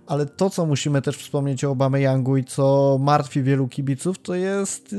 ale 0.06 0.26
to, 0.26 0.50
co 0.50 0.66
musimy 0.66 1.02
też 1.02 1.16
wspomnieć 1.16 1.64
o 1.64 1.70
Obama 1.70 1.98
Youngu 1.98 2.36
i 2.36 2.44
co 2.44 2.98
martwi 3.00 3.42
wielu 3.42 3.68
kibiców, 3.68 4.18
to 4.18 4.34
jest 4.34 4.94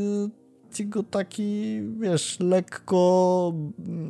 jego 0.80 1.04
taki, 1.04 1.82
wiesz, 2.00 2.40
lekko, 2.40 3.54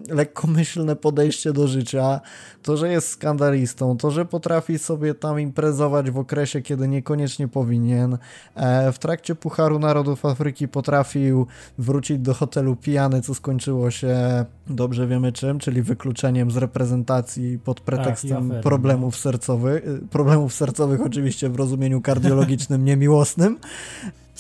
lekkomyślne 0.10 0.96
podejście 0.96 1.54
do 1.54 1.68
życia, 1.68 2.22
to, 2.64 2.78
że 2.78 2.92
jest 2.92 3.08
skandalistą, 3.08 3.98
to, 3.98 4.12
że 4.12 4.26
potrafi 4.26 4.80
sobie 4.80 5.14
tam 5.14 5.40
imprezować 5.40 6.12
w 6.12 6.18
okresie, 6.18 6.62
kiedy 6.62 6.88
niekoniecznie 6.88 7.48
powinien. 7.48 8.18
E, 8.56 8.92
w 8.92 9.00
trakcie 9.00 9.36
Pucharu 9.36 9.80
Narodów 9.80 10.26
Afryki 10.26 10.68
potrafił 10.68 11.48
wrócić 11.78 12.20
do 12.20 12.34
hotelu 12.34 12.76
pijany, 12.76 13.22
co 13.22 13.36
skończyło 13.36 13.92
się 13.92 14.46
dobrze 14.70 15.08
wiemy 15.08 15.32
czym, 15.32 15.60
czyli 15.60 15.82
wykluczeniem 15.82 16.52
z 16.52 16.58
reprezentacji 16.58 17.60
pod 17.60 17.82
pretekstem 17.82 18.50
tak, 18.50 18.62
problemów 18.62 19.14
no. 19.14 19.20
sercowych, 19.20 19.84
problemów 20.10 20.54
sercowych 20.54 21.02
oczywiście 21.02 21.50
w 21.50 21.56
rozumieniu 21.56 22.02
kardiologicznym, 22.02 22.86
niemiłosnym. 22.86 23.58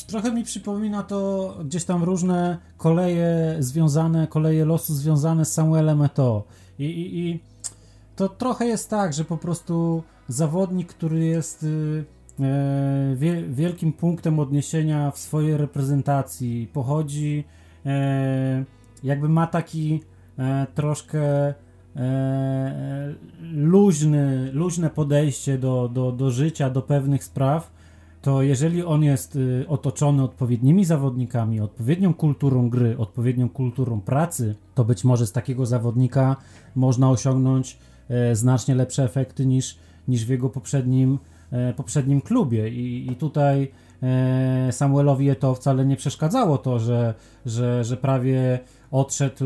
Trochę 0.04 0.32
mi 0.32 0.43
przypomina 0.43 1.04
to 1.04 1.54
gdzieś 1.66 1.86
tam 1.86 2.04
różne 2.04 2.58
koleje 2.78 3.56
związane, 3.60 4.28
koleje 4.28 4.66
losu 4.66 4.93
związane 4.93 5.45
z 5.45 5.54
Samuelem 5.54 6.00
Eto'o. 6.00 6.41
I, 6.80 6.86
i, 6.86 7.20
I 7.20 7.39
to 8.16 8.30
trochę 8.30 8.66
jest 8.66 8.89
tak, 8.89 9.14
że 9.14 9.26
po 9.26 9.38
prostu 9.38 10.04
zawodnik, 10.28 10.88
który 10.88 11.26
jest 11.26 11.64
y, 11.64 12.06
e, 12.39 13.16
wie, 13.16 13.43
wielkim 13.43 13.93
punktem 13.93 14.39
odniesienia 14.39 15.12
w 15.12 15.20
swojej 15.20 15.58
reprezentacji, 15.58 16.70
pochodzi, 16.74 17.43
e, 17.86 18.66
jakby 19.04 19.30
ma 19.30 19.48
taki 19.48 20.04
e, 20.39 20.68
troszkę 20.76 21.54
e, 21.95 23.16
luźny, 23.54 24.52
luźne 24.54 24.89
podejście 24.89 25.58
do, 25.58 25.89
do, 25.89 26.12
do 26.12 26.32
życia, 26.32 26.70
do 26.70 26.82
pewnych 26.82 27.24
spraw, 27.24 27.76
to 28.28 28.41
jeżeli 28.41 28.84
on 28.84 29.03
jest 29.03 29.36
y, 29.36 29.65
otoczony 29.67 30.23
odpowiednimi 30.23 30.86
zawodnikami, 30.86 31.59
odpowiednią 31.59 32.13
kulturą 32.13 32.69
gry, 32.69 32.97
odpowiednią 32.97 33.49
kulturą 33.49 34.01
pracy, 34.01 34.55
to 34.75 34.86
być 34.86 35.03
może 35.03 35.28
z 35.28 35.32
takiego 35.32 35.65
zawodnika 35.65 36.36
można 36.75 37.09
osiągnąć 37.09 37.78
e, 38.09 38.36
znacznie 38.36 38.75
lepsze 38.75 39.03
efekty 39.03 39.45
niż, 39.45 39.78
niż 40.07 40.25
w 40.25 40.30
jego 40.30 40.49
poprzednim, 40.49 41.19
e, 41.51 41.73
poprzednim 41.73 42.21
klubie. 42.21 42.69
I, 42.69 43.11
i 43.11 43.15
tutaj 43.15 43.71
e, 44.03 44.71
Samuelowi 44.71 45.36
to 45.36 45.55
wcale 45.55 45.86
nie 45.86 45.95
przeszkadzało 45.95 46.57
to, 46.57 46.80
że, 46.80 47.13
że, 47.45 47.84
że 47.84 47.97
prawie 47.97 48.59
odszedł 48.91 49.45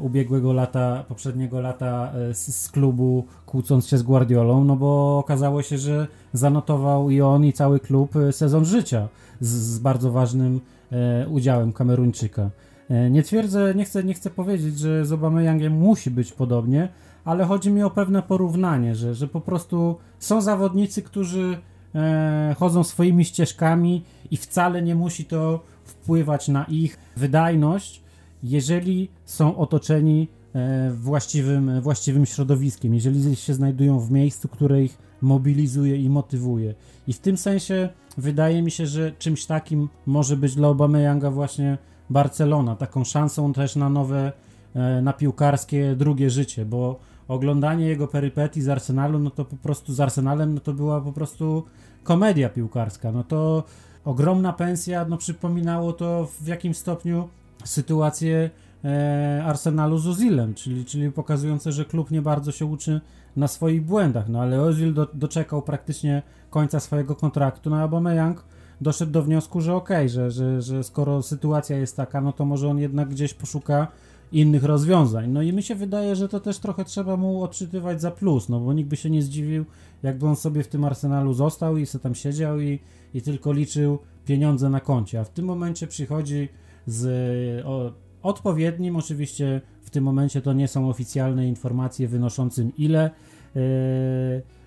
ubiegłego 0.00 0.52
lata, 0.52 1.04
poprzedniego 1.08 1.60
lata 1.60 2.12
e, 2.14 2.34
z, 2.34 2.62
z, 2.62 2.70
klubu, 2.70 3.24
kłócąc 3.46 3.86
się 3.86 3.98
z 3.98 4.02
Guardiolą, 4.02 4.64
no 4.64 4.76
bo 4.76 5.18
okazało 5.18 5.62
się, 5.62 5.78
że 5.78 6.06
zanotował 6.32 7.10
i 7.10 7.20
on, 7.20 7.44
i 7.44 7.52
cały 7.52 7.80
klub 7.80 8.16
e, 8.16 8.32
sezon 8.32 8.64
życia 8.64 9.08
z, 9.40 9.48
z 9.48 9.78
bardzo 9.78 10.10
ważnym 10.10 10.60
e, 10.92 11.28
udziałem 11.28 11.72
Kameruńczyka. 11.72 12.50
E, 12.90 13.10
nie 13.10 13.22
twierdzę, 13.22 13.74
nie 13.74 13.84
chcę, 13.84 14.04
nie 14.04 14.14
chcę 14.14 14.30
powiedzieć, 14.30 14.78
że 14.78 15.04
z 15.04 15.12
Obameyangiem 15.12 15.72
musi 15.72 16.10
być 16.10 16.32
podobnie, 16.32 16.88
ale 17.24 17.44
chodzi 17.44 17.70
mi 17.70 17.82
o 17.82 17.90
pewne 17.90 18.22
porównanie, 18.22 18.94
że, 18.94 19.14
że 19.14 19.28
po 19.28 19.40
prostu 19.40 19.96
są 20.18 20.40
zawodnicy, 20.40 21.02
którzy 21.02 21.58
e, 21.94 22.54
chodzą 22.58 22.84
swoimi 22.84 23.24
ścieżkami 23.24 24.04
i 24.30 24.36
wcale 24.36 24.82
nie 24.82 24.94
musi 24.94 25.24
to 25.24 25.60
wpływać 25.84 26.48
na 26.48 26.64
ich 26.64 26.98
wydajność, 27.16 28.03
jeżeli 28.44 29.10
są 29.24 29.56
otoczeni 29.56 30.28
e, 30.54 30.90
właściwym, 30.90 31.80
właściwym 31.80 32.26
środowiskiem, 32.26 32.94
jeżeli 32.94 33.36
się 33.36 33.54
znajdują 33.54 33.98
w 33.98 34.10
miejscu, 34.10 34.48
które 34.48 34.82
ich 34.82 34.98
mobilizuje 35.22 35.96
i 35.96 36.10
motywuje. 36.10 36.74
I 37.06 37.12
w 37.12 37.18
tym 37.18 37.36
sensie 37.36 37.88
wydaje 38.18 38.62
mi 38.62 38.70
się, 38.70 38.86
że 38.86 39.12
czymś 39.12 39.46
takim 39.46 39.88
może 40.06 40.36
być 40.36 40.54
dla 40.54 40.68
Younga 40.68 41.30
właśnie 41.30 41.78
Barcelona, 42.10 42.76
taką 42.76 43.04
szansą 43.04 43.52
też 43.52 43.76
na 43.76 43.88
nowe, 43.88 44.32
e, 44.74 45.02
na 45.02 45.12
piłkarskie 45.12 45.96
drugie 45.96 46.30
życie, 46.30 46.64
bo 46.64 46.98
oglądanie 47.28 47.86
jego 47.86 48.08
perypetii 48.08 48.62
z 48.62 48.68
Arsenalu, 48.68 49.18
no 49.18 49.30
to 49.30 49.44
po 49.44 49.56
prostu 49.56 49.94
z 49.94 50.00
Arsenalem, 50.00 50.54
no 50.54 50.60
to 50.60 50.72
była 50.72 51.00
po 51.00 51.12
prostu 51.12 51.64
komedia 52.02 52.48
piłkarska, 52.48 53.12
no 53.12 53.24
to 53.24 53.64
ogromna 54.04 54.52
pensja, 54.52 55.04
no 55.04 55.16
przypominało 55.16 55.92
to 55.92 56.28
w 56.40 56.46
jakimś 56.46 56.76
stopniu 56.76 57.28
sytuację 57.64 58.50
e, 58.84 59.42
Arsenalu 59.46 59.98
z 59.98 60.06
Ozilem, 60.06 60.54
czyli, 60.54 60.84
czyli 60.84 61.12
pokazujące, 61.12 61.72
że 61.72 61.84
klub 61.84 62.10
nie 62.10 62.22
bardzo 62.22 62.52
się 62.52 62.66
uczy 62.66 63.00
na 63.36 63.48
swoich 63.48 63.84
błędach, 63.84 64.28
no 64.28 64.40
ale 64.40 64.62
Ozil 64.62 64.94
do, 64.94 65.08
doczekał 65.14 65.62
praktycznie 65.62 66.22
końca 66.50 66.80
swojego 66.80 67.16
kontraktu, 67.16 67.70
no 67.70 67.76
Aubameyang 67.76 68.44
doszedł 68.80 69.12
do 69.12 69.22
wniosku, 69.22 69.60
że 69.60 69.74
okej, 69.74 69.96
okay, 69.96 70.08
że, 70.08 70.30
że, 70.30 70.62
że 70.62 70.84
skoro 70.84 71.22
sytuacja 71.22 71.78
jest 71.78 71.96
taka, 71.96 72.20
no 72.20 72.32
to 72.32 72.44
może 72.44 72.68
on 72.68 72.78
jednak 72.78 73.08
gdzieś 73.08 73.34
poszuka 73.34 73.88
innych 74.32 74.64
rozwiązań. 74.64 75.30
No 75.30 75.42
i 75.42 75.52
mi 75.52 75.62
się 75.62 75.74
wydaje, 75.74 76.16
że 76.16 76.28
to 76.28 76.40
też 76.40 76.58
trochę 76.58 76.84
trzeba 76.84 77.16
mu 77.16 77.42
odczytywać 77.42 78.00
za 78.00 78.10
plus, 78.10 78.48
no 78.48 78.60
bo 78.60 78.72
nikt 78.72 78.90
by 78.90 78.96
się 78.96 79.10
nie 79.10 79.22
zdziwił, 79.22 79.64
jakby 80.02 80.26
on 80.26 80.36
sobie 80.36 80.62
w 80.62 80.68
tym 80.68 80.84
Arsenalu 80.84 81.34
został 81.34 81.76
i 81.76 81.86
sobie 81.86 82.02
tam 82.02 82.14
siedział 82.14 82.60
i, 82.60 82.80
i 83.14 83.22
tylko 83.22 83.52
liczył 83.52 83.98
pieniądze 84.24 84.70
na 84.70 84.80
koncie, 84.80 85.20
a 85.20 85.24
w 85.24 85.30
tym 85.30 85.44
momencie 85.44 85.86
przychodzi 85.86 86.48
z 86.86 87.66
o, 87.66 87.92
odpowiednim, 88.22 88.96
oczywiście 88.96 89.60
w 89.82 89.90
tym 89.90 90.04
momencie 90.04 90.42
to 90.42 90.52
nie 90.52 90.68
są 90.68 90.88
oficjalne 90.88 91.48
informacje 91.48 92.08
wynoszącym 92.08 92.72
ile 92.78 93.10
e, 93.56 93.60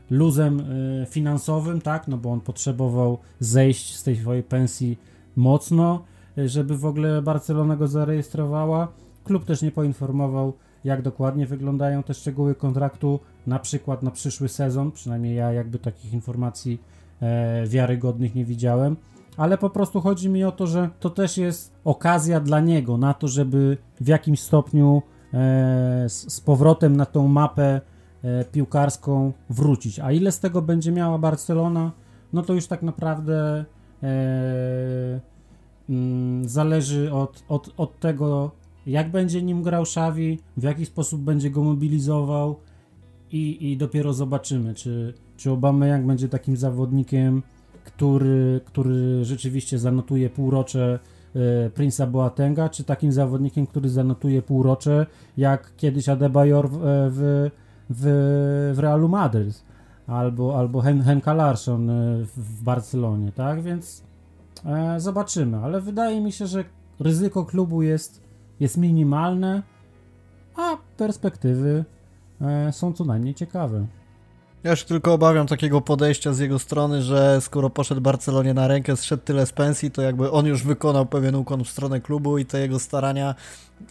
luzem 0.09 0.59
e, 0.59 1.05
finansowym, 1.05 1.81
tak, 1.81 2.07
no 2.07 2.17
bo 2.17 2.31
on 2.31 2.41
potrzebował 2.41 3.17
zejść 3.39 3.95
z 3.95 4.03
tej 4.03 4.15
swojej 4.15 4.43
pensji 4.43 4.99
mocno, 5.35 6.03
e, 6.37 6.49
żeby 6.49 6.77
w 6.77 6.85
ogóle 6.85 7.21
Barcelona 7.21 7.75
go 7.75 7.87
zarejestrowała. 7.87 8.87
Klub 9.23 9.45
też 9.45 9.61
nie 9.61 9.71
poinformował, 9.71 10.53
jak 10.83 11.01
dokładnie 11.01 11.47
wyglądają 11.47 12.03
te 12.03 12.13
szczegóły 12.13 12.55
kontraktu, 12.55 13.19
na 13.47 13.59
przykład 13.59 14.03
na 14.03 14.11
przyszły 14.11 14.49
sezon, 14.49 14.91
przynajmniej 14.91 15.35
ja 15.35 15.51
jakby 15.51 15.79
takich 15.79 16.13
informacji 16.13 16.81
wiarygodnych 17.67 18.35
nie 18.35 18.45
widziałem, 18.45 18.95
ale 19.37 19.57
po 19.57 19.69
prostu 19.69 20.01
chodzi 20.01 20.29
mi 20.29 20.43
o 20.43 20.51
to, 20.51 20.67
że 20.67 20.89
to 20.99 21.09
też 21.09 21.37
jest 21.37 21.73
okazja 21.83 22.39
dla 22.39 22.59
niego 22.59 22.97
na 22.97 23.13
to, 23.13 23.27
żeby 23.27 23.77
w 24.01 24.07
jakimś 24.07 24.39
stopniu 24.39 25.01
e, 25.33 26.05
z, 26.09 26.33
z 26.33 26.41
powrotem 26.41 26.97
na 26.97 27.05
tą 27.05 27.27
mapę 27.27 27.81
e, 28.23 28.45
piłkarską 28.45 29.33
wrócić. 29.49 29.99
A 29.99 30.11
ile 30.11 30.31
z 30.31 30.39
tego 30.39 30.61
będzie 30.61 30.91
miała 30.91 31.17
Barcelona, 31.17 31.91
no 32.33 32.41
to 32.41 32.53
już 32.53 32.67
tak 32.67 32.81
naprawdę 32.81 33.65
e, 34.03 35.19
mm, 35.89 36.49
zależy 36.49 37.13
od, 37.13 37.43
od, 37.49 37.73
od 37.77 37.99
tego, 37.99 38.51
jak 38.87 39.11
będzie 39.11 39.41
nim 39.41 39.63
grał 39.63 39.81
Xavi, 39.81 40.39
w 40.57 40.63
jaki 40.63 40.85
sposób 40.85 41.21
będzie 41.21 41.49
go 41.49 41.63
mobilizował 41.63 42.59
i, 43.31 43.71
i 43.71 43.77
dopiero 43.77 44.13
zobaczymy, 44.13 44.73
czy, 44.73 45.13
czy 45.37 45.51
Obama 45.51 45.99
będzie 45.99 46.29
takim 46.29 46.57
zawodnikiem, 46.57 47.43
który, 47.87 48.61
który 48.65 49.25
rzeczywiście 49.25 49.79
zanotuje 49.79 50.29
półrocze 50.29 50.99
e, 51.35 51.69
Prince'a 51.69 52.07
Boatenga, 52.07 52.69
czy 52.69 52.83
takim 52.83 53.11
zawodnikiem, 53.11 53.67
który 53.67 53.89
zanotuje 53.89 54.41
półrocze, 54.41 55.05
jak 55.37 55.75
kiedyś 55.77 56.09
Adebayor 56.09 56.69
w, 56.69 56.75
e, 56.75 56.79
w, 57.09 57.49
w, 57.89 58.73
w 58.75 58.79
Realu 58.79 59.07
Madryt, 59.09 59.63
albo, 60.07 60.59
albo 60.59 60.81
Hen, 60.81 61.01
Henka 61.01 61.33
Larsson 61.33 61.89
e, 61.89 61.93
w 62.37 62.63
Barcelonie, 62.63 63.31
tak? 63.31 63.61
Więc 63.61 64.03
e, 64.65 64.99
zobaczymy, 64.99 65.57
ale 65.57 65.81
wydaje 65.81 66.21
mi 66.21 66.31
się, 66.31 66.47
że 66.47 66.63
ryzyko 66.99 67.45
klubu 67.45 67.81
jest, 67.81 68.21
jest 68.59 68.77
minimalne, 68.77 69.63
a 70.55 70.77
perspektywy 70.97 71.85
e, 72.41 72.71
są 72.71 72.93
co 72.93 73.05
najmniej 73.05 73.33
ciekawe. 73.33 73.85
Ja 74.67 74.75
się 74.75 74.85
tylko 74.85 75.13
obawiam 75.13 75.47
takiego 75.47 75.81
podejścia 75.81 76.33
z 76.33 76.39
jego 76.39 76.59
strony, 76.59 77.01
że 77.01 77.41
skoro 77.41 77.69
poszedł 77.69 78.01
Barcelonie 78.01 78.53
na 78.53 78.67
rękę, 78.67 78.97
zszedł 78.97 79.23
tyle 79.23 79.45
z 79.45 79.51
pensji, 79.51 79.91
to 79.91 80.01
jakby 80.01 80.31
on 80.31 80.45
już 80.45 80.63
wykonał 80.63 81.05
pewien 81.05 81.35
ukłon 81.35 81.63
w 81.63 81.69
stronę 81.69 82.01
klubu 82.01 82.37
i 82.37 82.45
te 82.45 82.59
jego 82.59 82.79
starania 82.79 83.35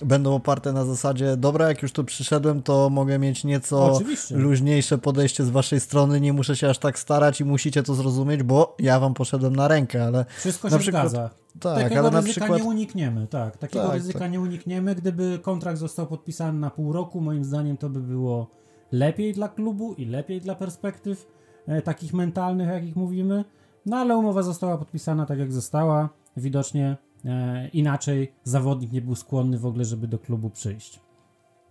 będą 0.05 0.35
oparte 0.35 0.73
na 0.73 0.85
zasadzie, 0.85 1.37
dobra, 1.37 1.69
jak 1.69 1.83
już 1.83 1.93
tu 1.93 2.05
przyszedłem, 2.05 2.63
to 2.63 2.91
mogę 2.91 3.19
mieć 3.19 3.45
nieco 3.45 3.93
Oczywiście. 3.93 4.37
luźniejsze 4.37 4.99
podejście 4.99 5.45
z 5.45 5.51
waszej 5.51 5.81
strony, 5.81 6.21
nie 6.21 6.33
muszę 6.33 6.57
się 6.57 6.69
aż 6.71 6.79
tak 6.79 6.99
starać 6.99 7.41
i 7.41 7.45
musicie 7.45 7.83
to 7.83 7.95
zrozumieć, 7.95 8.43
bo 8.43 8.77
ja 8.79 9.01
wam 9.01 9.15
poszedłem 9.15 9.57
na 9.57 9.69
rękę, 9.69 10.05
ale 10.05 10.25
Wszystko 10.39 10.71
się 10.71 10.79
przykład- 10.79 11.11
zgadza. 11.11 11.31
tak, 11.61 11.83
Takiego 11.83 12.01
ale 12.01 12.11
na 12.11 12.21
ryzyka 12.21 12.41
przykład 12.41 12.61
nie 12.63 12.69
unikniemy, 12.69 13.27
tak. 13.27 13.57
Takiego 13.57 13.85
Tak, 13.85 13.95
ryzyka 13.95 14.19
tak. 14.19 14.33
nie 14.33 14.41
unikniemy. 14.41 14.95
Gdyby 14.95 15.39
kontrakt 15.43 15.79
został 15.79 16.07
podpisany 16.07 16.59
na 16.59 16.71
pół 16.71 16.93
roku, 16.93 17.21
moim 17.21 17.45
zdaniem 17.45 17.77
to 17.77 17.89
by 17.89 18.01
było 18.01 18.51
lepiej 18.93 19.33
dla 19.33 19.49
klubu 19.49 19.95
i 19.95 20.05
lepiej 20.05 20.41
dla 20.41 20.55
perspektyw 20.55 21.27
e, 21.67 21.83
takich 21.83 22.15
mentalnych, 22.15 22.69
jakich 22.69 22.97
mówimy. 22.97 23.45
No 23.87 23.97
ale 23.97 24.17
umowa 24.17 24.43
została 24.43 24.79
podpisana 24.79 25.27
tak, 25.27 25.39
jak 25.39 25.53
została. 25.53 26.09
Widocznie 26.37 26.97
e, 27.25 27.69
inaczej 27.69 28.33
zawodnik 28.45 28.93
nie 28.93 29.03
był 29.03 29.15
skłonny 29.15 29.59
w 29.59 29.67
ogóle, 29.67 29.85
żeby 29.85 30.09
do 30.09 30.19
klubu 30.19 30.51
przyjść. 30.51 31.01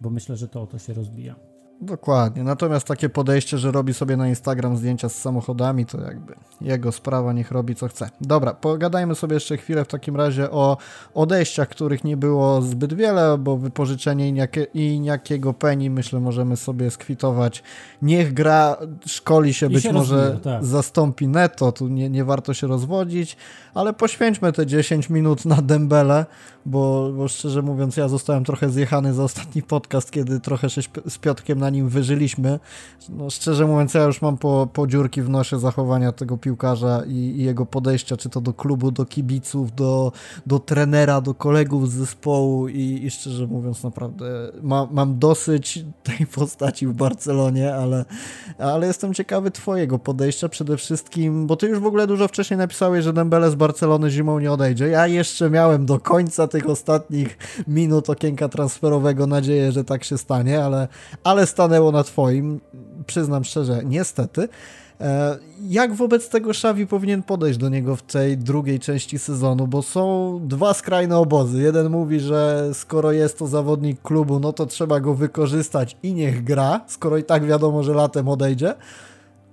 Bo 0.01 0.09
myślę, 0.09 0.37
że 0.37 0.47
to 0.47 0.61
o 0.61 0.67
to 0.67 0.79
się 0.79 0.93
rozbija. 0.93 1.54
Dokładnie. 1.81 2.43
Natomiast 2.43 2.87
takie 2.87 3.09
podejście, 3.09 3.57
że 3.57 3.71
robi 3.71 3.93
sobie 3.93 4.17
na 4.17 4.27
Instagram 4.27 4.77
zdjęcia 4.77 5.09
z 5.09 5.15
samochodami, 5.15 5.85
to 5.85 6.01
jakby 6.01 6.33
jego 6.61 6.91
sprawa, 6.91 7.33
niech 7.33 7.51
robi 7.51 7.75
co 7.75 7.87
chce. 7.87 8.09
Dobra, 8.21 8.53
pogadajmy 8.53 9.15
sobie 9.15 9.33
jeszcze 9.33 9.57
chwilę 9.57 9.85
w 9.85 9.87
takim 9.87 10.15
razie 10.15 10.51
o 10.51 10.77
odejściach, 11.13 11.69
których 11.69 12.03
nie 12.03 12.17
było 12.17 12.61
zbyt 12.61 12.93
wiele, 12.93 13.37
bo 13.37 13.57
wypożyczenie 13.57 14.33
Iniakie- 14.33 14.65
Iniakiego 14.73 15.53
Peni 15.53 15.89
myślę 15.89 16.19
możemy 16.19 16.57
sobie 16.57 16.91
skwitować. 16.91 17.63
Niech 18.01 18.33
gra, 18.33 18.77
szkoli 19.05 19.53
się, 19.53 19.65
I 19.65 19.69
być 19.69 19.83
się 19.83 19.93
może 19.93 20.39
tak. 20.43 20.65
zastąpi 20.65 21.27
Neto, 21.27 21.71
tu 21.71 21.87
nie, 21.87 22.09
nie 22.09 22.25
warto 22.25 22.53
się 22.53 22.67
rozwodzić, 22.67 23.37
ale 23.73 23.93
poświęćmy 23.93 24.51
te 24.51 24.65
10 24.65 25.09
minut 25.09 25.45
na 25.45 25.55
Dembele, 25.61 26.25
bo, 26.65 27.11
bo 27.17 27.27
szczerze 27.27 27.61
mówiąc 27.61 27.97
ja 27.97 28.07
zostałem 28.07 28.43
trochę 28.43 28.69
zjechany 28.69 29.13
za 29.13 29.23
ostatni 29.23 29.63
podcast, 29.63 30.11
kiedy 30.11 30.39
trochę 30.39 30.69
się 30.69 30.81
z 31.09 31.17
Piotkiem 31.17 31.59
na 31.65 31.69
nim 31.69 31.89
wyżyliśmy. 31.89 32.59
No, 33.09 33.29
szczerze 33.29 33.67
mówiąc 33.67 33.93
ja 33.93 34.03
już 34.03 34.21
mam 34.21 34.37
po, 34.37 34.67
po 34.73 34.87
dziurki 34.87 35.21
w 35.21 35.29
nosie 35.29 35.59
zachowania 35.59 36.11
tego 36.11 36.37
piłkarza 36.37 37.01
i, 37.07 37.13
i 37.13 37.43
jego 37.43 37.65
podejścia, 37.65 38.17
czy 38.17 38.29
to 38.29 38.41
do 38.41 38.53
klubu, 38.53 38.91
do 38.91 39.05
kibiców, 39.05 39.75
do, 39.75 40.11
do 40.45 40.59
trenera, 40.59 41.21
do 41.21 41.33
kolegów 41.33 41.91
z 41.91 41.93
zespołu 41.93 42.67
i, 42.67 43.01
i 43.03 43.11
szczerze 43.11 43.47
mówiąc 43.47 43.83
naprawdę 43.83 44.25
ma, 44.61 44.87
mam 44.91 45.19
dosyć 45.19 45.85
tej 46.03 46.27
postaci 46.27 46.87
w 46.87 46.93
Barcelonie, 46.93 47.75
ale, 47.75 48.05
ale 48.59 48.87
jestem 48.87 49.13
ciekawy 49.13 49.51
twojego 49.51 49.99
podejścia 49.99 50.49
przede 50.49 50.77
wszystkim, 50.77 51.47
bo 51.47 51.55
ty 51.55 51.67
już 51.67 51.79
w 51.79 51.85
ogóle 51.85 52.07
dużo 52.07 52.27
wcześniej 52.27 52.57
napisałeś, 52.57 53.03
że 53.03 53.13
Dembele 53.13 53.51
z 53.51 53.55
Barcelony 53.55 54.09
zimą 54.09 54.39
nie 54.39 54.51
odejdzie. 54.51 54.87
Ja 54.87 55.07
jeszcze 55.07 55.49
miałem 55.49 55.85
do 55.85 55.99
końca 55.99 56.47
tych 56.47 56.69
ostatnich 56.69 57.37
minut 57.67 58.09
okienka 58.09 58.49
transferowego 58.49 59.27
nadzieję, 59.27 59.71
że 59.71 59.83
tak 59.83 60.03
się 60.03 60.17
stanie, 60.17 60.63
ale, 60.63 60.87
ale 61.23 61.47
stanęło 61.55 61.91
na 61.91 62.03
twoim. 62.03 62.59
Przyznam 63.05 63.43
szczerze, 63.43 63.81
niestety. 63.85 64.47
E, 65.01 65.37
Jak 65.69 65.93
wobec 65.93 66.29
tego 66.29 66.49
Xavi 66.49 66.87
powinien 66.87 67.23
podejść 67.23 67.59
do 67.59 67.69
niego 67.69 67.95
w 67.95 68.01
tej 68.01 68.37
drugiej 68.37 68.79
części 68.79 69.19
sezonu, 69.19 69.67
bo 69.67 69.81
są 69.81 70.39
dwa 70.43 70.73
skrajne 70.73 71.17
obozy. 71.17 71.61
Jeden 71.61 71.89
mówi, 71.89 72.19
że 72.19 72.69
skoro 72.73 73.11
jest 73.11 73.39
to 73.39 73.47
zawodnik 73.47 74.01
klubu, 74.01 74.39
no 74.39 74.53
to 74.53 74.65
trzeba 74.65 74.99
go 74.99 75.13
wykorzystać 75.13 75.97
i 76.03 76.13
niech 76.13 76.43
gra, 76.43 76.81
skoro 76.87 77.17
i 77.17 77.23
tak 77.23 77.45
wiadomo, 77.45 77.83
że 77.83 77.93
latem 77.93 78.27
odejdzie. 78.27 78.75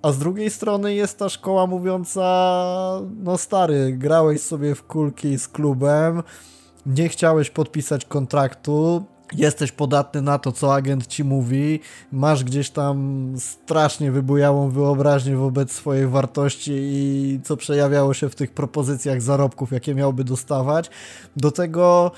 A 0.03 0.13
z 0.13 0.19
drugiej 0.19 0.51
strony 0.51 0.95
jest 0.95 1.19
ta 1.19 1.29
szkoła 1.29 1.67
mówiąca, 1.67 2.23
no 3.23 3.39
stary, 3.39 3.93
grałeś 3.93 4.41
sobie 4.41 4.75
w 4.75 4.83
kulki 4.87 5.39
z 5.39 5.49
klubem, 5.49 6.23
nie 6.87 7.09
chciałeś 7.09 7.51
podpisać 7.51 8.05
kontraktu, 8.05 9.05
jesteś 9.35 9.73
podatny 9.73 10.23
na 10.23 10.39
to, 10.39 10.53
co 10.53 10.75
agent 10.75 11.07
ci 11.07 11.25
mówi, 11.25 11.81
masz 12.13 12.45
gdzieś 12.45 12.71
tam 12.71 13.29
strasznie 13.39 14.13
wybujałą 14.13 14.71
wyobraźnię 14.71 15.37
wobec 15.37 15.73
swojej 15.73 16.07
wartości 16.07 16.73
i 16.75 17.41
co 17.45 17.57
przejawiało 17.57 18.15
się 18.15 18.29
w 18.29 18.35
tych 18.35 18.51
propozycjach 18.51 19.23
zarobków, 19.23 19.73
jakie 19.73 19.95
miałby 19.95 20.25
dostawać. 20.25 20.91
Do 21.37 21.51
tego 21.51 22.13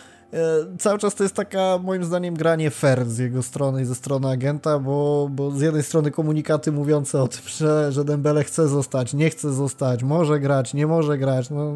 cały 0.78 0.98
czas 0.98 1.14
to 1.14 1.22
jest 1.22 1.34
taka, 1.34 1.78
moim 1.82 2.04
zdaniem, 2.04 2.34
granie 2.34 2.70
fair 2.70 3.06
z 3.06 3.18
jego 3.18 3.42
strony 3.42 3.82
i 3.82 3.84
ze 3.84 3.94
strony 3.94 4.28
agenta, 4.28 4.78
bo, 4.78 5.28
bo 5.30 5.50
z 5.50 5.60
jednej 5.60 5.82
strony 5.82 6.10
komunikaty 6.10 6.72
mówiące 6.72 7.22
o 7.22 7.28
tym, 7.28 7.40
że, 7.46 7.92
że 7.92 8.04
Dembele 8.04 8.44
chce 8.44 8.68
zostać, 8.68 9.14
nie 9.14 9.30
chce 9.30 9.52
zostać, 9.52 10.02
może 10.02 10.40
grać, 10.40 10.74
nie 10.74 10.86
może 10.86 11.18
grać, 11.18 11.50
no, 11.50 11.74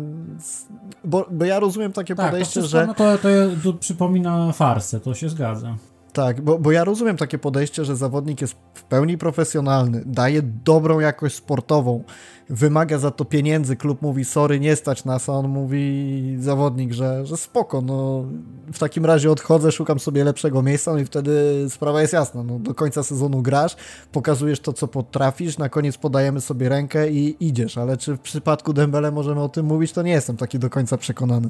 bo, 1.04 1.26
bo 1.30 1.44
ja 1.44 1.60
rozumiem 1.60 1.92
takie 1.92 2.14
Tak, 2.14 2.26
to, 2.26 2.30
podejście, 2.30 2.60
wszystko, 2.60 2.78
że... 2.78 2.86
no 2.86 2.94
to, 2.94 3.18
to, 3.18 3.28
to 3.64 3.72
przypomina 3.72 4.52
farsę, 4.52 5.00
to 5.00 5.14
się 5.14 5.28
zgadza. 5.28 5.76
Tak, 6.12 6.40
bo, 6.40 6.58
bo 6.58 6.72
ja 6.72 6.84
rozumiem 6.84 7.16
takie 7.16 7.38
podejście, 7.38 7.84
że 7.84 7.96
zawodnik 7.96 8.40
jest 8.40 8.56
w 8.74 8.84
pełni 8.84 9.18
profesjonalny, 9.18 10.02
daje 10.06 10.42
dobrą 10.42 11.00
jakość 11.00 11.36
sportową, 11.36 12.04
wymaga 12.50 12.98
za 12.98 13.10
to 13.10 13.24
pieniędzy, 13.24 13.76
klub 13.76 14.02
mówi 14.02 14.24
sorry, 14.24 14.60
nie 14.60 14.76
stać 14.76 15.04
nas, 15.04 15.28
a 15.28 15.32
on 15.32 15.48
mówi 15.48 16.36
zawodnik, 16.40 16.92
że, 16.92 17.26
że 17.26 17.36
spoko, 17.36 17.80
no 17.80 18.24
w 18.72 18.78
takim 18.78 19.06
razie 19.06 19.30
odchodzę, 19.30 19.72
szukam 19.72 19.98
sobie 19.98 20.24
lepszego 20.24 20.62
miejsca, 20.62 20.92
no 20.92 20.98
i 20.98 21.04
wtedy 21.04 21.66
sprawa 21.68 22.00
jest 22.00 22.12
jasna, 22.12 22.42
no 22.42 22.58
do 22.58 22.74
końca 22.74 23.02
sezonu 23.02 23.42
grasz, 23.42 23.76
pokazujesz 24.12 24.60
to, 24.60 24.72
co 24.72 24.88
potrafisz, 24.88 25.58
na 25.58 25.68
koniec 25.68 25.98
podajemy 25.98 26.40
sobie 26.40 26.68
rękę 26.68 27.10
i 27.10 27.36
idziesz, 27.40 27.78
ale 27.78 27.96
czy 27.96 28.16
w 28.16 28.20
przypadku 28.20 28.72
Dembele 28.72 29.10
możemy 29.10 29.42
o 29.42 29.48
tym 29.48 29.66
mówić, 29.66 29.92
to 29.92 30.02
nie 30.02 30.12
jestem 30.12 30.36
taki 30.36 30.58
do 30.58 30.70
końca 30.70 30.96
przekonany. 30.96 31.48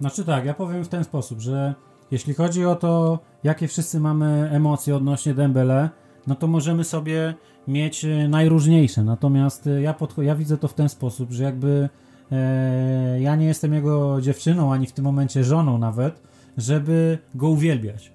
Znaczy 0.00 0.24
tak, 0.24 0.44
ja 0.44 0.54
powiem 0.54 0.84
w 0.84 0.88
ten 0.88 1.04
sposób, 1.04 1.40
że 1.40 1.74
jeśli 2.10 2.34
chodzi 2.34 2.64
o 2.64 2.76
to, 2.76 3.18
jakie 3.44 3.68
wszyscy 3.68 4.00
mamy 4.00 4.50
emocje 4.52 4.96
odnośnie 4.96 5.34
Dembele, 5.34 5.90
no 6.26 6.34
to 6.34 6.46
możemy 6.46 6.84
sobie 6.84 7.34
mieć 7.68 8.04
e, 8.04 8.28
najróżniejsze. 8.28 9.04
Natomiast 9.04 9.66
e, 9.66 9.82
ja, 9.82 9.94
ja 10.22 10.34
widzę 10.34 10.58
to 10.58 10.68
w 10.68 10.74
ten 10.74 10.88
sposób, 10.88 11.32
że 11.32 11.44
jakby 11.44 11.88
e, 12.32 13.20
ja 13.20 13.36
nie 13.36 13.46
jestem 13.46 13.74
jego 13.74 14.20
dziewczyną, 14.20 14.72
ani 14.72 14.86
w 14.86 14.92
tym 14.92 15.04
momencie 15.04 15.44
żoną 15.44 15.78
nawet, 15.78 16.22
żeby 16.58 17.18
go 17.34 17.48
uwielbiać. 17.48 18.12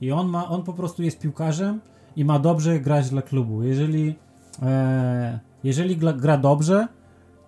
I 0.00 0.12
on 0.12 0.28
ma, 0.28 0.48
on 0.48 0.62
po 0.62 0.72
prostu 0.72 1.02
jest 1.02 1.20
piłkarzem 1.20 1.80
i 2.16 2.24
ma 2.24 2.38
dobrze 2.38 2.80
grać 2.80 3.10
dla 3.10 3.22
klubu. 3.22 3.62
Jeżeli, 3.62 4.14
e, 4.62 5.38
jeżeli 5.64 5.96
gra, 5.96 6.12
gra 6.12 6.36
dobrze, 6.36 6.88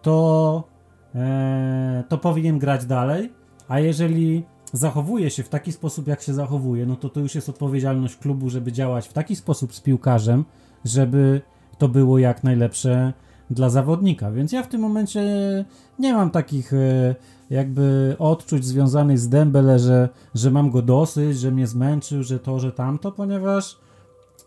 to, 0.03 0.65
e, 1.15 2.05
to 2.09 2.19
powinien 2.19 2.59
grać 2.59 2.87
dalej, 2.87 3.33
a 3.69 3.81
jeżeli 3.81 4.45
zachowuje 4.73 5.31
się 5.31 5.43
w 5.43 5.49
taki 5.49 5.73
sposób, 5.73 6.07
jak 6.07 6.23
się 6.23 6.35
zachowuje, 6.35 6.87
no 6.87 6.97
to 6.97 7.09
to 7.09 7.21
już 7.21 7.35
jest 7.35 7.49
odpowiedzialność 7.49 8.17
klubu, 8.17 8.51
żeby 8.51 8.73
działać 8.73 9.09
w 9.09 9.13
taki 9.13 9.37
sposób 9.37 9.75
z 9.75 9.81
piłkarzem, 9.81 10.45
żeby 10.85 11.41
to 11.79 11.89
było 11.89 12.19
jak 12.19 12.45
najlepsze 12.45 13.13
dla 13.51 13.71
zawodnika. 13.71 14.31
Więc 14.31 14.53
ja 14.53 14.63
w 14.63 14.69
tym 14.69 14.81
momencie 14.81 15.23
nie 15.99 16.15
mam 16.15 16.31
takich 16.31 16.73
e, 16.73 17.15
jakby 17.51 18.17
odczuć 18.19 18.65
związanych 18.65 19.19
z 19.19 19.29
Dembele, 19.29 19.79
że, 19.79 20.09
że 20.35 20.51
mam 20.51 20.71
go 20.71 20.83
dosyć, 20.83 21.39
że 21.39 21.51
mnie 21.51 21.67
zmęczył, 21.67 22.23
że 22.23 22.39
to, 22.39 22.59
że 22.59 22.73
tamto, 22.73 23.13
ponieważ 23.13 23.79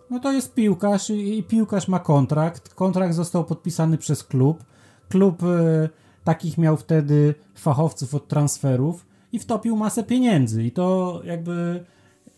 no 0.10 0.20
to 0.20 0.32
jest 0.32 0.54
piłkarz 0.54 1.10
i, 1.10 1.38
i 1.38 1.44
piłkarz 1.44 1.88
ma 1.88 2.00
kontrakt. 2.00 2.74
Kontrakt 2.74 3.16
został 3.16 3.44
podpisany 3.44 3.98
przez 3.98 4.24
klub. 4.24 4.64
klub 5.10 5.44
e, 5.44 5.90
takich 6.24 6.58
miał 6.58 6.78
wtedy 6.78 7.36
fachowców 7.56 8.16
od 8.16 8.28
transferów 8.28 9.06
i 9.34 9.40
wtopił 9.40 9.78
masę 9.78 10.04
pieniędzy. 10.04 10.64
I 10.64 10.72
to 10.72 11.22
jakby 11.26 11.84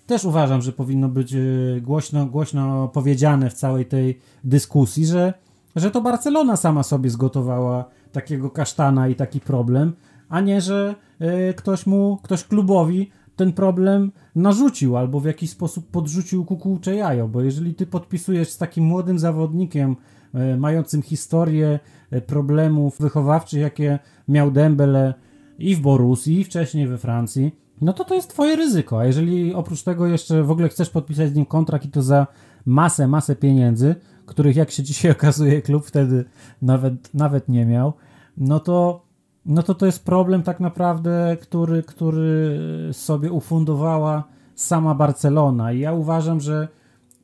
też 0.07 0.25
uważam, 0.25 0.61
że 0.61 0.71
powinno 0.71 1.09
być 1.09 1.33
e, 1.33 1.37
głośno, 1.81 2.25
głośno 2.25 2.87
powiedziane 2.87 3.49
w 3.49 3.53
całej 3.53 3.85
tej 3.85 4.19
dyskusji, 4.43 5.05
że, 5.05 5.33
że 5.75 5.91
to 5.91 6.01
Barcelona 6.01 6.55
sama 6.55 6.83
sobie 6.83 7.09
zgotowała 7.09 7.85
takiego 8.11 8.49
kasztana 8.49 9.07
i 9.07 9.15
taki 9.15 9.39
problem, 9.39 9.93
a 10.29 10.41
nie, 10.41 10.61
że 10.61 10.95
e, 11.19 11.53
ktoś 11.53 11.85
mu, 11.85 12.19
ktoś 12.23 12.43
klubowi 12.43 13.11
ten 13.35 13.53
problem 13.53 14.11
narzucił 14.35 14.97
albo 14.97 15.19
w 15.19 15.25
jakiś 15.25 15.49
sposób 15.49 15.87
podrzucił 15.87 16.45
kukułcze 16.45 16.95
jajo, 16.95 17.27
bo 17.27 17.41
jeżeli 17.41 17.73
ty 17.73 17.85
podpisujesz 17.85 18.49
z 18.49 18.57
takim 18.57 18.83
młodym 18.83 19.19
zawodnikiem 19.19 19.95
e, 20.33 20.57
mającym 20.57 21.01
historię 21.01 21.79
problemów 22.27 22.97
wychowawczych, 22.99 23.61
jakie 23.61 23.99
miał 24.27 24.51
Dembele 24.51 25.13
i 25.59 25.75
w 25.75 25.81
Borussii, 25.81 26.39
i 26.39 26.43
wcześniej 26.43 26.87
we 26.87 26.97
Francji, 26.97 27.55
no 27.81 27.93
to 27.93 28.03
to 28.03 28.15
jest 28.15 28.29
twoje 28.29 28.55
ryzyko. 28.55 28.99
A 28.99 29.05
jeżeli 29.05 29.53
oprócz 29.53 29.83
tego 29.83 30.07
jeszcze 30.07 30.43
w 30.43 30.51
ogóle 30.51 30.69
chcesz 30.69 30.89
podpisać 30.89 31.29
z 31.29 31.35
nim 31.35 31.45
kontrakt 31.45 31.85
i 31.85 31.89
to 31.89 32.01
za 32.01 32.27
masę, 32.65 33.07
masę 33.07 33.35
pieniędzy, 33.35 33.95
których 34.25 34.55
jak 34.55 34.71
się 34.71 34.83
dzisiaj 34.83 35.11
okazuje 35.17 35.61
klub 35.61 35.85
wtedy 35.85 36.25
nawet, 36.61 37.13
nawet 37.13 37.49
nie 37.49 37.65
miał, 37.65 37.93
no 38.37 38.59
to, 38.59 39.05
no 39.45 39.63
to 39.63 39.75
to 39.75 39.85
jest 39.85 40.05
problem 40.05 40.43
tak 40.43 40.59
naprawdę, 40.59 41.37
który, 41.41 41.83
który 41.83 42.59
sobie 42.91 43.31
ufundowała 43.31 44.23
sama 44.55 44.95
Barcelona. 44.95 45.71
I 45.71 45.79
ja 45.79 45.93
uważam, 45.93 46.39
że 46.39 46.67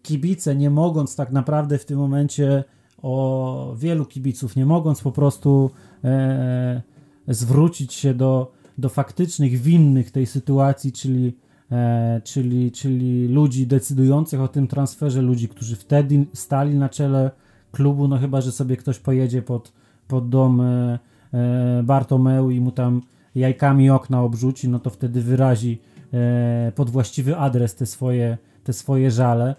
kibice, 0.03 0.55
nie 0.55 0.69
mogąc 0.69 1.15
tak 1.15 1.31
naprawdę 1.31 1.77
w 1.77 1.85
tym 1.85 1.99
momencie 1.99 2.63
o 3.01 3.73
wielu 3.77 4.05
kibiców, 4.05 4.55
nie 4.55 4.65
mogąc 4.65 5.01
po 5.01 5.11
prostu 5.11 5.71
e, 6.03 6.81
zwrócić 7.27 7.93
się 7.93 8.13
do 8.13 8.51
do 8.77 8.89
faktycznych 8.89 9.57
winnych 9.57 10.11
tej 10.11 10.25
sytuacji, 10.25 10.91
czyli, 10.91 11.37
e, 11.71 12.21
czyli, 12.23 12.71
czyli 12.71 13.27
ludzi 13.27 13.67
decydujących 13.67 14.41
o 14.41 14.47
tym 14.47 14.67
transferze, 14.67 15.21
ludzi, 15.21 15.47
którzy 15.47 15.75
wtedy 15.75 16.25
stali 16.33 16.75
na 16.75 16.89
czele 16.89 17.31
klubu, 17.71 18.07
no 18.07 18.17
chyba, 18.17 18.41
że 18.41 18.51
sobie 18.51 18.77
ktoś 18.77 18.99
pojedzie 18.99 19.41
pod, 19.41 19.73
pod 20.07 20.29
dom 20.29 20.61
e, 20.61 20.99
e, 21.33 21.83
Bartomeu 21.83 22.51
i 22.51 22.61
mu 22.61 22.71
tam 22.71 23.01
jajkami 23.35 23.89
okna 23.89 24.21
obrzuci, 24.21 24.69
no 24.69 24.79
to 24.79 24.89
wtedy 24.89 25.21
wyrazi 25.21 25.81
e, 26.13 26.71
pod 26.75 26.89
właściwy 26.89 27.37
adres 27.37 27.75
te 27.75 27.85
swoje, 27.85 28.37
te 28.63 28.73
swoje 28.73 29.11
żale. 29.11 29.55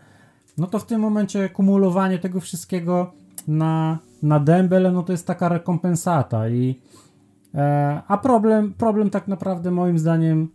No 0.58 0.66
to 0.66 0.78
w 0.78 0.86
tym 0.86 1.00
momencie 1.00 1.48
kumulowanie 1.48 2.18
tego 2.18 2.40
wszystkiego 2.40 3.12
na, 3.48 3.98
na 4.22 4.40
Dembele, 4.40 4.92
no 4.92 5.02
to 5.02 5.12
jest 5.12 5.26
taka 5.26 5.48
rekompensata 5.48 6.48
i 6.48 6.80
a 8.09 8.18
problem, 8.22 8.74
problem 8.74 9.11
tak 9.11 9.28
naprawdę 9.28 9.70
moim 9.70 9.98
zdaniem 9.98 10.42
e, 10.42 10.48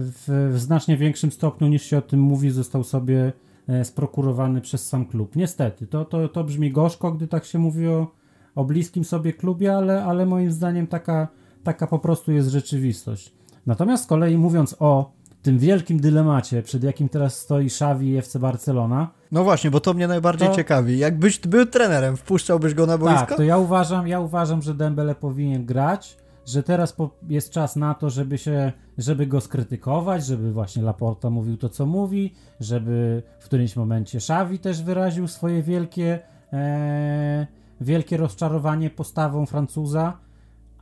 w, 0.00 0.50
w 0.52 0.58
znacznie 0.58 0.96
większym 0.96 1.32
stopniu 1.32 1.68
niż 1.68 1.82
się 1.82 1.98
o 1.98 2.02
tym 2.02 2.20
mówi 2.20 2.50
został 2.50 2.84
sobie 2.84 3.32
e, 3.68 3.84
sprokurowany 3.84 4.60
przez 4.60 4.88
sam 4.88 5.06
klub. 5.06 5.36
Niestety, 5.36 5.86
to, 5.86 6.04
to, 6.04 6.28
to 6.28 6.44
brzmi 6.44 6.72
gorzko, 6.72 7.12
gdy 7.12 7.26
tak 7.26 7.44
się 7.44 7.58
mówi 7.58 7.88
o, 7.88 8.06
o 8.54 8.64
bliskim 8.64 9.04
sobie 9.04 9.32
klubie, 9.32 9.76
ale, 9.76 10.04
ale 10.04 10.26
moim 10.26 10.50
zdaniem 10.50 10.86
taka, 10.86 11.28
taka 11.64 11.86
po 11.86 11.98
prostu 11.98 12.32
jest 12.32 12.48
rzeczywistość. 12.48 13.34
Natomiast 13.66 14.04
z 14.04 14.06
kolei 14.06 14.38
mówiąc 14.38 14.76
o 14.78 15.12
tym 15.42 15.58
wielkim 15.58 16.00
dylemacie, 16.00 16.62
przed 16.62 16.84
jakim 16.84 17.08
teraz 17.08 17.38
stoi 17.38 17.66
Xavi 17.66 18.08
i 18.08 18.16
FC 18.16 18.38
Barcelona. 18.38 19.10
No 19.32 19.44
właśnie, 19.44 19.70
bo 19.70 19.80
to 19.80 19.94
mnie 19.94 20.08
najbardziej 20.08 20.48
to... 20.48 20.54
ciekawi. 20.54 20.98
Jakbyś 20.98 21.38
był 21.38 21.66
trenerem, 21.66 22.16
wpuszczałbyś 22.16 22.74
go 22.74 22.86
na 22.86 22.98
boisko? 22.98 23.26
Tak, 23.26 23.36
to 23.36 23.42
ja 23.42 23.58
uważam, 23.58 24.08
ja 24.08 24.20
uważam, 24.20 24.62
że 24.62 24.74
Dembele 24.74 25.14
powinien 25.14 25.66
grać, 25.66 26.16
że 26.46 26.62
teraz 26.62 26.96
jest 27.28 27.50
czas 27.50 27.76
na 27.76 27.94
to, 27.94 28.10
żeby 28.10 28.38
się, 28.38 28.72
żeby 28.98 29.26
go 29.26 29.40
skrytykować, 29.40 30.26
żeby 30.26 30.52
właśnie 30.52 30.82
Laporta 30.82 31.30
mówił 31.30 31.56
to, 31.56 31.68
co 31.68 31.86
mówi, 31.86 32.34
żeby 32.60 33.22
w 33.38 33.44
którymś 33.44 33.76
momencie 33.76 34.18
Xavi 34.18 34.58
też 34.58 34.82
wyraził 34.82 35.28
swoje 35.28 35.62
wielkie, 35.62 36.18
e, 36.52 37.46
wielkie 37.80 38.16
rozczarowanie 38.16 38.90
postawą 38.90 39.46
Francuza, 39.46 40.18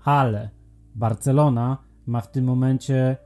ale 0.05 0.51
Barcelona 0.95 1.79
ma 2.07 2.21
w 2.21 2.31
tym 2.31 2.45
momencie 2.45 3.17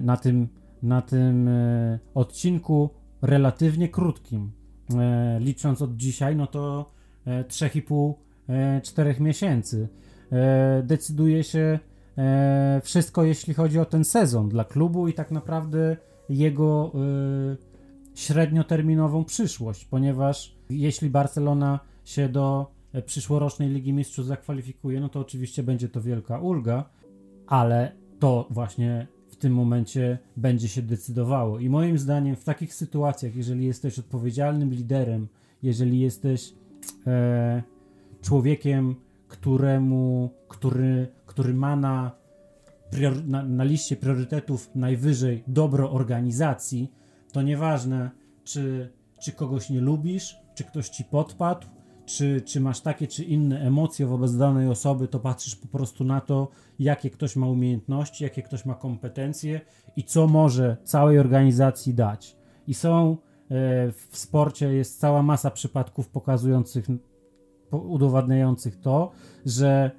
na 0.00 0.16
tym, 0.16 0.48
na 0.82 1.02
tym 1.02 1.48
e, 1.48 1.98
odcinku 2.14 2.90
relatywnie 3.22 3.88
krótkim, 3.88 4.52
e, 4.94 5.40
licząc 5.40 5.82
od 5.82 5.96
dzisiaj, 5.96 6.36
no 6.36 6.46
to 6.46 6.90
3,5-4 7.26 9.20
miesięcy. 9.20 9.88
Decyduje 10.82 11.44
się 11.44 11.78
wszystko, 12.82 13.24
jeśli 13.24 13.54
chodzi 13.54 13.78
o 13.78 13.84
ten 13.84 14.04
sezon 14.04 14.48
dla 14.48 14.64
klubu 14.64 15.08
i 15.08 15.12
tak 15.12 15.30
naprawdę 15.30 15.96
jego 16.28 16.92
średnioterminową 18.14 19.24
przyszłość, 19.24 19.84
ponieważ 19.84 20.56
jeśli 20.70 21.10
Barcelona 21.10 21.80
się 22.04 22.28
do 22.28 22.72
przyszłorocznej 23.06 23.68
Ligi 23.68 23.92
Mistrzów 23.92 24.26
zakwalifikuje, 24.26 25.00
no 25.00 25.08
to 25.08 25.20
oczywiście 25.20 25.62
będzie 25.62 25.88
to 25.88 26.00
wielka 26.00 26.38
ulga, 26.38 26.84
ale 27.46 27.92
to 28.20 28.46
właśnie 28.50 29.06
w 29.28 29.36
tym 29.36 29.54
momencie 29.54 30.18
będzie 30.36 30.68
się 30.68 30.82
decydowało. 30.82 31.58
I 31.58 31.68
moim 31.68 31.98
zdaniem 31.98 32.36
w 32.36 32.44
takich 32.44 32.74
sytuacjach, 32.74 33.36
jeżeli 33.36 33.66
jesteś 33.66 33.98
odpowiedzialnym 33.98 34.70
liderem, 34.70 35.28
jeżeli 35.62 36.00
jesteś 36.00 36.54
e, 37.06 37.62
człowiekiem, 38.22 38.94
któremu, 39.28 40.30
który, 40.48 41.08
który 41.26 41.54
ma 41.54 41.76
na, 41.76 42.10
prior, 42.90 43.24
na, 43.28 43.42
na 43.42 43.64
liście 43.64 43.96
priorytetów 43.96 44.70
najwyżej 44.74 45.44
dobro 45.46 45.92
organizacji, 45.92 46.92
to 47.32 47.42
nieważne, 47.42 48.10
czy, 48.44 48.92
czy 49.22 49.32
kogoś 49.32 49.70
nie 49.70 49.80
lubisz, 49.80 50.36
czy 50.54 50.64
ktoś 50.64 50.88
ci 50.88 51.04
podpadł, 51.04 51.66
czy, 52.16 52.40
czy 52.40 52.60
masz 52.60 52.80
takie 52.80 53.06
czy 53.06 53.24
inne 53.24 53.60
emocje 53.60 54.06
wobec 54.06 54.36
danej 54.36 54.68
osoby, 54.68 55.08
to 55.08 55.20
patrzysz 55.20 55.56
po 55.56 55.68
prostu 55.68 56.04
na 56.04 56.20
to, 56.20 56.48
jakie 56.78 57.10
ktoś 57.10 57.36
ma 57.36 57.46
umiejętności, 57.46 58.24
jakie 58.24 58.42
ktoś 58.42 58.64
ma 58.64 58.74
kompetencje 58.74 59.60
i 59.96 60.04
co 60.04 60.26
może 60.26 60.76
całej 60.84 61.18
organizacji 61.18 61.94
dać. 61.94 62.36
I 62.66 62.74
są 62.74 63.10
e, 63.10 63.16
w 63.92 64.16
sporcie 64.16 64.72
jest 64.74 65.00
cała 65.00 65.22
masa 65.22 65.50
przypadków 65.50 66.08
pokazujących, 66.08 66.86
udowadniających 67.70 68.80
to, 68.80 69.10
że 69.46 69.90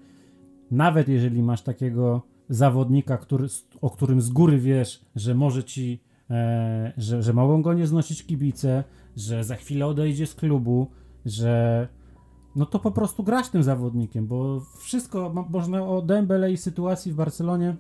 nawet 0.72 1.08
jeżeli 1.08 1.44
masz 1.44 1.62
takiego 1.62 2.22
zawodnika, 2.50 3.18
który, 3.18 3.48
o 3.82 3.90
którym 3.90 4.22
z 4.22 4.30
góry 4.30 4.60
wiesz, 4.60 5.06
że 5.16 5.36
może 5.36 5.64
ci, 5.64 6.04
e, 6.30 6.94
że, 6.98 7.24
że 7.24 7.34
mogą 7.34 7.62
go 7.62 7.74
nie 7.74 7.88
znosić 7.88 8.26
kibice, 8.26 8.84
że 9.16 9.44
za 9.44 9.56
chwilę 9.56 9.88
odejdzie 9.88 10.28
z 10.28 10.36
klubu, 10.36 10.88
że 11.26 11.88
no 12.56 12.66
to 12.66 12.80
po 12.80 12.92
prostu 12.92 13.24
grać 13.24 13.50
tym 13.50 13.64
zawodnikiem, 13.64 14.28
bo 14.28 14.62
wszystko, 14.78 15.46
można 15.50 15.88
o 15.88 16.02
Dembele 16.02 16.52
i 16.52 16.58
sytuacji 16.58 17.12
w 17.12 17.16
Barcelonie 17.16 17.76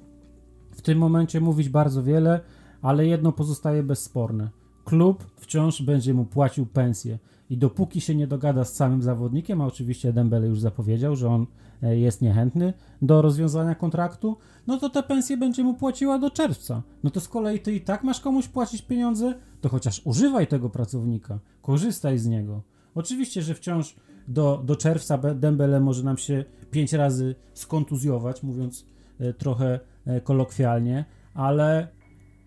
w 0.71 0.81
tym 0.81 0.97
momencie 0.97 1.41
mówić 1.41 1.69
bardzo 1.69 2.03
wiele, 2.03 2.39
ale 2.81 3.07
jedno 3.07 3.31
pozostaje 3.31 3.83
bezsporne. 3.83 4.49
Klub 4.85 5.23
wciąż 5.35 5.81
będzie 5.81 6.13
mu 6.13 6.25
płacił 6.25 6.65
pensję 6.65 7.19
i 7.49 7.57
dopóki 7.57 8.01
się 8.01 8.15
nie 8.15 8.27
dogada 8.27 8.65
z 8.65 8.75
samym 8.75 9.01
zawodnikiem, 9.01 9.61
a 9.61 9.65
oczywiście 9.65 10.13
Dembele 10.13 10.47
już 10.47 10.59
zapowiedział, 10.59 11.15
że 11.15 11.29
on 11.29 11.45
e, 11.83 11.97
jest 11.97 12.21
niechętny 12.21 12.73
do 13.01 13.21
rozwiązania 13.21 13.75
kontraktu, 13.75 14.37
no 14.67 14.77
to 14.77 14.89
te 14.89 15.03
pensje 15.03 15.37
będzie 15.37 15.63
mu 15.63 15.73
płaciła 15.73 16.19
do 16.19 16.29
czerwca. 16.29 16.81
No 17.03 17.09
to 17.09 17.19
z 17.19 17.27
kolei 17.27 17.59
ty 17.59 17.75
i 17.75 17.81
tak 17.81 18.03
masz 18.03 18.19
komuś 18.19 18.47
płacić 18.47 18.81
pieniądze, 18.81 19.33
to 19.61 19.69
chociaż 19.69 20.01
używaj 20.05 20.47
tego 20.47 20.69
pracownika, 20.69 21.39
korzystaj 21.61 22.17
z 22.17 22.27
niego. 22.27 22.61
Oczywiście, 22.95 23.41
że 23.41 23.55
wciąż 23.55 23.95
do, 24.27 24.61
do 24.65 24.75
czerwca 24.75 25.17
Dembele 25.17 25.79
może 25.79 26.03
nam 26.03 26.17
się 26.17 26.45
pięć 26.71 26.93
razy 26.93 27.35
skontuzjować, 27.53 28.43
mówiąc 28.43 28.85
e, 29.19 29.33
trochę 29.33 29.79
e, 30.05 30.21
kolokwialnie, 30.21 31.05
ale 31.33 31.87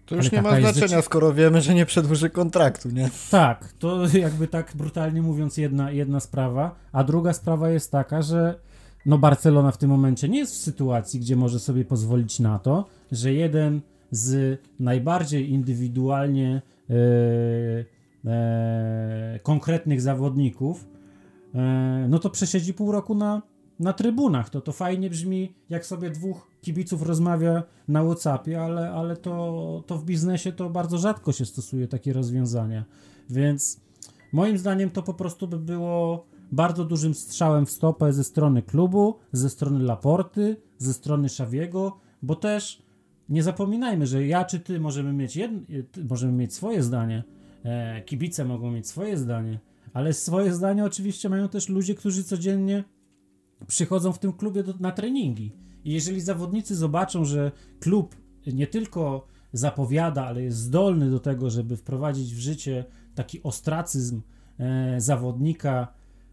to 0.07 0.17
już 0.17 0.33
nie 0.33 0.43
ma 0.43 0.61
znaczenia, 0.61 1.03
skoro 1.03 1.33
wiemy, 1.33 1.61
że 1.61 1.75
nie 1.75 1.87
przedłuży 1.87 2.31
kontraktu, 2.31 2.91
nie? 2.91 3.11
Tak, 3.31 3.73
to 3.79 4.07
jakby 4.19 4.49
tak 4.49 4.73
brutalnie 4.75 5.23
mówiąc 5.23 5.57
jedna, 5.57 5.91
jedna 5.91 6.21
sprawa, 6.21 6.75
a 6.93 7.05
druga 7.05 7.33
sprawa 7.33 7.71
jest 7.71 7.93
taka, 7.93 8.23
że 8.23 8.55
no 9.07 9.19
Barcelona 9.19 9.71
w 9.71 9.79
tym 9.79 9.91
momencie 9.91 10.29
nie 10.29 10.39
jest 10.39 10.55
w 10.55 10.59
sytuacji, 10.59 11.21
gdzie 11.21 11.37
może 11.37 11.59
sobie 11.59 11.85
pozwolić 11.85 12.41
na 12.41 12.59
to, 12.59 12.85
że 13.13 13.33
jeden 13.33 13.81
z 14.11 14.61
najbardziej 14.81 15.51
indywidualnie 15.51 16.63
yy, 16.89 16.95
konkretnych 19.43 20.01
zawodników 20.01 20.85
E, 20.85 20.94
no 22.09 22.19
to 22.19 22.31
przesiedzi 22.31 22.75
pół 22.75 22.93
roku 22.93 23.15
na, 23.15 23.43
na 23.81 23.93
trybunach. 23.93 24.51
To, 24.51 24.61
to 24.61 24.73
fajnie 24.73 25.11
brzmi, 25.11 25.55
jak 25.71 25.87
sobie 25.87 26.11
dwóch 26.11 26.51
kibiców 26.63 27.03
rozmawia 27.03 27.63
na 27.89 28.05
WhatsAppie, 28.05 28.63
ale, 28.63 28.91
ale 28.91 29.17
to, 29.17 29.85
to 29.87 29.99
w 29.99 30.05
biznesie 30.05 30.53
to 30.53 30.71
bardzo 30.71 30.99
rzadko 30.99 31.33
się 31.33 31.45
stosuje 31.45 31.89
takie 31.89 32.13
rozwiązania. 32.13 32.85
Więc 33.31 33.81
moim 34.33 34.59
zdaniem 34.59 34.91
to 34.91 35.03
po 35.03 35.15
prostu 35.15 35.49
by 35.49 35.59
było 35.59 36.27
bardzo 36.53 36.85
dużym 36.85 37.15
strzałem 37.15 37.67
w 37.67 37.71
stopę 37.71 38.13
ze 38.13 38.25
strony 38.25 38.63
klubu, 38.63 39.15
ze 39.33 39.51
strony 39.51 39.85
Laporty, 39.85 40.57
ze 40.79 40.95
strony 40.95 41.29
Szawiego, 41.29 41.99
bo 42.23 42.37
też 42.37 42.83
nie 43.29 43.43
zapominajmy, 43.43 44.07
że 44.07 44.27
ja 44.27 44.45
czy 44.45 44.61
ty 44.61 44.81
możemy 44.81 45.13
mieć, 45.13 45.37
jedno, 45.37 45.61
możemy 46.11 46.33
mieć 46.33 46.55
swoje 46.55 46.83
zdanie, 46.83 47.25
e, 47.65 48.03
kibice 48.03 48.45
mogą 48.45 48.71
mieć 48.71 48.89
swoje 48.89 49.17
zdanie, 49.17 49.59
ale 49.95 50.13
swoje 50.13 50.55
zdanie 50.55 50.85
oczywiście 50.85 51.29
mają 51.29 51.49
też 51.49 51.69
ludzie, 51.69 51.95
którzy 51.95 52.25
codziennie 52.25 52.85
przychodzą 53.67 54.13
w 54.13 54.19
tym 54.19 54.33
klubie 54.33 54.63
do, 54.63 54.75
na 54.81 54.93
treningi. 54.93 55.53
I 55.85 55.93
jeżeli 55.93 56.21
zawodnicy 56.21 56.77
zobaczą, 56.77 57.25
że 57.25 57.53
klub 57.81 58.17
nie 58.47 58.67
tylko 58.67 59.27
zapowiada, 59.53 60.27
ale 60.27 60.43
jest 60.43 60.59
zdolny 60.59 61.11
do 61.11 61.21
tego, 61.21 61.51
żeby 61.51 61.77
wprowadzić 61.77 62.35
w 62.35 62.39
życie 62.39 62.85
taki 63.15 63.43
ostracyzm 63.43 64.23
e, 64.59 65.01
zawodnika 65.01 65.89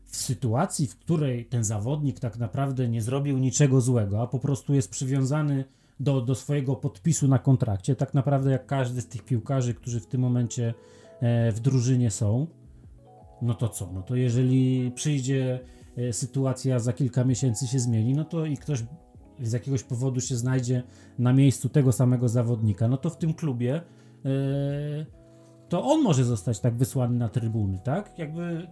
w 0.05 0.15
sytuacji, 0.15 0.87
w 0.87 0.95
której 0.95 1.45
ten 1.45 1.63
zawodnik 1.63 2.19
tak 2.19 2.37
naprawdę 2.37 2.89
nie 2.89 3.01
zrobił 3.01 3.37
niczego 3.37 3.81
złego, 3.81 4.21
a 4.21 4.27
po 4.27 4.39
prostu 4.39 4.73
jest 4.73 4.91
przywiązany 4.91 5.65
do, 5.99 6.21
do 6.21 6.35
swojego 6.35 6.75
podpisu 6.75 7.27
na 7.27 7.39
kontrakcie, 7.39 7.95
tak 7.95 8.13
naprawdę 8.13 8.51
jak 8.51 8.65
każdy 8.65 9.01
z 9.01 9.07
tych 9.07 9.23
piłkarzy, 9.23 9.73
którzy 9.73 9.99
w 9.99 10.07
tym 10.07 10.21
momencie 10.21 10.73
e, 11.19 11.51
w 11.51 11.59
drużynie 11.59 12.11
są, 12.11 12.47
no 13.41 13.53
to 13.53 13.69
co? 13.69 13.91
No 13.93 14.01
to 14.01 14.15
jeżeli 14.15 14.91
przyjdzie 14.91 15.59
e, 15.97 16.13
sytuacja 16.13 16.79
za 16.79 16.93
kilka 16.93 17.23
miesięcy 17.23 17.67
się 17.67 17.79
zmieni, 17.79 18.13
no 18.13 18.25
to 18.25 18.45
i 18.45 18.57
ktoś 18.57 18.83
z 19.43 19.51
jakiegoś 19.51 19.83
powodu 19.83 20.21
się 20.21 20.35
znajdzie 20.35 20.83
na 21.19 21.33
miejscu 21.33 21.69
tego 21.69 21.91
samego 21.91 22.29
zawodnika, 22.29 22.87
no 22.87 22.97
to 22.97 23.09
w 23.09 23.17
tym 23.17 23.33
klubie 23.33 23.81
yy, 24.23 25.05
to 25.69 25.83
on 25.83 26.01
może 26.01 26.23
zostać 26.23 26.59
tak 26.59 26.77
wysłany 26.77 27.17
na 27.17 27.29
trybuny, 27.29 27.79
tak? 27.83 28.19
Jakby 28.19 28.67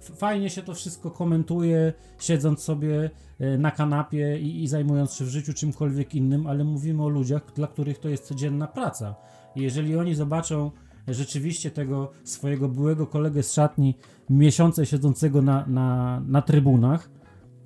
fajnie 0.00 0.50
się 0.50 0.62
to 0.62 0.74
wszystko 0.74 1.10
komentuje, 1.10 1.92
siedząc 2.18 2.60
sobie 2.60 3.10
yy, 3.38 3.58
na 3.58 3.70
kanapie 3.70 4.38
i, 4.40 4.62
i, 4.62 4.68
zajmując 4.68 5.14
się 5.14 5.24
w 5.24 5.28
życiu 5.28 5.54
czymkolwiek 5.54 6.14
innym, 6.14 6.46
ale 6.46 6.64
mówimy 6.64 7.04
o 7.04 7.08
ludziach, 7.08 7.52
dla 7.54 7.66
których 7.66 7.98
to 7.98 8.08
jest 8.08 8.24
codzienna 8.24 8.66
praca. 8.66 9.14
I 9.56 9.62
jeżeli 9.62 9.96
oni 9.96 10.14
zobaczą 10.14 10.70
rzeczywiście 11.08 11.70
tego 11.70 12.12
swojego 12.24 12.68
byłego 12.68 13.06
kolegę 13.06 13.42
z 13.42 13.52
szatni 13.52 13.94
miesiące 14.30 14.86
siedzącego 14.86 15.42
na, 15.42 15.66
na, 15.66 16.20
na 16.26 16.42
trybunach, 16.42 17.10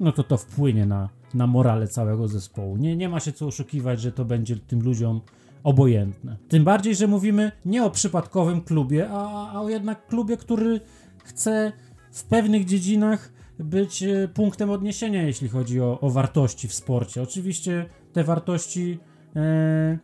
no 0.00 0.12
to 0.12 0.24
to 0.24 0.36
wpłynie 0.36 0.86
na, 0.86 1.08
na 1.34 1.46
morale 1.46 1.88
całego 1.88 2.28
zespołu. 2.28 2.76
Nie, 2.76 2.96
nie 2.96 3.08
ma 3.08 3.20
się 3.20 3.32
co 3.32 3.46
oszukiwać, 3.46 4.00
że 4.00 4.12
to 4.12 4.24
będzie 4.24 4.56
tym 4.56 4.82
ludziom 4.82 5.20
obojętne. 5.64 6.36
Tym 6.48 6.64
bardziej, 6.64 6.94
że 6.94 7.06
mówimy 7.06 7.52
nie 7.64 7.84
o 7.84 7.90
przypadkowym 7.90 8.60
klubie, 8.60 9.08
a, 9.10 9.52
a 9.52 9.60
o 9.60 9.68
jednak 9.68 10.06
klubie, 10.06 10.36
który 10.36 10.80
chce 11.24 11.72
w 12.12 12.24
pewnych 12.24 12.64
dziedzinach 12.64 13.32
być 13.58 14.02
e, 14.02 14.28
punktem 14.28 14.70
odniesienia, 14.70 15.22
jeśli 15.22 15.48
chodzi 15.48 15.80
o, 15.80 16.00
o 16.00 16.10
wartości 16.10 16.68
w 16.68 16.74
sporcie. 16.74 17.22
Oczywiście 17.22 17.86
te 18.12 18.24
wartości 18.24 18.98
e, 19.36 19.98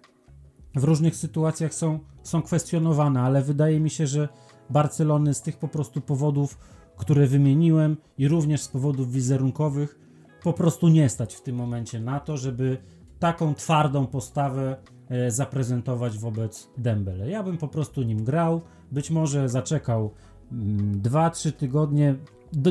w 0.74 0.85
różnych 0.85 1.16
sytuacjach 1.16 1.74
są, 1.74 2.01
są 2.25 2.43
kwestionowane, 2.43 3.20
ale 3.20 3.43
wydaje 3.43 3.81
mi 3.81 3.91
się, 3.91 4.07
że 4.07 4.29
Barcelony 4.70 5.35
z 5.35 5.43
tych 5.43 5.57
po 5.59 5.68
prostu 5.68 6.01
powodów, 6.01 6.59
które 6.97 7.27
wymieniłem 7.27 7.97
i 8.18 8.29
również 8.29 8.62
z 8.62 8.68
powodów 8.68 9.12
wizerunkowych 9.12 9.99
po 10.43 10.53
prostu 10.53 10.89
nie 10.89 11.09
stać 11.09 11.35
w 11.35 11.43
tym 11.43 11.57
momencie 11.57 12.01
na 12.01 12.20
to, 12.20 12.37
żeby 12.37 12.79
taką 13.18 13.55
twardą 13.55 14.07
postawę 14.07 14.77
e, 15.09 15.31
zaprezentować 15.31 16.18
wobec 16.18 16.68
Dembele. 16.79 17.31
Ja 17.31 17.43
bym 17.43 17.59
po 17.59 17.68
prostu 17.68 18.03
nim 18.03 18.25
grał, 18.25 18.61
być 18.93 19.11
może 19.11 19.49
zaczekał 19.49 20.11
2-3 20.53 21.47
mm, 21.47 21.59
tygodnie, 21.59 22.14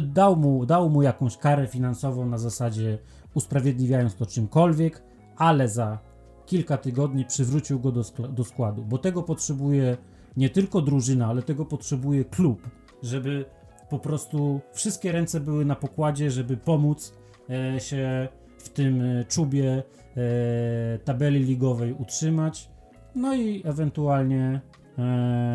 dał 0.02 0.36
mu, 0.36 0.66
dał 0.66 0.90
mu 0.90 1.02
jakąś 1.02 1.38
karę 1.38 1.68
finansową 1.68 2.26
na 2.26 2.38
zasadzie 2.38 2.98
usprawiedliwiając 3.34 4.16
to 4.16 4.26
czymkolwiek, 4.26 5.04
ale 5.38 5.70
za 5.70 6.00
kilka 6.46 6.78
tygodni 6.78 7.26
przywrócił 7.26 7.80
go 7.80 7.92
do, 7.92 8.04
do 8.30 8.44
składu, 8.44 8.84
bo 8.84 8.98
tego 8.98 9.24
potrzebuje 9.24 9.98
nie 10.38 10.50
tylko 10.50 10.82
drużyna, 10.82 11.28
ale 11.28 11.44
tego 11.44 11.66
potrzebuje 11.66 12.26
klub, 12.26 12.70
żeby 13.04 13.46
po 13.90 14.00
prostu 14.00 14.62
wszystkie 14.74 15.12
ręce 15.12 15.40
były 15.40 15.66
na 15.66 15.76
pokładzie, 15.76 16.32
żeby 16.32 16.58
pomóc 16.58 17.14
E, 17.50 17.80
się 17.80 18.28
w 18.58 18.70
tym 18.70 19.02
e, 19.02 19.26
czubie 19.26 19.84
e, 20.18 21.00
tabeli 21.00 21.44
ligowej 21.44 21.94
utrzymać, 21.94 22.70
no 23.16 23.36
i 23.36 23.62
ewentualnie 23.66 24.62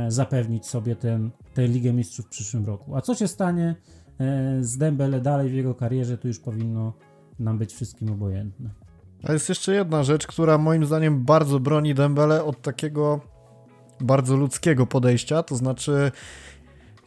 zapewnić 0.09 0.67
sobie 0.67 0.97
ten, 0.97 1.31
tę 1.55 1.69
Ligę 1.69 1.93
Mistrzów 1.93 2.27
w 2.27 2.29
przyszłym 2.29 2.67
roku. 2.67 2.97
A 2.97 3.01
co 3.01 3.15
się 3.15 3.29
stanie 3.29 3.75
z 4.61 4.79
Dembele 4.79 5.21
dalej 5.21 5.51
w 5.51 5.55
jego 5.55 5.75
karierze, 5.75 6.19
to 6.19 6.29
już 6.29 6.41
powinno 6.41 6.93
nam 7.39 7.59
być 7.59 7.73
wszystkim 7.73 8.13
obojętne. 8.13 8.71
A 9.23 9.33
jest 9.33 9.49
jeszcze 9.49 9.75
jedna 9.75 10.03
rzecz, 10.03 10.27
która 10.27 10.59
moim 10.59 10.85
zdaniem 10.85 11.25
bardzo 11.25 11.61
broni 11.61 11.95
Dembele 11.95 12.45
od 12.45 12.63
takiego 12.63 13.21
bardzo 14.01 14.37
ludzkiego 14.37 14.87
podejścia, 14.87 15.43
to 15.43 15.57
znaczy 15.57 16.13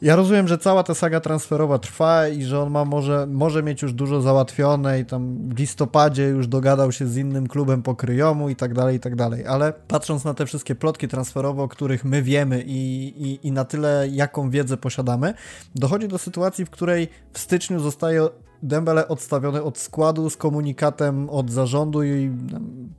ja 0.02 0.16
rozumiem, 0.16 0.48
że 0.48 0.58
cała 0.58 0.84
ta 0.84 0.94
saga 0.94 1.20
transferowa 1.20 1.80
trwa 1.80 2.28
i 2.28 2.44
że 2.44 2.60
on 2.60 2.72
ma 2.72 2.86
może, 2.86 3.28
może 3.28 3.64
mieć 3.64 3.82
już 3.82 3.94
dużo 3.94 4.22
załatwione 4.22 5.00
i 5.00 5.06
tam 5.06 5.50
w 5.50 5.60
listopadzie 5.60 6.24
już 6.24 6.48
dogadał 6.48 6.92
się 6.92 7.08
z 7.08 7.18
innym 7.18 7.48
klubem 7.48 7.84
pokryjomu 7.84 8.50
i 8.50 8.56
tak 8.56 8.74
dalej, 8.74 8.96
i 8.96 9.00
tak 9.00 9.16
dalej, 9.16 9.46
ale 9.46 9.74
patrząc 9.88 10.26
na 10.26 10.34
te 10.34 10.46
wszystkie 10.46 10.76
plotki 10.76 11.08
transferowe, 11.08 11.64
o 11.64 11.68
których 11.68 12.06
my 12.06 12.22
wiemy 12.22 12.64
i, 12.68 13.14
i, 13.18 13.48
i 13.48 13.52
na 13.52 13.66
tyle 13.66 14.08
jaką 14.12 14.50
wiedzę 14.50 14.78
posiadamy, 14.78 15.34
dochodzi 15.76 16.08
do 16.08 16.18
sytuacji, 16.18 16.66
w 16.66 16.70
której 16.70 17.08
w 17.34 17.40
styczniu 17.40 17.80
zostaje 17.80 18.28
Dembele 18.64 19.08
odstawiony 19.08 19.64
od 19.64 19.78
składu 19.78 20.30
z 20.30 20.38
komunikatem 20.38 21.30
od 21.30 21.52
zarządu 21.52 22.04
i 22.04 22.32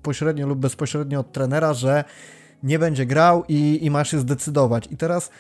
pośrednio 0.02 0.46
lub 0.46 0.58
bezpośrednio 0.58 1.20
od 1.20 1.32
trenera, 1.32 1.74
że 1.74 2.04
nie 2.62 2.78
będzie 2.78 3.06
grał 3.06 3.44
i, 3.48 3.78
i 3.82 3.90
ma 3.90 4.04
się 4.04 4.18
zdecydować. 4.18 4.88
I 4.90 4.96
teraz 4.96 5.30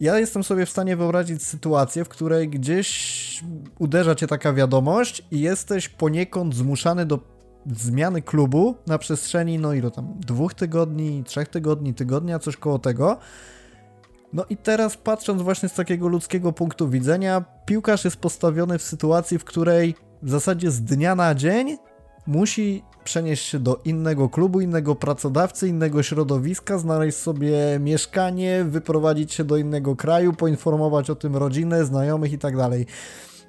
ja 0.00 0.18
jestem 0.18 0.44
sobie 0.44 0.66
w 0.66 0.70
stanie 0.70 0.96
wyobrazić 0.96 1.42
sytuację, 1.42 2.04
w 2.04 2.08
której 2.08 2.48
gdzieś 2.48 3.44
uderza 3.78 4.14
cię 4.14 4.26
taka 4.26 4.52
wiadomość 4.52 5.26
i 5.30 5.40
jesteś 5.40 5.88
poniekąd 5.88 6.54
zmuszany 6.54 7.06
do 7.06 7.18
zmiany 7.66 8.22
klubu 8.22 8.74
na 8.86 8.98
przestrzeni, 8.98 9.58
no 9.58 9.72
ile 9.72 9.90
tam, 9.90 10.14
dwóch 10.20 10.54
tygodni, 10.54 11.24
trzech 11.24 11.48
tygodni, 11.48 11.94
tygodnia, 11.94 12.38
coś 12.38 12.56
koło 12.56 12.78
tego. 12.78 13.18
No 14.32 14.44
i 14.50 14.56
teraz 14.56 14.96
patrząc 14.96 15.42
właśnie 15.42 15.68
z 15.68 15.74
takiego 15.74 16.08
ludzkiego 16.08 16.52
punktu 16.52 16.88
widzenia, 16.88 17.44
piłkarz 17.66 18.04
jest 18.04 18.16
postawiony 18.16 18.78
w 18.78 18.82
sytuacji, 18.82 19.38
w 19.38 19.44
której 19.44 19.94
w 20.22 20.30
zasadzie 20.30 20.70
z 20.70 20.82
dnia 20.82 21.14
na 21.14 21.34
dzień 21.34 21.76
musi 22.26 22.82
przenieść 23.04 23.44
się 23.48 23.58
do 23.58 23.80
innego 23.84 24.28
klubu, 24.28 24.60
innego 24.60 24.94
pracodawcy, 24.94 25.68
innego 25.68 26.02
środowiska, 26.02 26.78
znaleźć 26.78 27.18
sobie 27.18 27.78
mieszkanie, 27.80 28.64
wyprowadzić 28.64 29.32
się 29.32 29.44
do 29.44 29.56
innego 29.56 29.96
kraju, 29.96 30.32
poinformować 30.32 31.10
o 31.10 31.14
tym 31.14 31.36
rodzinę, 31.36 31.84
znajomych 31.84 32.32
i 32.32 32.38
tak. 32.38 32.54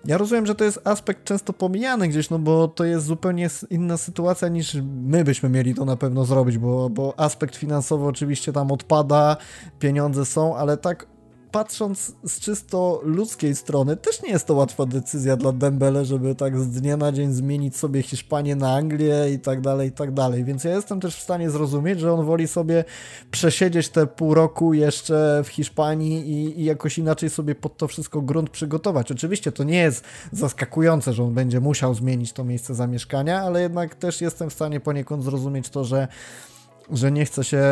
Ja 0.05 0.17
rozumiem, 0.17 0.45
że 0.45 0.55
to 0.55 0.63
jest 0.63 0.87
aspekt 0.87 1.23
często 1.23 1.53
pomijany 1.53 2.07
gdzieś, 2.07 2.29
no 2.29 2.39
bo 2.39 2.67
to 2.67 2.85
jest 2.85 3.05
zupełnie 3.05 3.49
inna 3.69 3.97
sytuacja 3.97 4.47
niż 4.47 4.77
my 4.83 5.23
byśmy 5.23 5.49
mieli 5.49 5.75
to 5.75 5.85
na 5.85 5.95
pewno 5.95 6.25
zrobić, 6.25 6.57
bo, 6.57 6.89
bo 6.89 7.13
aspekt 7.17 7.55
finansowy 7.55 8.05
oczywiście 8.05 8.53
tam 8.53 8.71
odpada, 8.71 9.37
pieniądze 9.79 10.25
są, 10.25 10.55
ale 10.55 10.77
tak 10.77 11.07
patrząc 11.51 12.15
z 12.23 12.39
czysto 12.39 13.01
ludzkiej 13.03 13.55
strony, 13.55 13.97
też 13.97 14.23
nie 14.23 14.29
jest 14.29 14.45
to 14.45 14.53
łatwa 14.53 14.85
decyzja 14.85 15.37
dla 15.37 15.51
Dembele, 15.51 16.05
żeby 16.05 16.35
tak 16.35 16.59
z 16.59 16.69
dnia 16.69 16.97
na 16.97 17.11
dzień 17.11 17.33
zmienić 17.33 17.77
sobie 17.77 18.01
Hiszpanię 18.01 18.55
na 18.55 18.73
Anglię 18.73 19.33
i 19.33 19.39
tak 19.39 19.61
dalej, 19.61 19.89
i 19.89 19.91
tak 19.91 20.13
dalej. 20.13 20.43
Więc 20.43 20.63
ja 20.63 20.75
jestem 20.75 20.99
też 20.99 21.15
w 21.15 21.21
stanie 21.21 21.49
zrozumieć, 21.49 21.99
że 21.99 22.13
on 22.13 22.25
woli 22.25 22.47
sobie 22.47 22.83
przesiedzieć 23.31 23.89
te 23.89 24.07
pół 24.07 24.33
roku 24.33 24.73
jeszcze 24.73 25.41
w 25.45 25.47
Hiszpanii 25.47 26.29
i, 26.31 26.61
i 26.61 26.63
jakoś 26.63 26.97
inaczej 26.97 27.29
sobie 27.29 27.55
pod 27.55 27.77
to 27.77 27.87
wszystko 27.87 28.21
grunt 28.21 28.49
przygotować. 28.49 29.11
Oczywiście 29.11 29.51
to 29.51 29.63
nie 29.63 29.77
jest 29.77 30.03
zaskakujące, 30.31 31.13
że 31.13 31.23
on 31.23 31.33
będzie 31.33 31.59
musiał 31.59 31.93
zmienić 31.93 32.33
to 32.33 32.43
miejsce 32.43 32.75
zamieszkania, 32.75 33.41
ale 33.41 33.61
jednak 33.61 33.95
też 33.95 34.21
jestem 34.21 34.49
w 34.49 34.53
stanie 34.53 34.79
poniekąd 34.79 35.23
zrozumieć 35.23 35.69
to, 35.69 35.83
że 35.83 36.07
że 36.91 37.11
nie 37.11 37.25
chce 37.25 37.43
się 37.43 37.63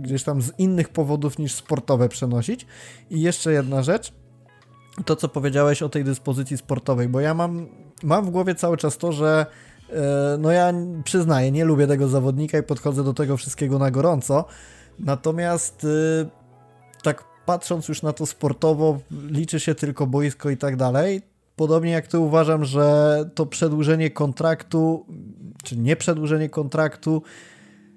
gdzieś 0.00 0.22
tam 0.22 0.42
z 0.42 0.52
innych 0.58 0.88
powodów 0.88 1.38
niż 1.38 1.54
sportowe 1.54 2.08
przenosić. 2.08 2.66
I 3.10 3.20
jeszcze 3.20 3.52
jedna 3.52 3.82
rzecz, 3.82 4.12
to 5.04 5.16
co 5.16 5.28
powiedziałeś 5.28 5.82
o 5.82 5.88
tej 5.88 6.04
dyspozycji 6.04 6.58
sportowej, 6.58 7.08
bo 7.08 7.20
ja 7.20 7.34
mam, 7.34 7.66
mam 8.02 8.24
w 8.24 8.30
głowie 8.30 8.54
cały 8.54 8.76
czas 8.76 8.98
to, 8.98 9.12
że 9.12 9.46
e, 9.90 10.36
no 10.38 10.50
ja 10.50 10.72
przyznaję, 11.04 11.50
nie 11.50 11.64
lubię 11.64 11.86
tego 11.86 12.08
zawodnika 12.08 12.58
i 12.58 12.62
podchodzę 12.62 13.04
do 13.04 13.14
tego 13.14 13.36
wszystkiego 13.36 13.78
na 13.78 13.90
gorąco. 13.90 14.44
Natomiast 14.98 15.84
e, 15.84 16.26
tak 17.02 17.24
patrząc 17.46 17.88
już 17.88 18.02
na 18.02 18.12
to 18.12 18.26
sportowo, 18.26 18.98
liczy 19.10 19.60
się 19.60 19.74
tylko 19.74 20.06
boisko 20.06 20.50
i 20.50 20.56
tak 20.56 20.76
dalej. 20.76 21.22
Podobnie 21.56 21.90
jak 21.90 22.06
ty 22.06 22.18
uważam, 22.18 22.64
że 22.64 23.18
to 23.34 23.46
przedłużenie 23.46 24.10
kontraktu, 24.10 25.06
czy 25.64 25.76
nie 25.76 25.96
przedłużenie 25.96 26.48
kontraktu, 26.48 27.22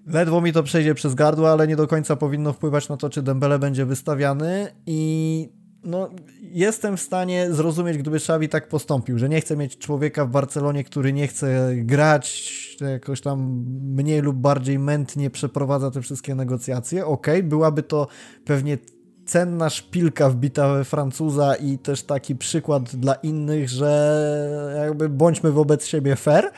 Ledwo 0.07 0.41
mi 0.41 0.53
to 0.53 0.63
przejdzie 0.63 0.95
przez 0.95 1.15
gardło, 1.15 1.51
ale 1.51 1.67
nie 1.67 1.75
do 1.75 1.87
końca 1.87 2.15
powinno 2.15 2.53
wpływać 2.53 2.89
na 2.89 2.97
to, 2.97 3.09
czy 3.09 3.21
Dembele 3.21 3.59
będzie 3.59 3.85
wystawiany 3.85 4.67
i 4.85 5.49
no, 5.83 6.09
jestem 6.41 6.97
w 6.97 7.01
stanie 7.01 7.51
zrozumieć, 7.51 7.97
gdyby 7.97 8.17
Xavi 8.17 8.49
tak 8.49 8.67
postąpił, 8.67 9.17
że 9.17 9.29
nie 9.29 9.41
chce 9.41 9.57
mieć 9.57 9.77
człowieka 9.77 10.25
w 10.25 10.29
Barcelonie, 10.29 10.83
który 10.83 11.13
nie 11.13 11.27
chce 11.27 11.75
grać, 11.75 12.77
jakoś 12.81 13.21
tam 13.21 13.65
mniej 13.95 14.21
lub 14.21 14.37
bardziej 14.37 14.79
mętnie 14.79 15.29
przeprowadza 15.29 15.91
te 15.91 16.01
wszystkie 16.01 16.35
negocjacje. 16.35 17.05
Okej, 17.05 17.39
okay, 17.39 17.49
byłaby 17.49 17.83
to 17.83 18.07
pewnie 18.45 18.77
cenna 19.25 19.69
szpilka 19.69 20.29
wbita 20.29 20.73
we 20.73 20.83
Francuza 20.83 21.55
i 21.55 21.77
też 21.77 22.03
taki 22.03 22.35
przykład 22.35 22.95
dla 22.95 23.13
innych, 23.13 23.69
że 23.69 24.73
jakby 24.85 25.09
bądźmy 25.09 25.51
wobec 25.51 25.85
siebie 25.85 26.15
fair, 26.15 26.51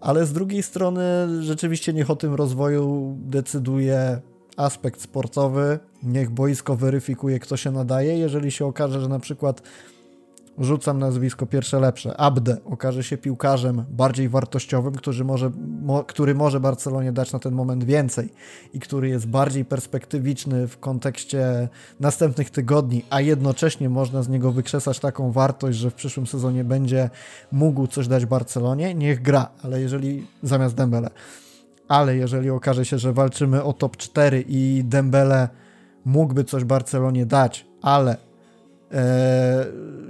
ale 0.00 0.26
z 0.26 0.32
drugiej 0.32 0.62
strony 0.62 1.02
rzeczywiście 1.40 1.92
niech 1.92 2.10
o 2.10 2.16
tym 2.16 2.34
rozwoju 2.34 3.16
decyduje 3.20 4.20
aspekt 4.56 5.00
sportowy, 5.00 5.78
niech 6.02 6.30
boisko 6.30 6.76
weryfikuje, 6.76 7.38
kto 7.38 7.56
się 7.56 7.70
nadaje. 7.70 8.18
Jeżeli 8.18 8.50
się 8.50 8.66
okaże, 8.66 9.00
że 9.00 9.08
na 9.08 9.18
przykład 9.18 9.62
rzucam 10.60 10.98
nazwisko 10.98 11.46
pierwsze 11.46 11.80
lepsze, 11.80 12.16
Abde 12.16 12.56
okaże 12.64 13.04
się 13.04 13.18
piłkarzem 13.18 13.84
bardziej 13.90 14.28
wartościowym, 14.28 14.94
który 14.94 15.24
może, 15.24 15.50
mo, 15.82 16.04
który 16.04 16.34
może 16.34 16.60
Barcelonie 16.60 17.12
dać 17.12 17.32
na 17.32 17.38
ten 17.38 17.54
moment 17.54 17.84
więcej 17.84 18.32
i 18.72 18.80
który 18.80 19.08
jest 19.08 19.26
bardziej 19.26 19.64
perspektywiczny 19.64 20.68
w 20.68 20.78
kontekście 20.78 21.68
następnych 22.00 22.50
tygodni, 22.50 23.04
a 23.10 23.20
jednocześnie 23.20 23.88
można 23.88 24.22
z 24.22 24.28
niego 24.28 24.52
wykrzesać 24.52 25.00
taką 25.00 25.32
wartość, 25.32 25.78
że 25.78 25.90
w 25.90 25.94
przyszłym 25.94 26.26
sezonie 26.26 26.64
będzie 26.64 27.10
mógł 27.52 27.86
coś 27.86 28.08
dać 28.08 28.26
Barcelonie, 28.26 28.94
niech 28.94 29.22
gra, 29.22 29.48
ale 29.62 29.80
jeżeli 29.80 30.26
zamiast 30.42 30.74
Dembele. 30.74 31.10
Ale 31.88 32.16
jeżeli 32.16 32.50
okaże 32.50 32.84
się, 32.84 32.98
że 32.98 33.12
walczymy 33.12 33.62
o 33.62 33.72
top 33.72 33.96
4 33.96 34.44
i 34.48 34.82
Dembele 34.84 35.48
mógłby 36.04 36.44
coś 36.44 36.64
Barcelonie 36.64 37.26
dać, 37.26 37.66
ale 37.82 38.29
e, 38.90 39.66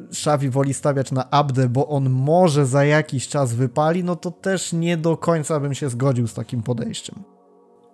Xavi 0.09 0.51
woli 0.51 0.75
stawiać 0.75 1.13
na 1.13 1.31
Abde, 1.31 1.69
bo 1.69 1.89
on 1.89 2.11
może 2.11 2.67
za 2.67 2.85
jakiś 2.85 3.29
czas 3.29 3.55
wypali, 3.55 4.05
no 4.05 4.17
to 4.17 4.31
też 4.31 4.73
nie 4.73 4.97
do 4.97 5.17
końca 5.17 5.61
bym 5.61 5.75
się 5.75 5.89
zgodził 5.89 6.27
z 6.27 6.35
takim 6.35 6.63
podejściem. 6.63 7.23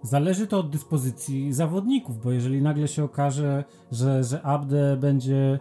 Zależy 0.03 0.47
to 0.47 0.59
od 0.59 0.71
dyspozycji 0.71 1.53
zawodników, 1.53 2.23
bo 2.25 2.33
jeżeli 2.33 2.63
nagle 2.63 2.89
się 2.89 3.05
okaże, 3.05 3.65
że, 3.93 4.25
że 4.25 4.43
Abde 4.43 4.97
będzie 4.97 5.37
e, 5.45 5.59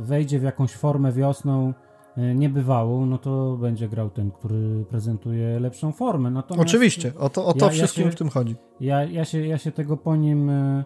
wejdzie 0.00 0.38
w 0.38 0.42
jakąś 0.42 0.72
formę 0.72 1.12
wiosną 1.12 1.72
E, 2.16 2.34
niebywałą, 2.34 3.06
no 3.06 3.18
to 3.18 3.56
będzie 3.56 3.88
grał 3.88 4.10
ten, 4.10 4.30
który 4.30 4.84
prezentuje 4.88 5.60
lepszą 5.60 5.92
formę. 5.92 6.30
Natomiast 6.30 6.68
Oczywiście, 6.68 7.12
o 7.18 7.28
to, 7.28 7.46
o 7.46 7.52
to 7.52 7.64
ja, 7.64 7.70
wszystkim 7.70 8.04
ja 8.04 8.10
się, 8.10 8.16
w 8.16 8.18
tym 8.18 8.28
chodzi. 8.28 8.56
Ja, 8.80 9.04
ja, 9.04 9.24
się, 9.24 9.46
ja 9.46 9.58
się 9.58 9.72
tego 9.72 9.96
po 9.96 10.16
nim, 10.16 10.50
e, 10.50 10.84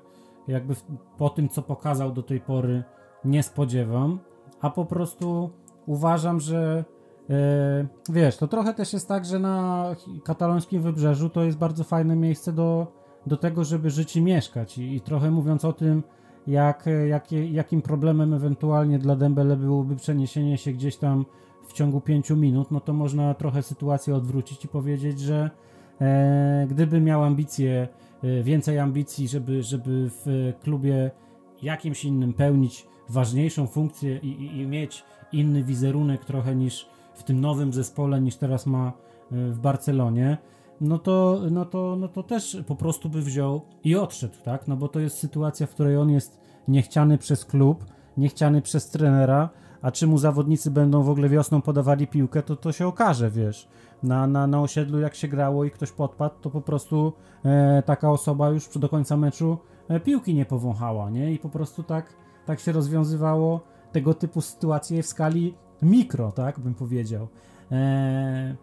jakby 0.49 0.75
po 1.19 1.31
tym, 1.31 1.49
co 1.49 1.63
pokazał 1.63 2.13
do 2.13 2.23
tej 2.23 2.41
pory, 2.41 2.85
nie 3.25 3.43
spodziewam, 3.43 4.19
a 4.61 4.71
po 4.71 4.85
prostu 4.85 5.51
uważam, 5.87 6.41
że 6.41 6.85
e, 7.31 7.87
wiesz, 8.09 8.37
to 8.37 8.49
trochę 8.49 8.75
też 8.75 8.93
jest 8.93 9.09
tak, 9.09 9.25
że 9.25 9.39
na 9.39 9.87
katalońskim 10.25 10.83
wybrzeżu 10.83 11.31
to 11.31 11.45
jest 11.45 11.59
bardzo 11.59 11.85
fajne 11.85 12.17
miejsce 12.17 12.53
do, 12.53 12.87
do 13.27 13.37
tego, 13.37 13.65
żeby 13.65 13.91
żyć 13.91 14.17
i 14.17 14.23
mieszkać. 14.23 14.79
I, 14.79 14.95
i 14.95 15.01
trochę 15.01 15.31
mówiąc 15.31 15.65
o 15.65 15.73
tym, 15.73 16.03
jak, 16.47 16.85
jak, 17.09 17.33
jakim 17.33 17.83
problemem 17.83 18.35
ewentualnie 18.35 18.99
dla 18.99 19.17
Dembele 19.17 19.57
byłoby 19.57 19.97
przeniesienie 19.97 20.59
się 20.59 20.73
gdzieś 20.73 20.97
tam 20.97 21.25
w 21.69 21.73
ciągu 21.73 22.01
5 22.01 22.31
minut, 22.31 22.71
no 22.71 22.81
to 22.81 22.93
można 22.93 23.35
trochę 23.35 23.63
sytuację 23.63 24.15
odwrócić 24.15 24.65
i 24.65 24.69
powiedzieć, 24.69 25.21
że 25.21 25.51
e, 26.01 26.67
gdyby 26.71 27.01
miał 27.01 27.25
ambicje, 27.25 27.73
e, 27.73 27.89
więcej 28.43 28.79
ambicji, 28.79 29.29
żeby, 29.29 29.63
żeby 29.63 30.11
w 30.11 30.53
klubie 30.63 31.11
jakimś 31.63 32.05
innym 32.05 32.33
pełnić 32.33 32.87
ważniejszą 33.09 33.67
funkcję 33.67 34.19
i, 34.23 34.29
i, 34.29 34.61
i 34.61 34.67
mieć 34.67 35.05
inny 35.33 35.65
wizerunek 35.65 36.25
trochę 36.25 36.57
niż 36.57 36.89
w 37.15 37.23
tym 37.23 37.41
nowym 37.41 37.73
zespole, 37.73 38.21
niż 38.21 38.37
teraz 38.37 38.67
ma 38.67 38.93
e, 39.33 39.51
w 39.51 39.59
Barcelonie, 39.59 40.39
no 40.81 40.99
to, 40.99 41.41
no, 41.51 41.65
to, 41.65 41.97
no 41.97 42.09
to 42.09 42.23
też 42.23 42.57
po 42.67 42.77
prostu 42.77 43.09
by 43.09 43.23
wziął 43.23 43.61
i 43.85 43.97
odszedł, 43.97 44.35
tak? 44.45 44.69
No 44.69 44.77
bo 44.77 44.89
to 44.89 45.01
jest 45.01 45.19
sytuacja, 45.19 45.67
w 45.67 45.71
której 45.71 45.97
on 45.97 46.11
jest 46.11 46.41
niechciany 46.69 47.19
przez 47.19 47.45
klub, 47.45 47.85
niechciany 48.17 48.63
przez 48.63 48.91
trenera, 48.91 49.51
a 49.83 49.91
czy 49.91 50.07
mu 50.07 50.19
zawodnicy 50.19 50.71
będą 50.71 51.03
w 51.03 51.11
ogóle 51.11 51.29
wiosną 51.29 51.63
podawali 51.63 52.07
piłkę, 52.07 52.43
to 52.43 52.57
to 52.57 52.73
się 52.73 52.87
okaże, 52.87 53.31
wiesz. 53.31 53.69
Na, 54.05 54.27
na, 54.27 54.47
na 54.47 54.61
osiedlu 54.61 55.01
jak 55.01 55.15
się 55.15 55.29
grało 55.29 55.65
i 55.65 55.71
ktoś 55.71 55.93
podpadł, 55.93 56.35
to 56.41 56.51
po 56.51 56.61
prostu 56.61 57.13
e, 57.45 57.83
taka 57.83 58.11
osoba 58.11 58.49
już 58.49 58.79
do 58.79 58.89
końca 58.89 59.17
meczu 59.17 59.59
e, 59.89 60.01
piłki 60.01 60.35
nie 60.35 60.45
powąchała, 60.45 61.11
nie? 61.11 61.33
I 61.33 61.39
po 61.39 61.49
prostu 61.49 61.83
tak, 61.83 62.15
tak 62.47 62.61
się 62.61 62.73
rozwiązywało 62.73 63.61
tego 63.93 64.15
typu 64.15 64.41
sytuacje 64.41 65.03
w 65.03 65.07
skali 65.07 65.55
mikro, 65.83 66.33
tak 66.33 66.61
bym 66.61 66.75
powiedział. 66.75 67.29
E, 67.73 68.57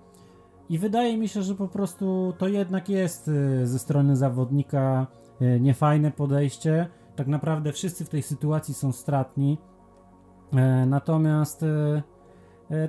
i 0.70 0.78
wydaje 0.78 1.18
mi 1.18 1.28
się, 1.28 1.44
że 1.44 1.56
po 1.56 1.68
prostu 1.68 2.34
to 2.38 2.48
jednak 2.48 2.90
jest 2.90 3.28
y, 3.28 3.68
ze 3.68 3.80
strony 3.80 4.16
zawodnika 4.16 5.08
y, 5.42 5.60
niefajne 5.60 6.12
podejście. 6.12 6.88
Tak 7.16 7.28
naprawdę 7.28 7.72
wszyscy 7.72 8.06
w 8.06 8.10
tej 8.10 8.22
sytuacji 8.22 8.74
są 8.74 8.92
stratni. 8.92 9.58
E, 10.54 10.86
natomiast 10.86 11.64
e, 11.64 11.68
e, 11.68 12.02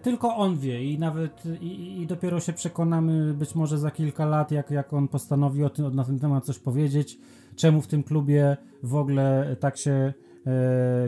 tylko 0.03 0.37
on 0.37 0.59
wie 0.59 0.85
i 0.85 0.99
nawet 0.99 1.43
i, 1.61 2.01
i, 2.01 2.07
dopiero 2.07 2.41
się 2.41 2.53
przekonamy 2.53 3.35
być 3.35 3.55
może 3.55 3.79
za 3.79 3.91
kilka 3.91 4.27
lat, 4.27 4.51
jak, 4.51 4.71
jak 4.71 4.93
on 4.93 5.09
postanowi 5.09 5.65
o 5.65 5.71
tym, 5.71 5.95
na 5.95 6.05
ten 6.05 6.19
temat 6.19 6.45
coś 6.45 6.59
powiedzieć, 6.59 7.19
czemu 7.57 7.81
w 7.81 7.87
tym 7.87 8.03
klubie 8.03 8.57
w 8.83 8.95
ogóle 8.95 9.57
tak 9.61 9.77
się 9.77 10.13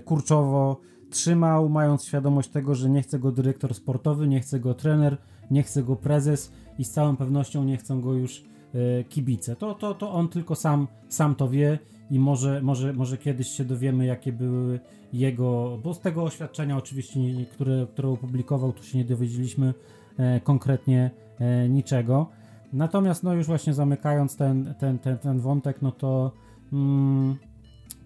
kurczowo 0.04 0.80
trzymał, 1.14 1.68
mając 1.68 2.04
świadomość 2.04 2.48
tego, 2.48 2.74
że 2.74 2.90
nie 2.90 3.02
chce 3.02 3.18
go 3.18 3.32
dyrektor 3.32 3.74
sportowy, 3.74 4.28
nie 4.28 4.40
chce 4.40 4.60
go 4.60 4.74
trener, 4.74 5.16
nie 5.50 5.62
chce 5.62 5.82
go 5.82 5.96
prezes 5.96 6.52
i 6.78 6.84
z 6.84 6.90
całą 6.90 7.16
pewnością 7.16 7.64
nie 7.64 7.76
chcą 7.76 8.00
go 8.00 8.14
już 8.14 8.44
e, 8.74 9.04
kibice. 9.04 9.56
To, 9.56 9.74
to, 9.74 9.94
to 9.94 10.12
on 10.12 10.28
tylko 10.28 10.54
sam, 10.54 10.86
sam 11.08 11.34
to 11.34 11.48
wie 11.48 11.78
i 12.10 12.18
może, 12.18 12.62
może, 12.62 12.92
może 12.92 13.18
kiedyś 13.18 13.48
się 13.48 13.64
dowiemy, 13.64 14.06
jakie 14.06 14.32
były 14.32 14.80
jego, 15.12 15.78
bo 15.82 15.94
z 15.94 16.00
tego 16.00 16.22
oświadczenia 16.22 16.76
oczywiście, 16.76 17.20
które, 17.52 17.86
które 17.92 18.08
opublikował, 18.08 18.72
tu 18.72 18.82
się 18.82 18.98
nie 18.98 19.04
dowiedzieliśmy 19.04 19.74
e, 20.18 20.40
konkretnie 20.40 21.10
e, 21.38 21.68
niczego. 21.68 22.26
Natomiast 22.72 23.22
no 23.22 23.32
już 23.32 23.46
właśnie 23.46 23.74
zamykając 23.74 24.36
ten, 24.36 24.74
ten, 24.78 24.98
ten, 24.98 25.18
ten 25.18 25.40
wątek, 25.40 25.82
no 25.82 25.92
to 25.92 26.32
mm, 26.72 27.36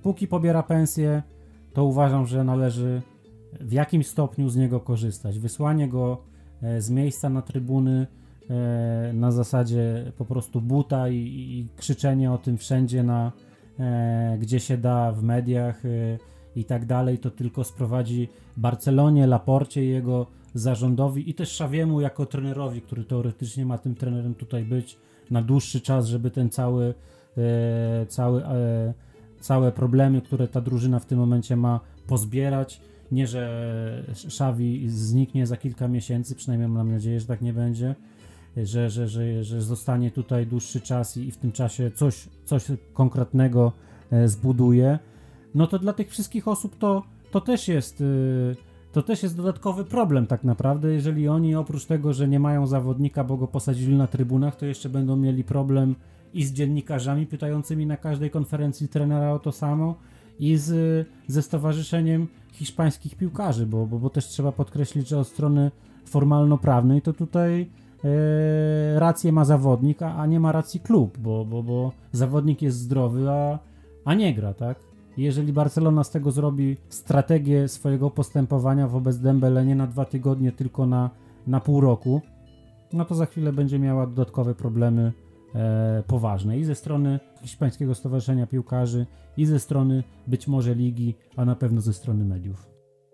póki 0.03 0.28
pobiera 0.28 0.62
pensję, 0.62 1.22
to 1.72 1.84
uważam, 1.84 2.26
że 2.26 2.44
należy 2.44 3.03
w 3.61 3.72
jakimś 3.72 4.07
stopniu 4.07 4.49
z 4.49 4.57
niego 4.57 4.80
korzystać. 4.80 5.38
Wysłanie 5.38 5.88
go 5.88 6.22
e, 6.62 6.80
z 6.80 6.90
miejsca 6.90 7.30
na 7.30 7.42
trybuny 7.42 8.07
e, 8.51 9.12
na 9.12 9.32
zasadzie 9.32 10.12
po 10.18 10.24
prostu 10.24 10.60
buta 10.60 11.09
i, 11.09 11.16
i 11.16 11.68
krzyczenie 11.77 12.32
o 12.32 12.39
tym 12.39 12.59
wszędzie, 12.59 13.02
na, 13.02 13.32
gdzie 14.38 14.60
się 14.60 14.78
da, 14.78 15.12
w 15.12 15.22
mediach 15.22 15.82
i 16.56 16.64
tak 16.64 16.86
dalej, 16.86 17.18
to 17.18 17.30
tylko 17.30 17.64
sprowadzi 17.64 18.28
Barcelonie, 18.56 19.26
Laporcie 19.26 19.84
i 19.84 19.88
jego 19.88 20.26
zarządowi 20.55 21.30
i 21.30 21.34
też 21.34 21.52
Szawiemu 21.52 22.00
jako 22.00 22.26
trenerowi, 22.26 22.80
który 22.80 23.05
teoretycznie 23.05 23.66
ma 23.66 23.78
tym 23.78 23.94
trenerem 23.94 24.34
tutaj 24.34 24.64
być 24.64 24.98
na 25.30 25.42
dłuższy 25.42 25.80
czas, 25.80 26.06
żeby 26.06 26.30
ten 26.30 26.50
cały, 26.50 26.94
cały 28.09 28.42
całe 29.40 29.72
problemy, 29.72 30.22
które 30.22 30.48
ta 30.48 30.60
drużyna 30.60 30.98
w 30.98 31.06
tym 31.06 31.18
momencie 31.18 31.56
ma, 31.56 31.80
pozbierać. 32.06 32.80
Nie, 33.12 33.26
że 33.26 34.05
Szawi 34.14 34.88
zniknie 34.88 35.46
za 35.46 35.56
kilka 35.56 35.88
miesięcy, 35.88 36.34
przynajmniej 36.34 36.68
mam 36.68 36.90
nadzieję, 36.90 37.20
że 37.20 37.26
tak 37.26 37.42
nie 37.42 37.52
będzie, 37.52 37.94
że, 38.57 38.91
że, 38.91 39.09
że, 39.09 39.45
że 39.45 39.62
zostanie 39.62 40.11
tutaj 40.11 40.47
dłuższy 40.47 40.81
czas 40.81 41.16
i 41.16 41.31
w 41.31 41.37
tym 41.37 41.53
czasie 41.53 41.91
coś, 41.91 42.29
coś 42.45 42.65
konkretnego 42.93 43.73
e, 44.11 44.29
zbuduje. 44.29 44.99
No 45.55 45.66
to 45.66 45.79
dla 45.79 45.93
tych 45.93 46.11
wszystkich 46.11 46.49
osób 46.49 46.79
to, 46.79 47.03
to 47.31 47.41
też 47.41 47.69
jest. 47.69 48.01
E, 48.01 48.05
to 48.93 49.03
też 49.03 49.23
jest 49.23 49.37
dodatkowy 49.37 49.85
problem 49.85 50.27
tak 50.27 50.45
naprawdę, 50.45 50.93
jeżeli 50.93 51.29
oni 51.29 51.55
oprócz 51.55 51.85
tego, 51.85 52.12
że 52.12 52.29
nie 52.29 52.41
mają 52.41 52.66
zawodnika, 52.66 53.25
bo 53.25 53.37
go 53.37 53.49
posadzili 53.49 53.97
na 53.97 54.07
trybunach, 54.07 54.57
to 54.57 54.66
jeszcze 54.66 54.89
będą 54.89 55.16
mieli 55.16 55.45
problem 55.45 55.95
i 56.35 56.45
z 56.45 56.53
dziennikarzami 56.53 57.27
pytającymi 57.27 57.87
na 57.87 57.97
każdej 57.97 58.31
konferencji 58.31 58.89
trenera 58.89 59.33
o 59.33 59.39
to 59.39 59.53
samo 59.53 59.95
i 60.39 60.57
z, 60.57 61.07
ze 61.27 61.43
Stowarzyszeniem 61.43 62.29
Hiszpańskich 62.53 63.15
Piłkarzy, 63.15 63.66
bo, 63.66 63.87
bo, 63.87 63.99
bo 63.99 64.11
też 64.11 64.27
trzeba 64.27 64.53
podkreślić, 64.53 65.09
że 65.09 65.19
od 65.19 65.29
strony 65.29 65.70
formalno-prawnej 66.05 67.03
to 67.03 67.12
tutaj 67.12 67.70
rację 68.97 69.33
ma 69.33 69.45
zawodnik, 69.45 70.03
a, 70.03 70.16
a, 70.16 70.27
nie 70.27 70.41
ma 70.41 70.53
racji 70.53 70.81
klub, 70.81 71.19
bo, 71.19 71.45
bo, 71.45 71.62
bo 71.62 71.93
zawodnik 72.12 72.62
jest 72.62 72.79
zdrowy, 72.79 73.31
a, 73.31 73.59
a 74.05 74.15
nie 74.15 74.35
gra, 74.35 74.55
tak? 74.55 74.79
Jeżeli 75.16 75.53
Barcelona 75.53 76.05
z 76.05 76.11
tego 76.11 76.31
zrobi 76.31 76.77
strategię 76.89 77.69
swojego 77.69 78.11
postępowania 78.11 78.89
wobec 78.89 79.19
Dembele 79.19 79.66
nie 79.66 79.75
na 79.75 79.87
dwa 79.87 80.05
tygodnie, 80.05 80.53
tylko 80.53 80.87
na, 80.87 81.11
na 81.47 81.61
pół 81.61 81.81
roku, 81.81 82.20
no 82.93 83.05
to 83.05 83.15
za 83.15 83.27
chwilę 83.27 83.53
będzie 83.53 83.79
miała 83.79 84.07
dodatkowe 84.07 84.55
problemy 84.55 85.12
e, 85.55 86.03
poważne 86.07 86.59
i 86.59 86.65
ze 86.65 86.75
strony 86.75 87.20
Hiszpańskiego 87.43 87.95
Stowarzyszenia 87.95 88.47
Piłkarzy, 88.47 89.07
i 89.39 89.47
ze 89.47 89.59
strony 89.59 90.03
być 90.27 90.49
może 90.49 90.75
ligi, 90.75 91.15
a 91.37 91.45
na 91.45 91.57
pewno 91.57 91.81
ze 91.81 91.93
strony 91.93 92.25
mediów. 92.25 92.68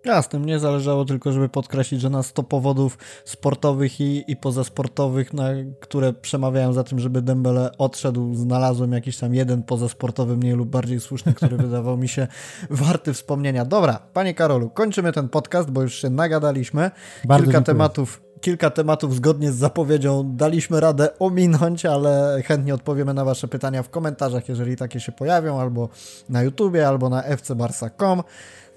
Jasne, 0.05 0.39
mnie 0.39 0.59
zależało 0.59 1.05
tylko, 1.05 1.32
żeby 1.32 1.48
podkreślić, 1.48 2.01
że 2.01 2.10
na 2.10 2.22
100 2.22 2.43
powodów 2.43 2.98
sportowych 3.24 4.01
i, 4.01 4.24
i 4.28 4.36
pozasportowych, 4.36 5.32
na 5.32 5.48
które 5.81 6.12
przemawiają 6.12 6.72
za 6.72 6.85
tym, 6.85 6.98
żeby 6.98 7.22
Dembele 7.22 7.70
odszedł, 7.78 8.35
znalazłem 8.35 8.93
jakiś 8.93 9.18
tam 9.18 9.35
jeden 9.35 9.62
pozasportowy, 9.62 10.36
mniej 10.36 10.52
lub 10.52 10.68
bardziej 10.68 11.01
słuszny, 11.01 11.35
który 11.35 11.56
wydawał 11.66 11.97
mi 11.97 12.09
się 12.09 12.26
warty 12.70 13.12
wspomnienia. 13.12 13.64
Dobra, 13.64 13.98
panie 14.12 14.35
Karolu, 14.35 14.70
kończymy 14.70 15.12
ten 15.12 15.28
podcast, 15.28 15.70
bo 15.70 15.82
już 15.82 15.94
się 15.94 16.10
nagadaliśmy. 16.10 16.90
Bardzo 17.24 17.44
Kilka 17.44 17.59
dziękuję. 17.59 17.74
tematów 17.74 18.20
kilka 18.40 18.70
tematów 18.70 19.14
zgodnie 19.14 19.52
z 19.52 19.56
zapowiedzią 19.56 20.36
daliśmy 20.36 20.81
radę 20.81 21.18
ominąć, 21.18 21.86
ale 21.86 22.43
chętnie 22.47 22.74
odpowiemy 22.74 23.14
na 23.14 23.24
Wasze 23.24 23.48
pytania 23.48 23.82
w 23.82 23.90
komentarzach, 23.90 24.48
jeżeli 24.48 24.76
takie 24.76 25.01
się 25.01 25.12
pojawią, 25.12 25.60
albo 25.60 25.89
na 26.28 26.43
YouTubie, 26.43 26.89
albo 26.89 27.09
na 27.09 27.22
fcbarsa.com. 27.22 28.22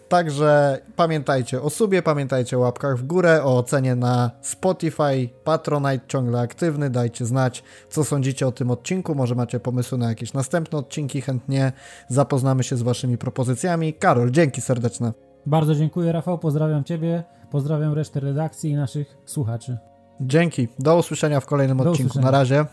Także 0.10 0.80
pamiętajcie 0.96 1.62
o 1.62 1.70
subie, 1.70 2.02
pamiętajcie 2.02 2.58
o 2.58 2.60
łapkach 2.60 2.98
w 2.98 3.04
górę, 3.04 3.44
o 3.44 3.58
ocenie 3.58 3.96
na 3.96 4.32
Spotify, 4.42 5.30
Patronite 5.44 6.08
ciągle 6.08 6.40
aktywny, 6.40 6.90
dajcie 6.90 7.26
znać, 7.26 7.64
co 7.90 8.04
sądzicie 8.04 8.48
o 8.48 8.52
tym 8.52 8.72
odcinku, 8.72 9.16
może 9.16 9.36
macie 9.36 9.60
pomysły 9.60 9.98
na 9.98 10.10
jakieś 10.10 10.34
następne 10.34 10.78
odcinki, 10.78 11.22
chętnie 11.22 11.72
zapoznamy 12.08 12.64
się 12.64 12.78
z 12.78 12.82
Waszymi 12.82 13.18
propozycjami. 13.18 13.94
Karol, 13.94 14.32
dzięki 14.32 14.62
serdeczne. 14.62 15.14
Bardzo 15.46 15.76
dziękuję, 15.76 16.12
Rafał. 16.12 16.38
Pozdrawiam 16.40 16.84
Ciebie, 16.84 17.24
pozdrawiam 17.52 17.94
resztę 17.94 18.20
redakcji 18.20 18.70
i 18.72 18.76
naszych 18.76 19.18
słuchaczy. 19.26 19.78
Dzięki, 20.22 20.68
do 20.80 20.98
usłyszenia 20.98 21.40
w 21.40 21.46
kolejnym 21.46 21.78
Do 21.78 21.90
odcinku. 21.90 22.10
usłyszenia. 22.10 22.32
Na 22.32 22.38
razie. 22.38 22.66